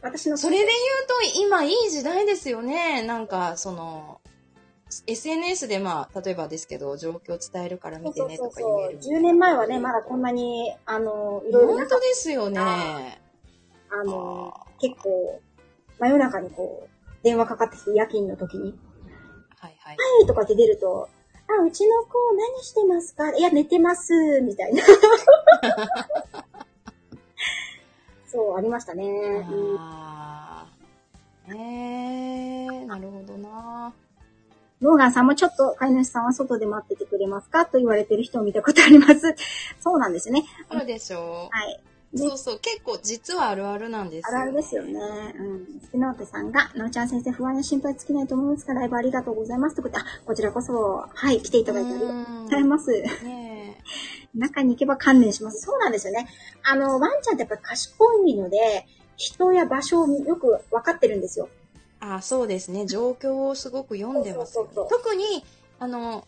[0.00, 0.74] 私のそれで言う
[1.08, 3.02] と、今いい時代ですよね。
[3.02, 4.20] なんか、その、
[5.06, 8.98] SNS でまあ、例えばですけど、状況伝えるから見てねとか言える。
[9.00, 13.20] 10年前はね、まだこんなに、あの、いろいろな本当ですよね。
[13.90, 15.40] た、あの、結構、
[15.98, 18.78] 真夜中にこう、電話かかってきて夜勤の時に、
[19.58, 19.96] はいはい。
[19.96, 21.08] はいとかって出ると、
[21.48, 23.34] あ、うちの子何してますか？
[23.36, 24.82] いや、寝てます、みたいな。
[28.28, 29.04] そう、ありましたね。
[29.50, 29.78] うん
[31.48, 33.92] えー、なるほどな。
[34.80, 37.66] ローガンさんもちょっと飼い主さんは外で待っててくれますか？
[37.66, 39.34] と言われてる人を見たことあります。
[39.80, 40.44] そうなんですよね。
[40.70, 41.80] そうでしょはい。
[42.12, 42.18] う。
[42.18, 44.38] そうそう、結構実はあるあるなんですよ。
[44.38, 44.92] あるあるですよね。
[45.38, 45.80] うん。
[45.90, 49.76] スノーテさんが、なおちゃん先生不安や心配尽きないと思いますが、ライブありがとうございます。
[49.76, 52.90] ということで、あ、こちらこそ、はい、来ていただいてありがとうございます。
[52.90, 53.82] ね
[54.34, 55.60] 中に行けば観念します。
[55.60, 56.28] そうなんですよね。
[56.62, 58.86] あの、ワンちゃんってやっぱり賢いので、
[59.16, 61.48] 人や場所をよく分かってるんですよ。
[62.00, 62.86] あそうですね。
[62.86, 65.44] 状況をすごく読んでますよね特に、
[65.78, 66.26] あの、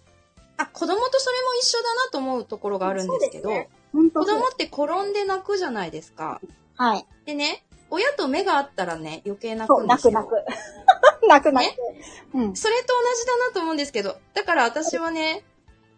[0.56, 3.50] あ、子供とそれも一緒だなと思うところがあるんですけど、
[3.94, 6.40] 子供って転んで泣くじゃないですか。
[6.76, 7.06] はい。
[7.24, 10.12] でね、親と目があったらね、余計泣そう、くんですよ。
[10.12, 11.26] 泣く泣く。
[11.28, 11.78] 泣く泣く。
[12.34, 12.56] うん。
[12.56, 15.44] それと同じだなと思うんですけど、だから私はね、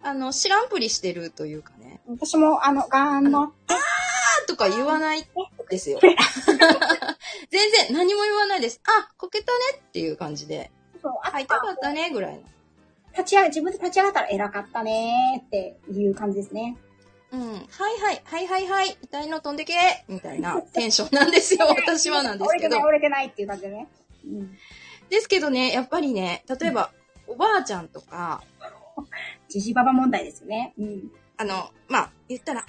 [0.03, 5.27] あの、知らんぷりしてるというかね、私も、あの、ガーンの、あーとか言わない
[5.69, 5.99] ですよ。
[7.51, 8.81] 全然何も言わないです。
[8.85, 9.59] あ、こけたね
[9.89, 10.71] っていう感じで、
[11.03, 12.43] そう、ああ、痛かったねぐらいの。
[13.13, 16.77] 立ち上が、自分で立ち上がったら偉かったねーっていう感じですね。
[17.37, 17.53] うん。
[17.53, 19.75] はいはい、はいはいはい、痛いの飛んでけ
[20.09, 22.85] みたいなテンションなんですよ、 私はなんですけど折れてない、。
[22.85, 23.89] 折れてないっていう感じでね。
[24.25, 24.59] うん。
[25.11, 26.91] ですけどね、やっぱりね、例えば、
[27.27, 28.43] おばあちゃんとか、
[29.49, 30.73] じじばば問題ですよね。
[30.79, 31.11] うん。
[31.37, 32.65] あの、まあ、言ったら、あ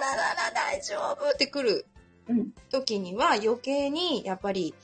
[0.00, 1.86] らららら、大丈夫って来る
[2.28, 2.52] うん。
[2.70, 4.74] 時には余計に、やっぱり、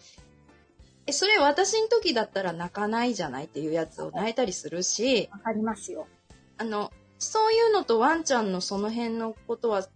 [1.06, 6.08] え、それ私の時だったら泣かないじゃないっていうやつを泣いたりするし、わかりますよ。
[6.58, 9.86] あの、そういうのとワンちゃんのその辺のことは、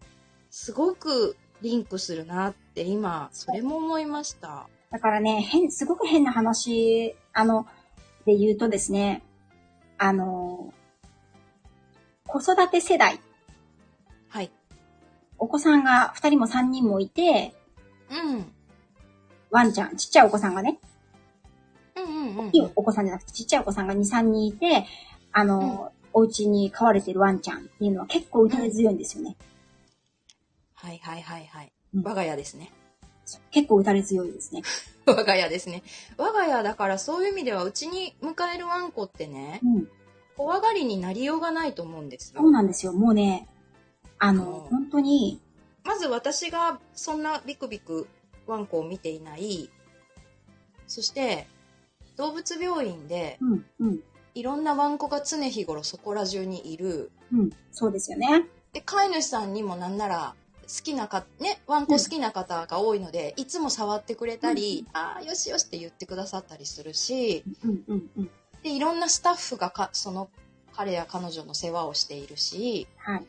[0.50, 4.68] すごくリンクするなって今、それも思いました。
[4.90, 7.66] だからね、変、すごく変な話、あの、
[8.26, 9.22] で言うとですね、
[9.98, 10.72] あの、
[12.26, 13.20] 子育て世代、
[14.28, 14.50] はい。
[15.38, 17.54] お子さんが2人も3人もいて、
[18.10, 18.52] うん。
[19.50, 20.78] ワンちゃん、ちっちゃいお子さんがね、
[21.96, 24.86] うんうんうん大きいお子さんじゃなくてちっちゃいお子さんが2、3人いて、
[25.32, 29.36] あの、お家に飼われてるワンちゃんっていうのは結構打たれ強いんですよね。
[30.74, 31.72] はいはいはいはい。
[31.94, 32.72] うん我が家ですね。
[33.50, 34.62] 結構打たれ強いですね。
[35.06, 35.82] 我が家ですね。
[36.16, 39.88] 我が家だからそういう意味ではうちに迎えるワンコってね、うん。
[40.36, 42.50] 怖がりになりようがないと思うんですよそう。
[42.50, 42.92] なんですよ。
[42.92, 43.48] もうね、
[44.18, 45.40] あの、うん本当に、
[45.84, 48.08] まず私がそんなビクビク
[48.46, 49.70] ワンコを見ていない。
[50.86, 51.46] そして、
[52.16, 54.00] 動物病院でうん、うん、
[54.34, 57.10] いろんなワンコが常日頃そこら中にいる。
[57.32, 57.50] うん。
[57.72, 58.46] そうですよね。
[58.72, 68.30] で、飼い主さんにもなんなら、好きなか、ね、ワンコ好きな方が多いので、いつも触ってくれたり、ああ、よしよしって言ってくださったりするし、うん、うん、うん。
[68.62, 70.30] で、いろんなスタッフがか、その
[70.72, 73.26] 彼や彼女の世話をしているし、はい。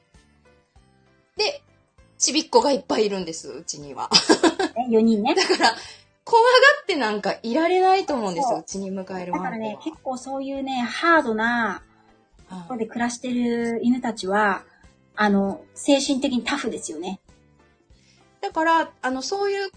[1.37, 1.63] で、
[2.19, 4.09] ちびっこがいっぱいいるんです、うちには。
[4.77, 5.33] ね、4人ね。
[5.35, 5.75] だから、
[6.23, 6.47] 怖が
[6.83, 9.49] ってなんかいられないと思うんですよ、そううちに迎えるワンコは。
[9.49, 11.81] だからね、結構そういうね、ハードな
[12.49, 14.63] ところで暮らしてる犬たちは、
[15.15, 17.19] あの、精神的にタフですよね。
[18.41, 19.69] だから、あの、そういう、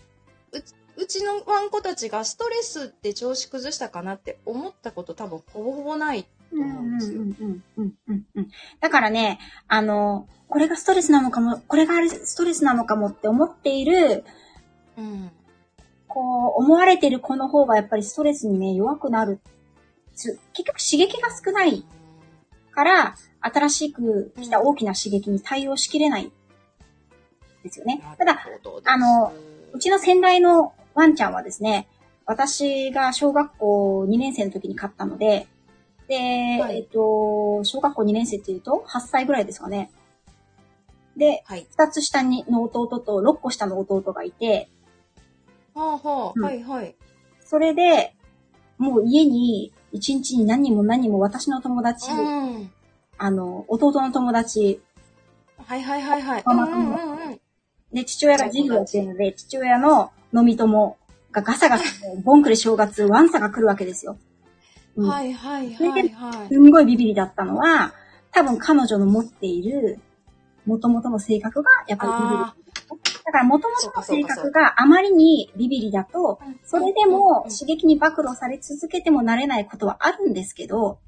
[0.53, 6.27] うちうちのワンコたちがストレスで調子崩したかなって思ったこと多分ほぼほぼない。
[6.53, 8.49] うんうんうんうんうんうんうん。
[8.81, 14.25] だからね、あの、これがストレスなのかも、これがあれストレスなのかもって思っている、
[14.97, 15.31] うん。
[16.15, 19.41] こう、思われてる子の方がやっぱりストレスにね、弱くなる。
[20.15, 21.85] つ結局刺激が少ない
[22.71, 26.31] から、新しく来た大きな刺激に対応しきれない。
[27.65, 28.01] ですよね。
[28.19, 28.39] ただ、
[28.85, 29.33] あの、
[29.73, 31.89] うちの先代のワンちゃんはですね、
[32.27, 35.49] 私が小学校2年生の時に飼ったので、
[36.07, 39.91] で、はいえっと、小学校2年生っていうと8歳ぐらいですかね。
[41.17, 41.67] で、はい。
[41.77, 44.69] 2つ下にの弟と6個下の弟がいて、
[45.75, 46.95] はあはあ、うんはいはい。
[47.45, 48.15] それで、
[48.79, 52.71] もう家に1日に何人も何人も私の友達、うん。
[53.19, 54.81] あの、弟の友達、
[55.59, 56.43] はいはいはいはい。
[56.47, 57.41] ママうんうんうんうん。
[57.93, 60.97] で、父親が授業やってるので、父親の飲み友
[61.33, 61.85] がガサガサ、
[62.25, 64.19] ボンクレ正月、ワンサが来るわけですよ。
[64.97, 66.49] うんはいはいはいはい。
[66.49, 67.95] すんごいビビリだったのは、
[68.33, 69.99] 多分彼女の持っている
[70.67, 72.55] 元々の性格がやっぱりビビリあ。
[73.25, 80.99] だから元々の性格があまりにビビリだと、それでも刺激に暴露され続けてもなれないことはあるんですけど、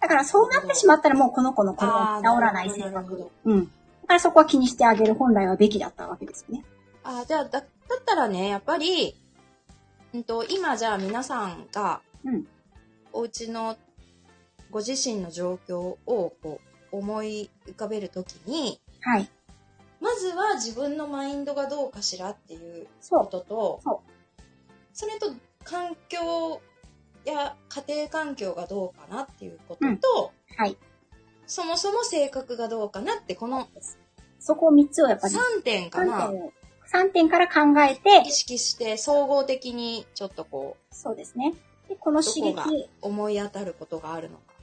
[0.00, 3.16] だからそうなってしまったらもうこの子のこれは治らない性格。
[3.16, 3.30] ど。
[3.44, 3.64] うん。
[3.64, 3.68] だ
[4.06, 6.64] からそこは気にしてあげる本来はべきだったわけですよね。
[7.02, 7.66] あーじゃあだ、だっ
[8.04, 9.16] たらね、やっぱり、
[10.12, 12.46] うんと、今じゃあ皆さんが、うん
[13.16, 13.76] お家の
[14.72, 16.60] ご自身の状況をこ
[16.92, 19.30] う思い浮かべるときに、はい。
[20.04, 22.86] まずは自分のマインドがどうかしらっていう。
[23.08, 23.80] ことと、
[24.92, 25.32] それと
[25.64, 26.60] 環境
[27.24, 30.76] や家庭環境がどうかなっていうことと、うんはい。
[31.46, 33.66] そもそも性格がどうかなって、この
[34.38, 36.52] そこを3つをやっぱり、3点か3な点、を、
[36.92, 41.54] 3点から考えて意、識して総合的にちょっとこそうですね。
[41.88, 42.54] で、この刺激
[43.00, 44.53] 思い当たることがあるのか。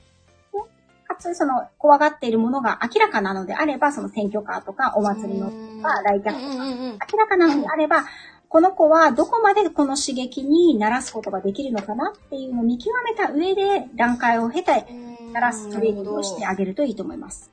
[1.14, 5.52] かつその怖がっているものが明らかなのであれば、その選挙カーとかお祭りのと
[5.82, 6.66] か来客とか、
[7.12, 8.04] 明らかなのであれば、
[8.48, 14.86] この子はどこまでこの刺激に慣らすことができるのかなっていうのを見極めた上で段階を経て、
[15.32, 17.50] 慣らすトレーニングをしてあげるといいと思います。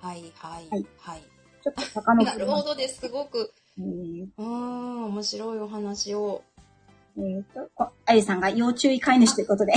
[0.00, 1.22] はいはいはいはい。
[1.62, 3.00] ちょっと坂のなるほどです。
[3.00, 6.42] すごく、えーうーん、面白いお話を。
[7.18, 9.72] えーと、こあゆさんが要注意飼い主ということで。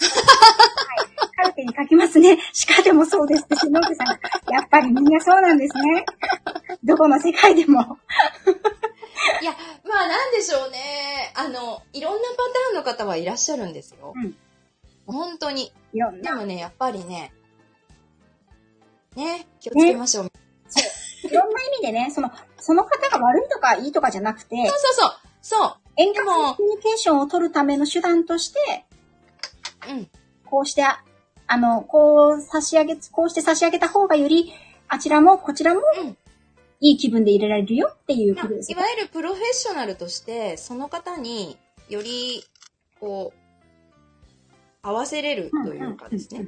[0.00, 1.36] はい。
[1.36, 2.38] カルテに書きますね。
[2.68, 4.12] 鹿でもそうですって、のぶさんが。
[4.52, 6.04] やっぱりみんなそうなんですね。
[6.84, 7.80] どこの世界でも。
[9.42, 9.52] いや、
[9.84, 11.32] まあなんでしょうね。
[11.34, 14.12] あの、いろんなパターンの方はいらっしゃるんですよ。
[14.14, 14.36] うん
[15.06, 15.72] 本当に。
[15.92, 17.32] いろんな、でもね、やっぱりね、
[19.14, 20.32] ね、気をつけましょう。
[21.24, 25.12] いろんな意味でね、その、その方が悪いとかいいとかじゃなくて、そうそうそう。
[25.42, 25.76] そう。
[25.96, 28.84] 遠隔コミュニケーションを取るための手段として、
[29.88, 30.08] うん。
[30.44, 31.02] こうして、あ
[31.46, 34.52] あの、こう差し上げ、こうして差し上げた方がより、
[34.88, 36.16] あちらもこちらもうん、
[36.80, 38.78] いい気分で入れられるよっていうまあことですよ。
[38.78, 41.56] いわゆるプロフェッショナルとして、その方に
[41.88, 42.44] より、
[43.00, 43.38] こう、
[44.82, 46.46] 合わせれるというかですね、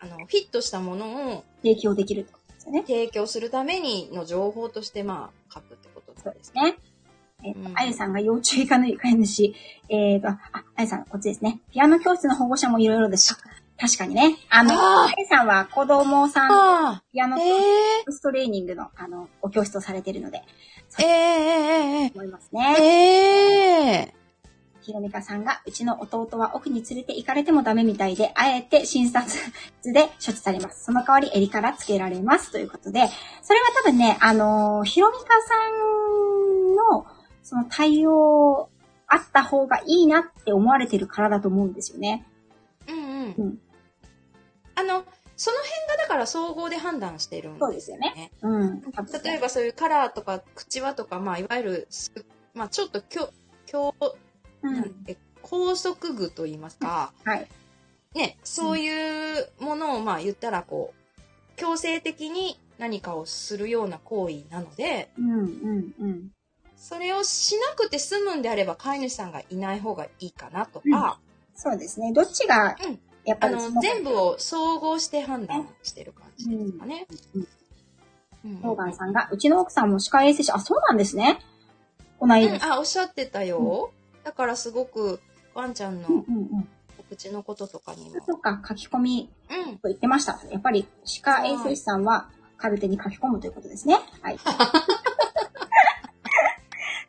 [0.00, 2.82] あの、フィットしたものを提供できるとね。
[2.82, 6.76] 提供するためにの情報として、まあ、書くってことそなんですね。
[7.44, 9.54] えっ、と、うんあゆさんが要注意かの飼い主。
[9.88, 10.38] えっ、と、あ、
[10.76, 11.60] あゆさん、こっちですね。
[11.72, 13.36] ピアノ教室の保護者もいろいろです。
[13.78, 14.36] 確かにね。
[14.48, 20.42] あの、あゆさんは子供さん、あピアノあ、えストレーニングの、あの、お教室をされてるので、
[21.00, 22.76] ええええ思いますえね。
[22.80, 24.22] ええ
[24.82, 29.30] ひろみかさんが、うちの弟は奥に連れて行かれてもダメみたいで、あえて診察
[29.80, 30.84] 室で処置されます。
[30.84, 32.50] その代わり襟からつけられます。
[32.50, 33.08] ということで、
[33.42, 37.06] それは多分ね、あのーひろみかさんの、
[37.42, 38.68] その対応
[39.06, 42.26] あった方がいいなって思われてるからだと思うんですよね。
[42.88, 43.34] うんうん。
[43.36, 43.58] うん
[44.74, 45.04] あの、
[45.36, 48.30] その辺がだから総合で判断してるんそうですよね。
[48.42, 48.80] うん。
[48.80, 52.12] 例えばそういうカラーとか口輪とか、まあ、いわゆるす、
[52.54, 53.30] まあ、ちょっと強、
[53.66, 53.94] 強、
[54.62, 54.74] うん。
[54.74, 57.48] なんて、高速具と言いますか、はい。
[58.14, 66.30] ね、そういうものを、まあ、言ったら、こう、強制的に何かをするような行為なので、うん、うん、うん。
[66.82, 71.20] それをしなくて済むんであれば、飼い主さんがいない方がいいかなとか、
[71.54, 72.12] そうですね。
[72.12, 77.06] どっちがうん、やっぱあの、りその全部を総合して判断してる感じですかね。
[77.34, 77.48] うんうん
[78.60, 81.38] ローガンさんが、うちの奥さんも歯科衛生士、あ、そうなんですね。
[82.18, 82.54] この間。
[82.54, 83.92] うん、あ、おっしゃってたよ。
[84.24, 85.20] だからすごく、
[85.54, 86.68] ワンちゃんのうん、うん、うん。
[86.98, 88.20] お口のこととかにも。
[88.22, 89.78] とか書き込みうん。
[89.78, 90.40] と言ってました。
[90.50, 94.00] やっぱり歯科衛生士さんはカルテに書き込むということですね。
[94.22, 94.38] はい。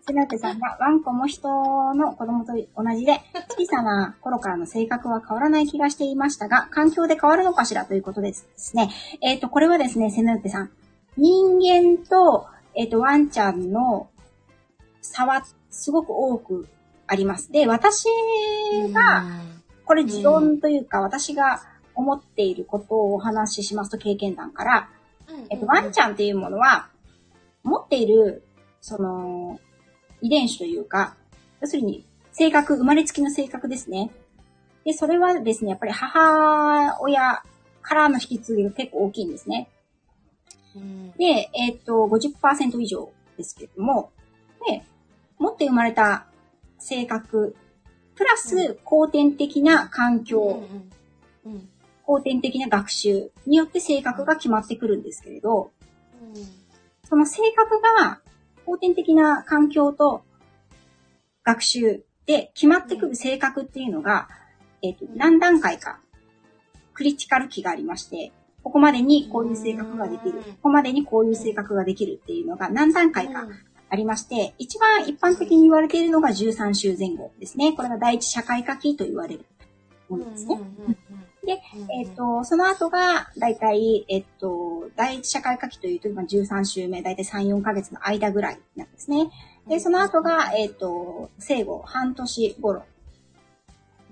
[0.06, 1.48] セナテさんが、ワンコも人
[1.94, 3.22] の子供と同じで、
[3.58, 7.86] 小さな頃からの性格は変わらない気がしていましたが、環境で変わるのかしら？
[7.86, 8.90] ということですですね。
[9.22, 10.72] えっ、と、これはですね、セナテさん。
[11.16, 14.10] 人間と、えっ、と、ワンちゃんの
[15.02, 16.68] 差はすごく多く
[17.08, 17.50] あります。
[17.52, 18.06] で、私
[18.92, 19.24] が、
[19.86, 21.62] これ持論というか、私が
[21.96, 24.90] 思っていることをお話ししますと経験談から、
[25.30, 26.90] うん、えっと、ワンちゃんっていうものは、
[27.64, 28.44] 持っている、
[28.82, 29.60] その、
[30.24, 31.16] 遺伝子というか、
[31.60, 34.10] 要するに、性格、生まれつきの性格ですね。
[34.86, 37.44] で、それはですね、やっぱり母親
[37.82, 39.68] からの引き継ぎが結構大きいんですね。
[40.76, 44.12] うん、で、えっと、50%以上ですけれども、
[44.66, 44.84] で、
[45.38, 46.26] 持って生まれた
[46.80, 47.56] 性格、
[48.16, 50.64] プラス後天的な環境、
[51.46, 51.70] うん、うん、
[52.06, 55.72] 後天的な学習によって性格が決まってくるんですけれど、
[56.22, 56.44] うん。
[57.10, 58.22] その性格が
[58.66, 60.24] 後天的な環境と
[61.44, 64.30] 学習で決まってくる性格っていうのが、
[64.82, 66.00] えっ、と、何段階か
[66.94, 68.32] クリティカル期がありまして、
[68.64, 70.44] ここまでにこういう性格ができる、うん。
[70.44, 73.48] ここまでにこういう性格ができるっていうのが何段階か
[73.90, 77.74] ありまして、一番一般的に言われているのが13週前後ですね。
[77.74, 79.46] これが第一社会科期と言われる
[80.08, 80.60] ものですね。
[81.46, 81.62] で、
[82.00, 89.30] えっ、と、その後が、だいたい、えっ、と、第一社会科期というと、今13週目、だいたい3、4ヶ月の間ぐらいなんですね。
[89.68, 92.84] で、その後が、えっ、と、生後半年頃。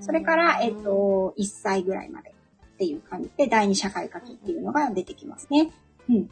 [0.01, 5.71] それから、えっ、と、1歳ぐらいまでっていう感じで、第二社会科期っていうのが出てきますね。
[6.09, 6.27] うん。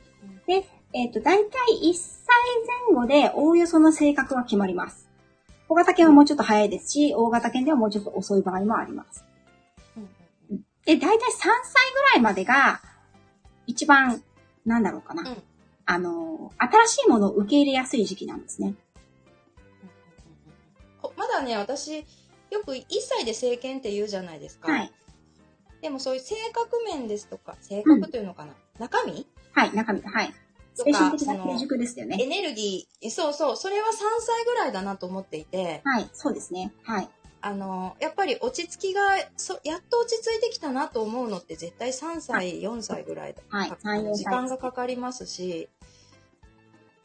[0.48, 2.26] で、えっ、と、だいたい1歳
[2.90, 5.08] 前後で、おおよその性格が決まります。
[5.70, 9.29] 小型犬はもうちょっと早いですし、大型犬ではもうちょっと遅い場合もあります。
[10.86, 11.50] で、だいたい3歳
[11.94, 12.82] ぐらいまでが、
[13.68, 14.24] 一番、
[14.66, 15.30] なんだろうかな。
[15.30, 15.44] うん
[15.92, 18.76] あの、新しいものを受け入れやすい時期なんですね。
[21.02, 22.06] こまだね、私、
[22.52, 24.72] よく1歳で成犬って言うじゃないですか。
[24.72, 24.94] はい。
[25.82, 29.26] でもそういう性格面ですとか、性格というのかな、中身？
[29.54, 30.34] はい、中身が、はい。
[30.76, 32.18] 精神的な成熟ですよね。
[32.22, 36.72] エネルギー、そうそう、それは3歳ぐらいだなと思っていて、はい、そうですね。
[36.84, 37.10] はい。
[37.42, 39.02] あの、やっぱり落ち着きが、
[39.38, 43.42] そやっと落ち着いてきたなと思うのって絶対3歳、4歳ぐらいだ。
[43.50, 45.70] はいか3 4歳時間がかかりますし、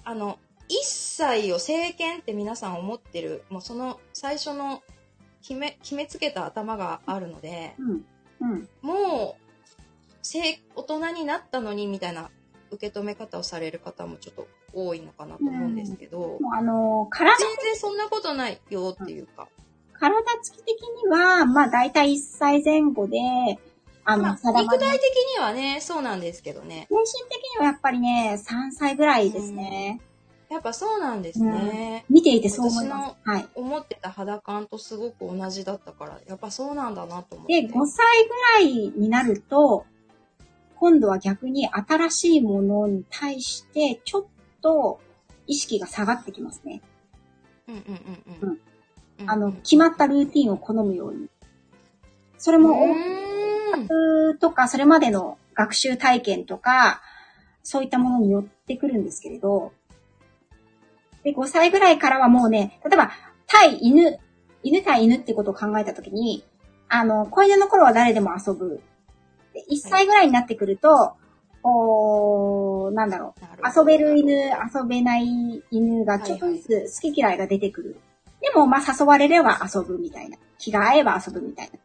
[0.04, 0.38] あの、
[0.68, 4.82] 1歳を成犬って皆さん思ってる、もうその最初の
[5.40, 8.04] 決め、決めつけた頭があるので、うん。
[8.40, 8.68] うん。
[8.82, 9.44] もう、
[10.22, 12.30] せ大人になったのにみたいな
[12.70, 19.48] 受け止め方をされる方もちょっと多いのかなと思うんですけど、もうあの、体、全然そんなことないよっていうか、
[19.98, 23.18] 体つき的には、まあ大体1歳前後で、
[24.04, 26.86] あの、まあ、肉体的にはね、そうなんですけどね。
[26.90, 30.00] 精神的にはやっぱりね、3歳ぐらいですね。
[30.50, 32.04] やっぱそうなんですね。
[32.10, 33.16] 見ていてそう思います。
[33.24, 33.48] はい。
[33.54, 37.62] 思ってた肌感とすごく同じだったから、やっぱそうなんだなと思って。
[37.62, 39.86] で、5歳ぐらいになると、
[40.76, 44.24] 今度は逆に新しいものに対して、ちょっ
[44.60, 45.00] と
[45.46, 46.82] 意識が下がってきますね。
[47.66, 48.48] うんうんうんうん。
[48.50, 48.60] うん
[49.26, 51.28] あの、決まったルーティンを好むように。
[52.38, 57.02] それも、うーんとか、それまでの学習体験とか、
[57.62, 59.72] そういったものによってくるんですけれど、
[61.22, 63.10] で、5歳ぐらいからはもうね、例えば、
[63.46, 64.18] 対犬、
[64.62, 66.44] 犬対犬ってことを考えたときに、
[66.88, 68.82] あの、子犬の頃は誰でも遊ぶ。
[69.54, 71.14] で、1歳ぐらいになってくると、
[71.62, 73.80] おーなんだろう。
[73.80, 77.96] 遊べる犬、遊べない犬がちょっとずつ好き嫌いが出てくる。
[78.44, 80.36] でも、まあ、誘われれば遊ぶみたいな。
[80.58, 81.78] 気が合えば遊ぶみたいな。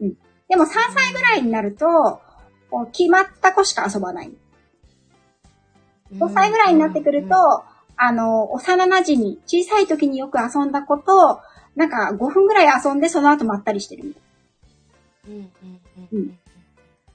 [0.00, 0.14] うん。
[0.48, 2.20] でも、3歳ぐらいになると、
[2.70, 4.32] こう決まった子しか遊ばない。
[6.12, 7.34] 5歳ぐらいになってくると、
[7.96, 11.40] あの、幼馴染、小さい時によく遊んだ子と、
[11.74, 14.22] なんか5分ぐらい遊んでその後まったりしてるみたい
[15.28, 16.38] うんうんうん。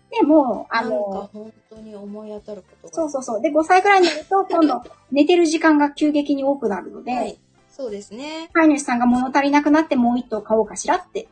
[0.10, 2.94] で、もう、あの、本当に思い当たることが。
[2.94, 3.42] そうそうそう。
[3.42, 4.82] で、5歳ぐらいになると、今度、
[5.12, 7.38] 寝てる時間が急激に多くなるので、はい。
[7.78, 8.50] そうですね。
[8.54, 11.28] 飼い主さんが物足りなくなってもう一頭買おうかしらって。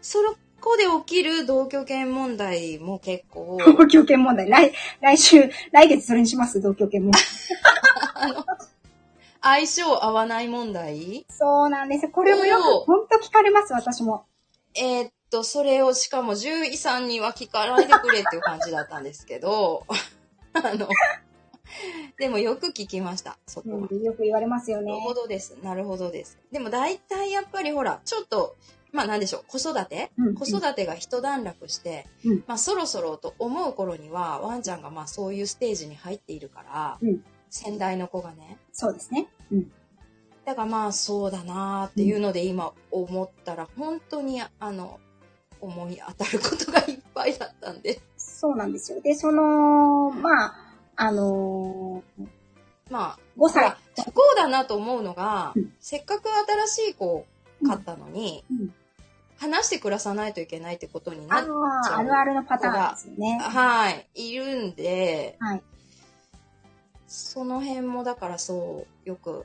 [0.00, 0.20] そ
[0.60, 4.48] こで起きる同居権問題も結構、同居権問題。
[4.48, 7.22] 来、来週、来月それにします同居権問題。
[9.42, 11.26] 相性合わない問題？
[11.28, 12.10] そうなんですよ。
[12.12, 14.26] これもよく、ほんと聞かれます、私も。
[14.74, 19.86] えーっと、それをしかも獣医さんには聞かないでくれっていう感じだったんですけど、
[20.54, 20.88] あの、
[22.18, 23.88] でもよく聞きました、そこは。
[23.90, 25.00] うんよく言われますよねなる。
[25.00, 25.56] ほどです。
[25.62, 26.38] なるほどです。
[26.52, 28.56] でも大体やっぱりほら、ちょっと、
[28.92, 38.58] まあなんでしょう、子育て、うん子育てが一段落して、うんまあそろそろと思う頃には、ワンちゃんがまあそういうステージに入っているから、うん先代の子がね。
[38.72, 39.28] そうですね。
[39.52, 39.72] うん。
[40.44, 45.00] だからまあそうだなーっていうので今思ったら、本当にあの、
[45.60, 48.00] 思い当たることがいっぱいだったんで。
[48.16, 49.00] そうなんですよ。
[49.00, 50.65] で、その、まあ、
[50.96, 52.26] あのー
[52.90, 53.76] まあ、5歳。
[54.04, 56.28] 不幸だなと思うのが、うんせっかく
[56.66, 57.26] 新しい子を
[57.66, 58.74] 飼ったのに、うん
[59.38, 61.44] 話して暮らさないといけないってことにあなっ
[61.92, 63.38] あ、あるあるのパターンですよね。
[63.38, 65.62] はい、いるんで、はい。
[67.06, 69.44] その辺もだからそう、よく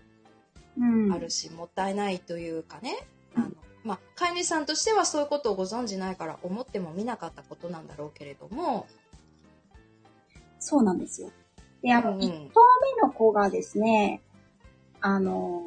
[0.78, 1.12] うん。
[1.12, 3.06] あるし、もったいないというかね、
[3.36, 3.52] あの、
[3.84, 8.88] まあ、飼い主さんとしてはそういうことをご存じないから思っても見なかったことなんだろうけれども、
[10.60, 11.32] そうなんですよ。
[11.82, 12.62] で、あの、うん1頭
[12.98, 14.22] 目の子がですね、
[15.00, 15.64] あの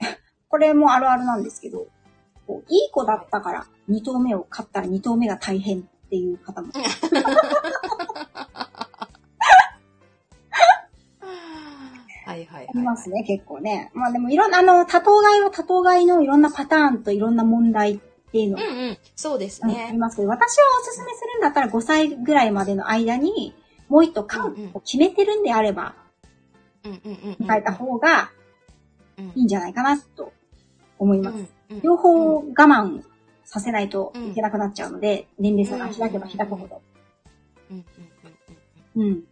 [0.00, 0.06] ー
[0.48, 1.86] これもあるあるなんですけど、
[2.46, 6.72] こういい子だったから2頭目を飼ったら2頭目が大変っていう方も。
[12.26, 13.90] はいはいはい、ありますね、結構ね。
[13.92, 17.98] まあでもいろんな、あの、多頭飼いは多頭飼いのいろんなパターンといろんな問題っ
[18.30, 19.98] ていうのが、うんうん、そうですうんあねり。
[19.98, 23.54] ますけど、私はおすすめするんだったら5歳ぐらいまでの間に、
[23.90, 25.94] もう一頭飼うを決めてるんであれば。
[26.82, 26.98] 変
[27.58, 28.30] えた方が
[29.18, 30.32] うんいいんじゃないかなと
[30.98, 31.44] 思います。
[31.82, 33.02] 両方我慢
[33.44, 36.80] させないといけなくなっちゃうので、年齢差が開けば開くほど。
[38.96, 39.22] うん。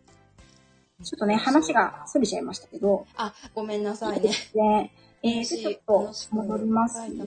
[1.03, 4.31] ちょっとね、話が逸れちゃいましたけど、あ、ごめんなさいね。
[4.53, 4.91] で、
[5.23, 7.27] えー、ちょっと戻りますね。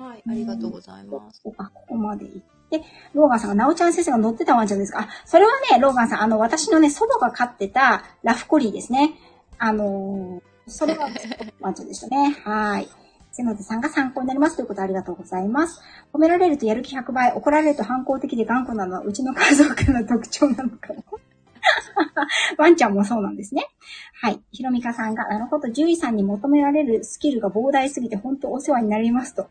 [0.00, 1.40] はい、ありがとうございます。
[1.42, 2.82] ここここまで行って、
[3.14, 5.00] ローガンさんが、なおちゃん先生が乗ってたワンちゃんですか？
[5.00, 9.14] あ、それはね、ローガンさん、あの、私のね、祖母が飼ってたラフコリーですね。
[9.58, 11.08] あのーそれは
[11.60, 12.36] ワンちゃんでしたね。
[12.44, 12.88] はい。
[13.32, 15.80] 瀬野手さんが参考になりますということありがとうございます。
[16.12, 21.02] 褒められるとやる気100倍、怒られると反抗的で頑固なのはうちの家族の特徴なのかな？
[22.58, 23.66] ワンちゃんもそうなんですね。
[24.20, 24.42] はい。
[24.52, 29.48] ひろみかさんが、なるほど、獣医さんに求められるスキルが膨大すぎて本当お世話になりますと。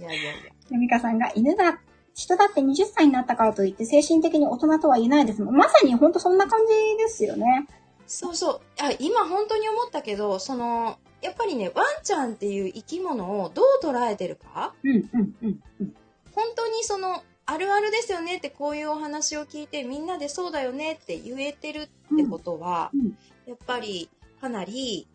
[0.00, 0.32] いやいやいや。
[0.66, 1.80] ひろみかさんが、犬だ、
[2.14, 5.56] 人だって20歳になったからといって精神的に大人とは言えないですもん。
[5.56, 7.66] まさに本当そんな感じですよね。
[8.06, 8.60] そうそう。
[8.80, 14.74] あ今本当に思ったけど、その、やっぱりね、ワンちゃんっていう生き物をどう捉えてるか？
[14.82, 15.94] うん、うん、うん、うん。
[16.34, 24.08] 本当にその、あるあるですよねってこういうお話を聞いてみんなでそうだよねって言えてるってことは、うんうんやっぱり
[24.40, 25.08] かなり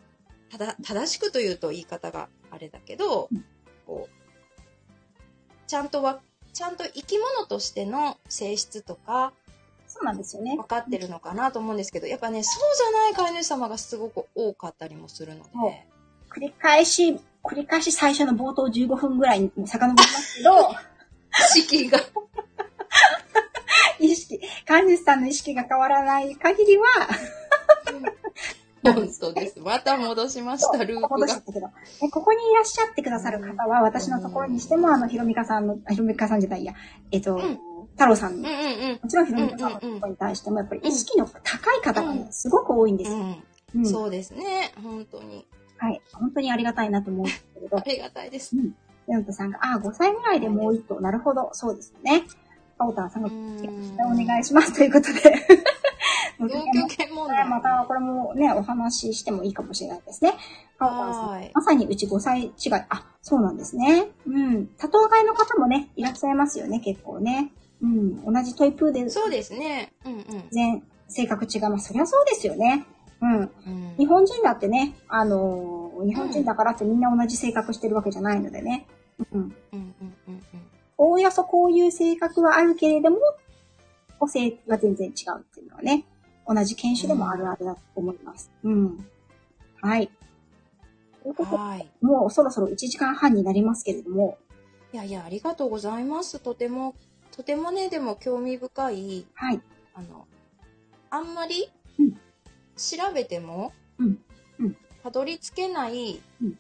[0.52, 3.46] ただ正しくというと言い方があれだけど、うん
[3.88, 4.25] こう
[5.68, 6.20] ちゃんとわ
[6.54, 9.34] ちゃんと生き物としての性質とか
[9.88, 10.66] そうなんですよね分。
[10.66, 15.50] かってるのかなと思うんですけどやっぱねそうじゃない飼い主様がすごく多かったりもするので、
[16.30, 20.72] 繰り返し、繰り返し最初の冒頭15分ぐらいに遡りますけど、
[21.32, 22.00] 意識が。
[24.00, 26.86] 意識、神主さんの意識が変わらない限りは、
[28.94, 29.60] 本当です。
[29.60, 31.44] また戻しました、ループが戻しちゃっ。
[31.44, 31.68] たけど、
[32.04, 36.74] えここにいらっしゃってくださる方は、私のところにしても、あの、ひろみかさんの、あひろみかさんじゃないや、
[37.12, 37.60] えっと、ん
[37.94, 43.18] 太郎さんの、うんうんもちろんひろみかさんのところに対しても、やっぱり意識の高い方がね、すごく多いんですよ。
[43.18, 43.24] うん。
[43.24, 43.36] う
[43.76, 43.86] うんん。
[43.86, 44.72] そうですね。
[44.84, 45.46] 本当に。
[45.78, 46.02] はい。
[46.14, 48.56] 本当にありがたいなと思うんですけれどあ、りがたいです。
[49.08, 51.00] ヨントさんが、あ、5歳ぐらいでもう一頭。
[51.00, 51.50] なるほど。
[51.54, 52.24] そうですね。
[52.78, 53.56] パオタンさんが、うん
[54.00, 54.74] お願いします。
[54.74, 55.22] ということで。
[56.40, 57.48] 同居権問題。
[57.48, 60.34] また、これもね、お話ししてもいいかもしれないですね。
[60.80, 62.52] まさにうち5歳違い。
[62.90, 64.10] あ、そうなんですね。
[64.28, 64.68] うん。
[64.78, 67.52] 多頭飼いの方もね、いらっしゃいますよね、結構ね。
[67.82, 68.34] うん。
[68.34, 69.94] 同じトイプーでそうですね。
[70.06, 70.24] うんうん。
[70.26, 71.90] 全然性格違います。
[71.90, 72.86] そりゃそうですよね。
[73.22, 73.40] うん。
[73.40, 78.86] うん日本人だってね、あのー日本人だからってみんな同じ性格してるわけじゃないのでね。
[79.32, 79.42] うん。
[79.42, 80.42] うんうんうんうん。
[80.98, 83.18] おおよそこういう性格はあるけれども、
[84.20, 86.06] 個性が全然違うっていうのはね、
[86.48, 88.52] 同じ犬種でもあるあるだと思います。
[88.64, 89.06] うん。
[89.82, 90.10] はい。
[91.24, 91.90] ということで、はい。
[92.02, 94.38] もうそろそろ1時間半になりますけれども、
[94.94, 96.40] いやいや、ありがとうございます。
[96.40, 96.96] とても、
[97.32, 99.62] とてもね、でも興味深い、はい。
[99.94, 100.28] あの、
[101.10, 101.70] あんまり
[102.00, 102.12] うん
[102.78, 104.20] 調べてもうん
[104.60, 106.60] うん、たどり着けないうん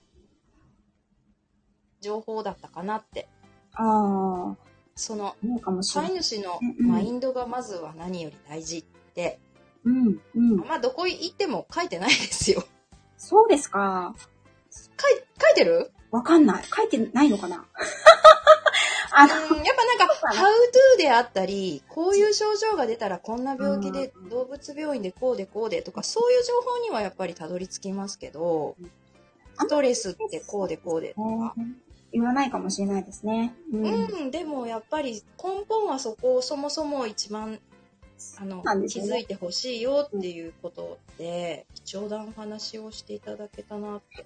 [2.01, 3.27] 情報だったかなって。
[3.73, 4.57] ああ、
[4.95, 5.35] その、
[5.81, 6.23] 飼ないい。
[6.23, 8.83] 主のうんマインドがまずは何より大事っ
[9.13, 9.39] て、
[9.85, 10.57] うん、うん。
[10.57, 12.63] まあ、どこ行っても書いてないですよ。
[13.17, 14.13] そうですか？
[14.71, 15.91] 書い書いてる？
[16.11, 16.63] わかんない。
[16.65, 17.65] 書いてないのかな？
[19.17, 28.91] あうん、の、やっぱなんか、そうだね How to であったり、こういう症状が出たらこんな病気で、うん動物病院でこうでこうでとか、そういう情報にはやっぱりたどり着きますけどうん、
[29.59, 31.55] ストレスってこうでこうでとか。
[32.11, 33.53] 言わないかもしれないですね。
[33.73, 33.85] うん。
[33.85, 37.59] うん、でもやっぱり根本はそこをそもそも一番
[38.37, 44.25] あの、ね気づいてほしいよっていうことで、貴重なお話をしていただけたなって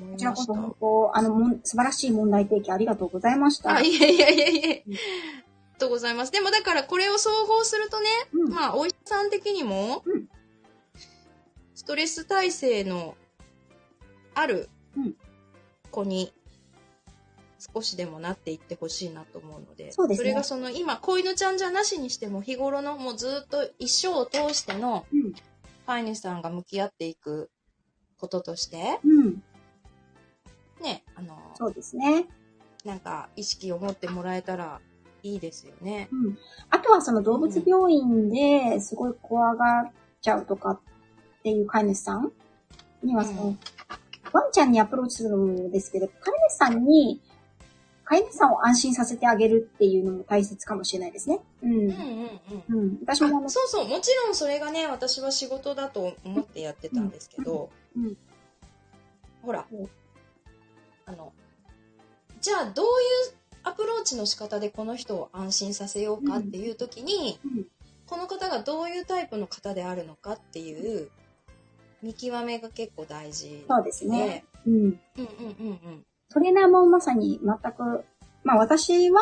[0.00, 0.76] 思いこまちらこそ本した。
[0.80, 3.76] 当、あの、もん素晴らしい問題提起ありがとうございました。
[3.76, 4.84] あ、いえいえいえいえ。
[4.86, 6.30] うんありがとうございます。
[6.30, 10.28] でもだからこれを総合するとね、うんまあ、お医者さん的にも、うん
[11.74, 13.16] ストレス耐性の
[14.34, 15.14] あるうん
[15.90, 16.32] 子に
[17.74, 25.32] 少しでもなっていってほしいなと思うので、そうですねれがその今、子犬ちゃんじゃなしにしても日頃のもうずっと一生を通してのうん。
[25.84, 27.50] 飼い主さんが向き合っていく
[28.18, 29.42] こととして、うん。
[30.80, 32.26] ね、あの、そうですね。
[32.84, 34.80] なんか意識を持ってもらえたら
[35.22, 36.08] いいですよね。
[36.12, 36.38] うん。
[36.70, 40.80] あとはその動物病院ですごい怖がっちゃうとかっ
[41.42, 42.32] ていう飼い主さん
[43.02, 43.58] にはその、うん
[44.32, 47.20] ワンちゃんにアプローチするのですけど、飼い主さんに、
[48.04, 51.40] 飼い主さんを安心させてあげるっていうのも大切かもしれないですね。
[51.62, 51.70] うん。
[51.70, 51.92] うんうん
[52.70, 52.80] うん。
[52.80, 52.98] うん。
[53.02, 58.16] 私もそうそう、もちろんそれがね、私は仕事だと思ってやってたんですけど、うんうん
[59.42, 59.90] ほらうん、
[61.06, 61.32] あの、
[62.40, 62.90] じゃあどういう
[63.64, 67.66] アプローチの仕方でこの人を安心させようかっていう時に、うん
[68.12, 71.08] この方がどういうタイプの方であるのかっていう
[72.02, 74.44] 見極めが結構大事そうですね。
[74.66, 74.74] うん。
[74.74, 76.04] うんうんうんうん。
[76.32, 78.04] トレーナーもまさに全く、
[78.44, 79.20] まあ私は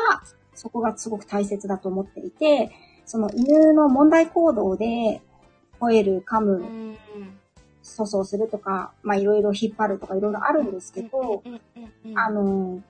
[0.54, 2.70] そこがすごく大切だと思っていて、
[3.04, 5.22] その犬の問題行動で、
[5.80, 6.96] 吠える、噛む、うん
[7.82, 11.42] 粗相するとか、まあいろいろ引っ張るとかいろいろあるんですけど、
[12.14, 12.82] あの、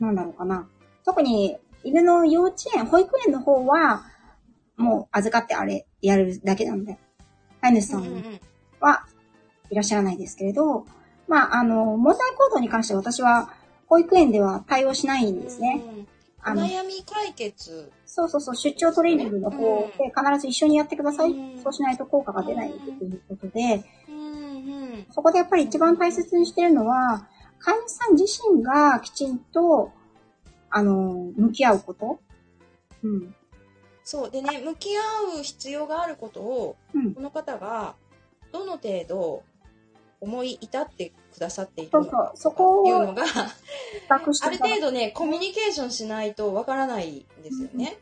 [0.00, 0.68] なんだろうかな。
[1.04, 4.04] 特に犬の幼稚園、保育園の方は、
[4.76, 6.98] もう預かってあれ、やるだけなので、
[7.60, 8.40] 飼い主さん。
[8.80, 9.04] は
[9.70, 10.86] いらっしゃらないですけれど、
[11.30, 13.54] まあ、あの、問題行動に関して私は、
[13.86, 15.82] 保育園では対応しないんですね。
[15.96, 16.06] うん
[16.42, 21.32] あの、悩み解決そうそうそう、出張トレーニングの方で必ず一緒にやってください。
[21.32, 23.84] うんそうしないと効果が出ないということで、
[25.10, 27.28] そこでやっぱり一番大切にしてるのは、
[27.58, 29.92] 飼い主さん自身がきちんと、
[30.70, 32.20] あの、向き合うこと。
[33.02, 33.34] うん。
[34.02, 37.14] そうでね向き合う必要があることをうん。
[37.14, 37.94] この方が
[38.50, 39.42] どの程度
[40.20, 43.24] 思い至ってくださっているというのが
[44.08, 47.98] ある程度ねコミュニケーションしないとわからないんですよね。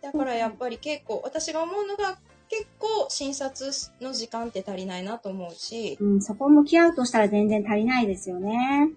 [0.00, 2.18] だからやっぱり結構私が思うのが
[2.48, 3.70] 結構診察
[4.00, 8.90] の時間って足りないなと思うしうん、そこを向き合うとしたら全然足りないですよね。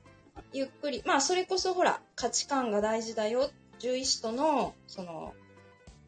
[0.51, 3.49] ゆっくりまあそれこそほら価値観が大事だよ
[3.79, 5.33] 獣医師とのその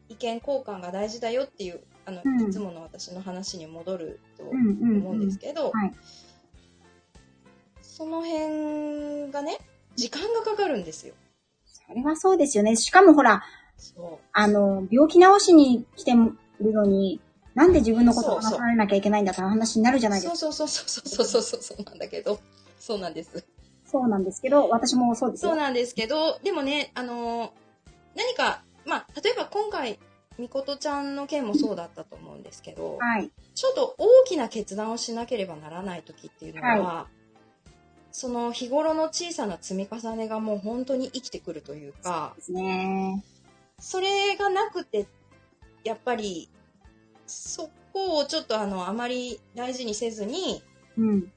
[0.08, 2.48] 意見交換が大事だよっていうあの、うん。
[2.48, 5.92] いつもの私の話に戻るとうんうん、思うんですけど、はい
[7.98, 9.58] その辺がね、
[9.96, 11.14] 時間がかかるんですよ。
[11.66, 12.76] それはそうですよね。
[12.76, 13.42] しかもほら、
[14.32, 17.20] あの、病気治しに来てるのに、
[17.56, 20.36] なんで自分のことを考えなきゃいけないんだって話になるじゃないですか。
[20.36, 22.38] そうそうそうそうそうそうそうなんだけど、
[22.78, 23.44] そうなんです。
[23.84, 27.52] そうなんですけど、私もそうですそうなんですけど、でもね、あの、
[28.14, 29.98] 何か、まあ、例えば今回、
[30.38, 37.06] みことちゃんの件もそうだったと思うんですけど、はい、ちょっと大きな決断をしなければならない時っていうのは、は
[38.18, 43.22] その日頃の小さな積み重ねがもう本当に生きてくるというか、ですね。
[43.78, 45.06] それがなくて、
[45.84, 46.48] やっぱり、
[47.28, 50.64] そこをちょっとあの、あまり大事にせずに、
[50.96, 51.32] うん。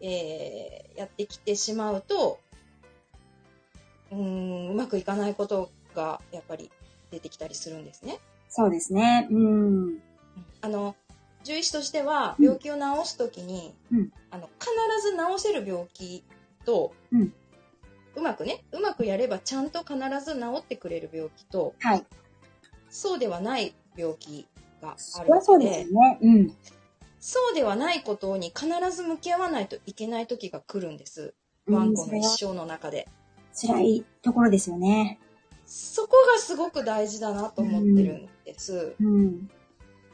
[0.00, 2.38] えーやってきてしまうと、
[4.12, 6.70] うーん、うまくいかないことがやっぱり
[7.10, 8.20] 出てきたりするんですね。
[8.48, 9.26] そうですね。
[9.28, 9.98] うん。
[10.60, 10.94] あの、
[11.42, 12.80] 獣医師としては、うん病気を治
[13.10, 14.70] すときに、うんあの、必
[15.02, 16.24] ず治せる病気
[16.64, 17.32] と、うん
[18.16, 19.94] うまくね、うまくやればちゃんと必
[20.24, 22.04] ず治ってくれる病気と、はい。
[22.88, 24.48] そうではない病気
[24.82, 26.18] があそるわりゃそうでね。
[26.20, 26.56] うん。
[27.20, 31.34] そうではないことに必ず向き合わないといけない時が来るんです。
[31.66, 33.08] うん、ワンコの一生の中で。
[33.54, 35.18] 辛いところですよね。
[35.66, 38.96] そこがすごく大事だなと思ってるんです。
[39.00, 39.50] うん。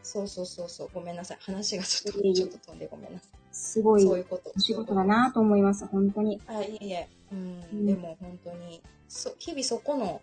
[0.07, 0.91] そうそうそうそう。
[0.95, 1.39] ごめんなさい。
[1.41, 3.39] 話がちょっと、いえいえちょっと飛んでごめんなさい。
[3.51, 4.53] すごいそういうこと。
[4.57, 6.41] お仕事だなと思います、本当に。
[6.47, 7.09] あ、いえいえ。
[7.33, 10.23] うん、うんでも本当に、そ日々そこの、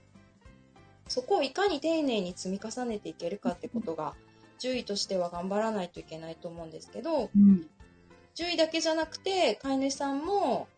[1.09, 4.13] そこをいかに丁寧に積み重ねていけるかってことが、
[4.59, 7.67] 獣医としては頑張らないといけないと思うんですけど、うん。
[8.35, 10.69] 獣医だけじゃなくて、飼い主さんも、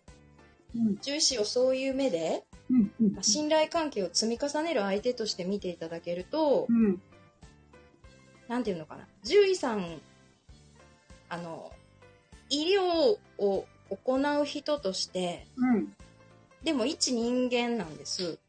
[0.76, 0.96] うん。
[0.96, 2.92] 獣医師をそういう目で、うん。
[3.00, 7.00] うんまあ、信頼関係を積み重ねる相手として見ていただけると、うん。
[8.48, 10.02] なんていうのかな、獣医さん、
[11.30, 11.72] あの、
[12.50, 15.94] 医療を行う人として、うん。
[16.64, 18.40] でも一人間なんです。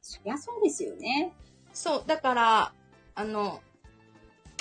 [0.00, 1.32] そりゃそうですよね。
[1.72, 2.72] そう、だから、
[3.14, 3.60] あの、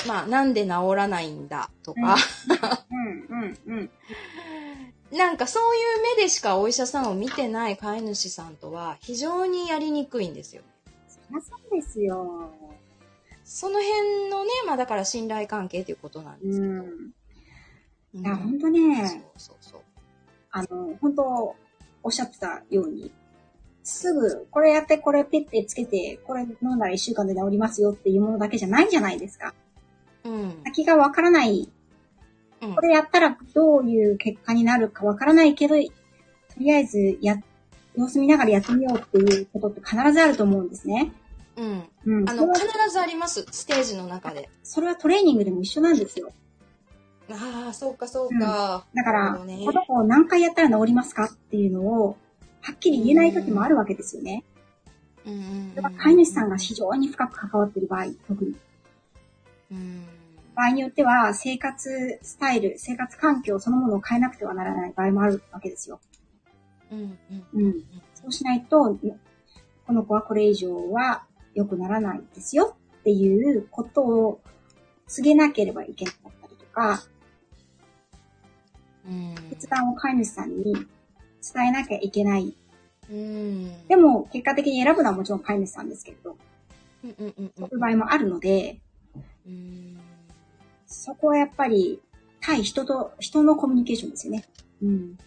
[0.08, 2.18] まあ、なんで治らないんだとか、
[2.90, 3.28] うん。
[3.30, 3.60] うん。
[3.68, 3.90] うん。
[5.12, 10.64] なんかそういう目でしかお医者さんを見てない飼い主さんとは非常にやりにくいんですよ。
[11.08, 12.52] そりゃそうですよ。
[13.46, 16.74] その辺のね、まあだから信頼関係ということなんですけど。
[16.74, 16.80] うん。
[16.80, 17.12] うん
[18.18, 19.82] いや、本当そうね、そうそう。
[20.52, 21.56] あの、本当
[22.02, 23.12] おっしゃってたように、
[23.84, 29.54] すぐ、これやって、これペッてつけて、これ飲んだら一週間で治りますよっていうものだけじゃないじゃないですか。
[30.24, 30.62] うん。
[30.64, 31.70] 先がわからない。
[32.62, 35.82] うんこれやったらどういう結果になるかわからないけど、と
[36.58, 37.36] りあえずや、
[37.96, 41.12] 様子見ながらやってみようっていうことって必ずあると思うんですね。
[41.58, 41.90] うん。
[42.06, 42.30] うん。
[42.30, 43.46] あの、必ずあります。
[43.52, 44.50] ステージの中で。
[44.64, 46.32] それはトレーニングでも一緒なんですよ。
[47.32, 48.86] ああ、そうかそうか。
[48.94, 52.18] だから、ねこの子何回やったら治りますかっていうのを、
[52.62, 54.44] はっきり言えない時もあるわけですよね。
[55.26, 58.56] うんうんうんそれは飼い主さんが非常に深く関わっている場合、特に。
[59.72, 60.06] うん。
[60.56, 66.00] 場合によっては、生活スタイル、生活環境そのものを変えなくてはならない場合もあるわけですよ。
[66.92, 67.18] うん
[67.56, 67.84] うんうん。
[68.14, 68.98] そうしないと、
[69.88, 71.26] この子はこれ以上は
[71.56, 74.42] 良くならないですよっていうことを
[75.08, 77.04] 告げなければいけなかったりとか、
[79.08, 79.36] うん。
[79.50, 80.74] 決断を飼い主さんに
[81.54, 82.56] 伝えなきゃいけない。
[83.10, 83.88] うん。
[83.88, 86.38] でも、結果的に選ぶのはもちろん飼い主さんですけれど、
[87.04, 88.80] うんうんうんそういう場合もあるので、
[89.46, 89.98] うん。
[90.88, 92.02] そこはやっぱり、
[92.42, 94.46] 対人と、人のコミュニケーションですよね。
[94.82, 95.18] うん。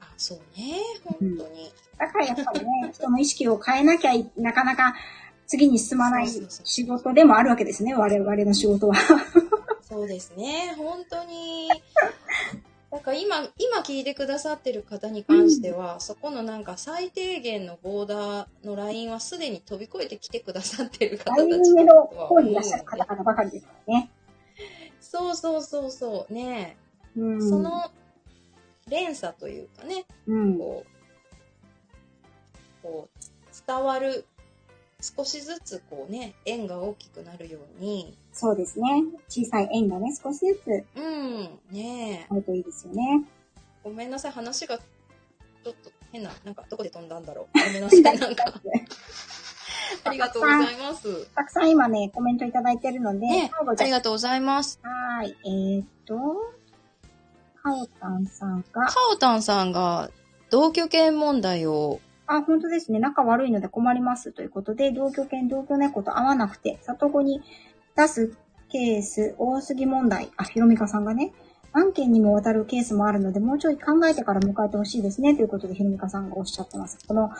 [0.00, 0.78] あ、そうね。
[1.04, 1.72] 本当に。
[1.98, 4.94] だからやっぱりね、人の意識を変えなきゃいなかなか
[5.54, 8.94] 次に進まない仕事でもあるわけですね、我々の仕事は。
[9.82, 10.74] そうですね。
[10.76, 11.68] 本当に。
[12.90, 24.10] なんか今、今聞いてくださってる方に関しては、そこのなんか最低限のボーダーのラインはすでに飛び越えてきてくださってる方たちぶ上の方にいらっしゃるうん方々ばかりでね。
[25.00, 26.32] そうそうそうそう。
[26.32, 26.76] ね
[27.16, 27.48] うん。
[27.48, 27.90] その
[28.88, 30.58] 連鎖というかね、うん。
[30.58, 30.84] こ
[32.82, 34.24] う、こう、伝わる、
[35.16, 39.04] 少しずつこうね、円が大きくなるように、そうですね。
[39.28, 43.24] 小さい円がね、少しずつうん、ねえ、あるといいですよね。
[43.82, 47.58] ごめんなさい、話がちょっと変な、なんかどこで飛んだんだろう。
[47.58, 48.44] ごめんなさい、なんか、
[50.04, 51.26] ありがとうございます。
[51.34, 54.80] たくさん今ね、コメントいただいてるので、ね、ありがとうございます。
[54.82, 55.36] はーい。
[55.44, 56.14] えーっと、
[57.62, 60.10] かおたんさんが、カオタンさんが
[60.50, 62.98] 同居権問題を、あ、本当ですね。
[62.98, 64.32] 仲悪いので困ります。
[64.32, 67.42] ということで、同居犬、同居猫と会わなくて、里子に
[67.96, 68.36] 出す
[68.70, 70.30] ケース多すぎ問題。
[70.36, 71.32] あ、ひろみかさんがね、
[71.72, 76.98] 案件にもわたるケースもあるので、もうちょい考えてから迎えてほしいですね、ということで、ひろみかさんがおっしゃってます。
[77.06, 77.30] この、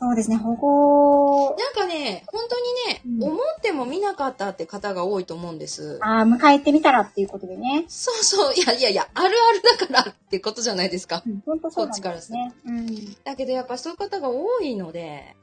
[0.00, 2.56] そうですね、保護、なんかね、本当
[2.90, 5.98] にね、うん思っても見なかったって方が多いと思うんです。
[6.02, 7.84] ああ、迎えてみたらっていうことでね。
[7.88, 11.24] そうそう、いやいやいや、あるあるだからってことじゃないですか。
[11.26, 12.54] うん、本当そうですね。
[12.64, 13.14] うん。
[13.24, 15.34] だけどやっぱそういう方が多いので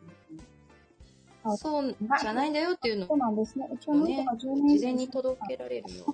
[1.43, 3.69] はい、そうじゃないんだよっていうのをそうなんですね。
[3.73, 6.05] 一応、なんとか10年以上事前に届けられるよ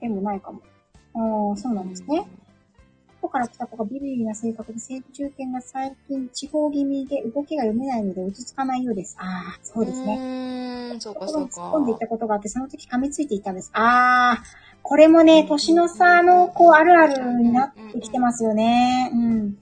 [0.00, 0.62] でもないかも。
[1.14, 2.20] ああ、そううなんですね。
[2.20, 2.26] こ
[3.26, 9.16] こから来た子がビビリな性格で、成中犬が最近地方気味で動きが読めないので落ち着かないようです。
[9.18, 10.16] ああ、そうですね。
[10.16, 10.90] ね。
[10.90, 11.60] うーん、そうか心そうか。
[11.60, 13.70] に突っ込んでいったことがあって、その時噛みついていたんです。
[13.74, 14.42] ああ、
[14.82, 19.10] これもね、年の差の、こう、あるあるになってきてますよね。
[19.12, 19.58] うん。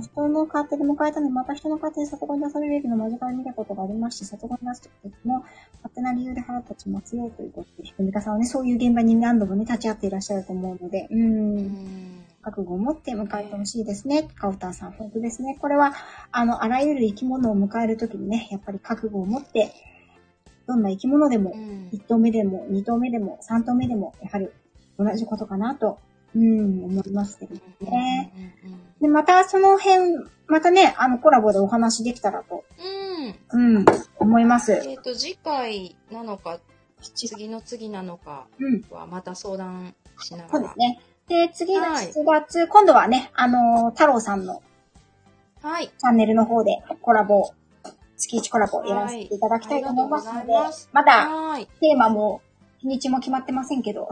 [0.00, 5.44] 人の勝手で迎えたのに、また人の勝手で里子に出されるのを間近で見たことがありまして、里子に出すときも、
[5.82, 11.14] 勝手な理由で腹立ちますよ、ということで、ひくみかさんはね、そういう現場に何度もね、立ち会っていらっしゃると思うので、う。
[11.14, 14.28] うんん覚悟を持って迎えてほしいですね。
[14.36, 15.56] カウターさん、本当ですね。
[15.58, 15.94] これは、
[16.30, 19.72] あの、あらゆる生き物を迎えるときにね、やっぱり覚悟を持って、
[20.66, 24.48] どんな生き物でもう、ん1頭目でも、2頭目でも、3頭目でも、やはり
[24.98, 25.98] 同じことかなと、
[26.34, 28.58] うん、思いますけどね。
[29.00, 32.64] で、またその辺、またね、あの、コラボでお話できたらと、
[33.52, 33.76] うん。
[33.76, 33.84] うん、
[34.18, 34.72] 思います。
[34.72, 36.58] えっと、次回なのか、
[37.14, 40.78] 次の次なのかうん、はまた相談しながらそうです。
[40.78, 41.00] ね。
[41.28, 44.62] で、次がはい7月、今度はね、あのー、太郎さんの
[45.62, 45.86] はい。
[45.86, 47.50] チャンネルの方でコラボ、
[48.16, 51.66] 月1コラボやらせていただきたいと思いますので、はいますまだはい。
[51.80, 52.42] テーマも
[52.78, 54.08] 日にちも決まってませんけど、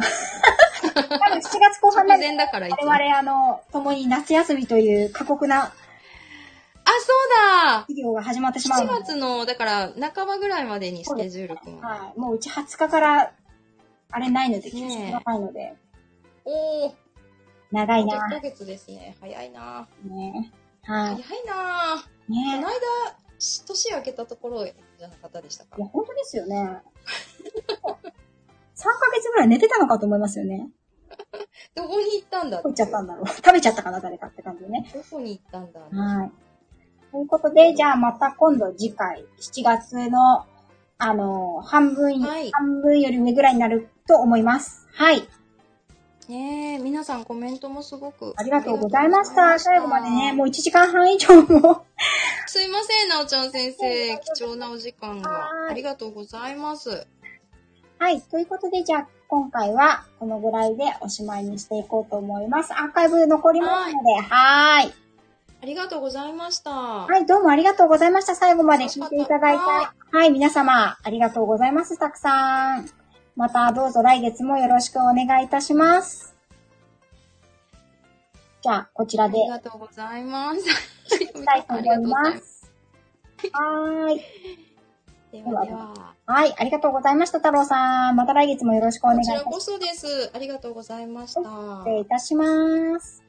[0.94, 2.68] 多分7月後半になる直前だから。
[2.68, 5.70] 我々あの、共に夏休みという過酷なあ、
[7.00, 7.12] そ
[7.64, 9.04] うだ授業が始まってしまう7ので。
[9.04, 11.82] 月の、だから、半ばぐらいまでにスケジュール組む。
[11.82, 12.18] はい。
[12.18, 13.32] もううち20日から、
[14.10, 15.74] あれないので、休息がないので、
[16.44, 16.96] おー、あと1
[17.72, 19.16] 長いなヶ月ですね。
[19.20, 20.52] 早いなね。
[20.82, 21.22] はい。
[21.22, 22.74] 早いなこねの間、
[23.66, 25.76] 年明けたところじゃなかったでしたか？
[25.78, 26.56] いや、本当ですよね。
[27.86, 30.68] 3ヶ月ぐらい寝てたのかと思いますよね。
[31.74, 33.26] どこに行ったんだどこ行っちゃったんだろう。
[33.28, 34.90] 食べちゃったかな、誰かって感じでね。
[34.92, 36.32] どこに行ったんだはい。
[37.10, 40.46] ということで、じゃあまた今度次回、7月の、
[40.98, 44.86] あのー半分、はい半分より上ぐらいになると思います。
[44.92, 45.28] はい。
[46.28, 48.32] ねえ、皆さんコメントもすごく。
[48.36, 49.58] ありがとうございました。
[49.58, 50.46] 最後までね、もう。
[50.46, 51.84] う1時間半以上も。
[52.46, 54.18] すいません、なおちゃん先生。
[54.18, 55.68] 貴重なお時間がは。
[55.68, 57.06] いありがとうございます。
[57.98, 58.20] はい。
[58.22, 62.74] ということで、じゃあ今回はこのぐらいでおしまいにしていこうと思います。
[62.74, 64.92] アーカイブ残りますので、はーい。
[65.62, 66.70] ありがとうございました。
[66.70, 68.36] はい、どうもありがとうございました。
[68.36, 69.94] 最後まで聞いていただいた。
[70.12, 71.98] はい、皆様、ありがとうございます。
[71.98, 72.90] たくさん。
[73.34, 76.36] またどうぞ来月もよろしくお願いいたします。
[78.60, 80.60] じゃあ、こちらでありがとうございます。
[81.24, 82.70] いきたいと思います。
[83.50, 84.71] はーい。
[85.32, 86.14] ではでは。
[86.26, 88.16] はい、ありがとうございました、太郎さん。
[88.16, 89.44] また来月もよろしくお願いします。
[89.44, 90.30] こちらこそです。
[90.34, 91.40] ありがとうございました。
[91.40, 93.21] 失礼いたします。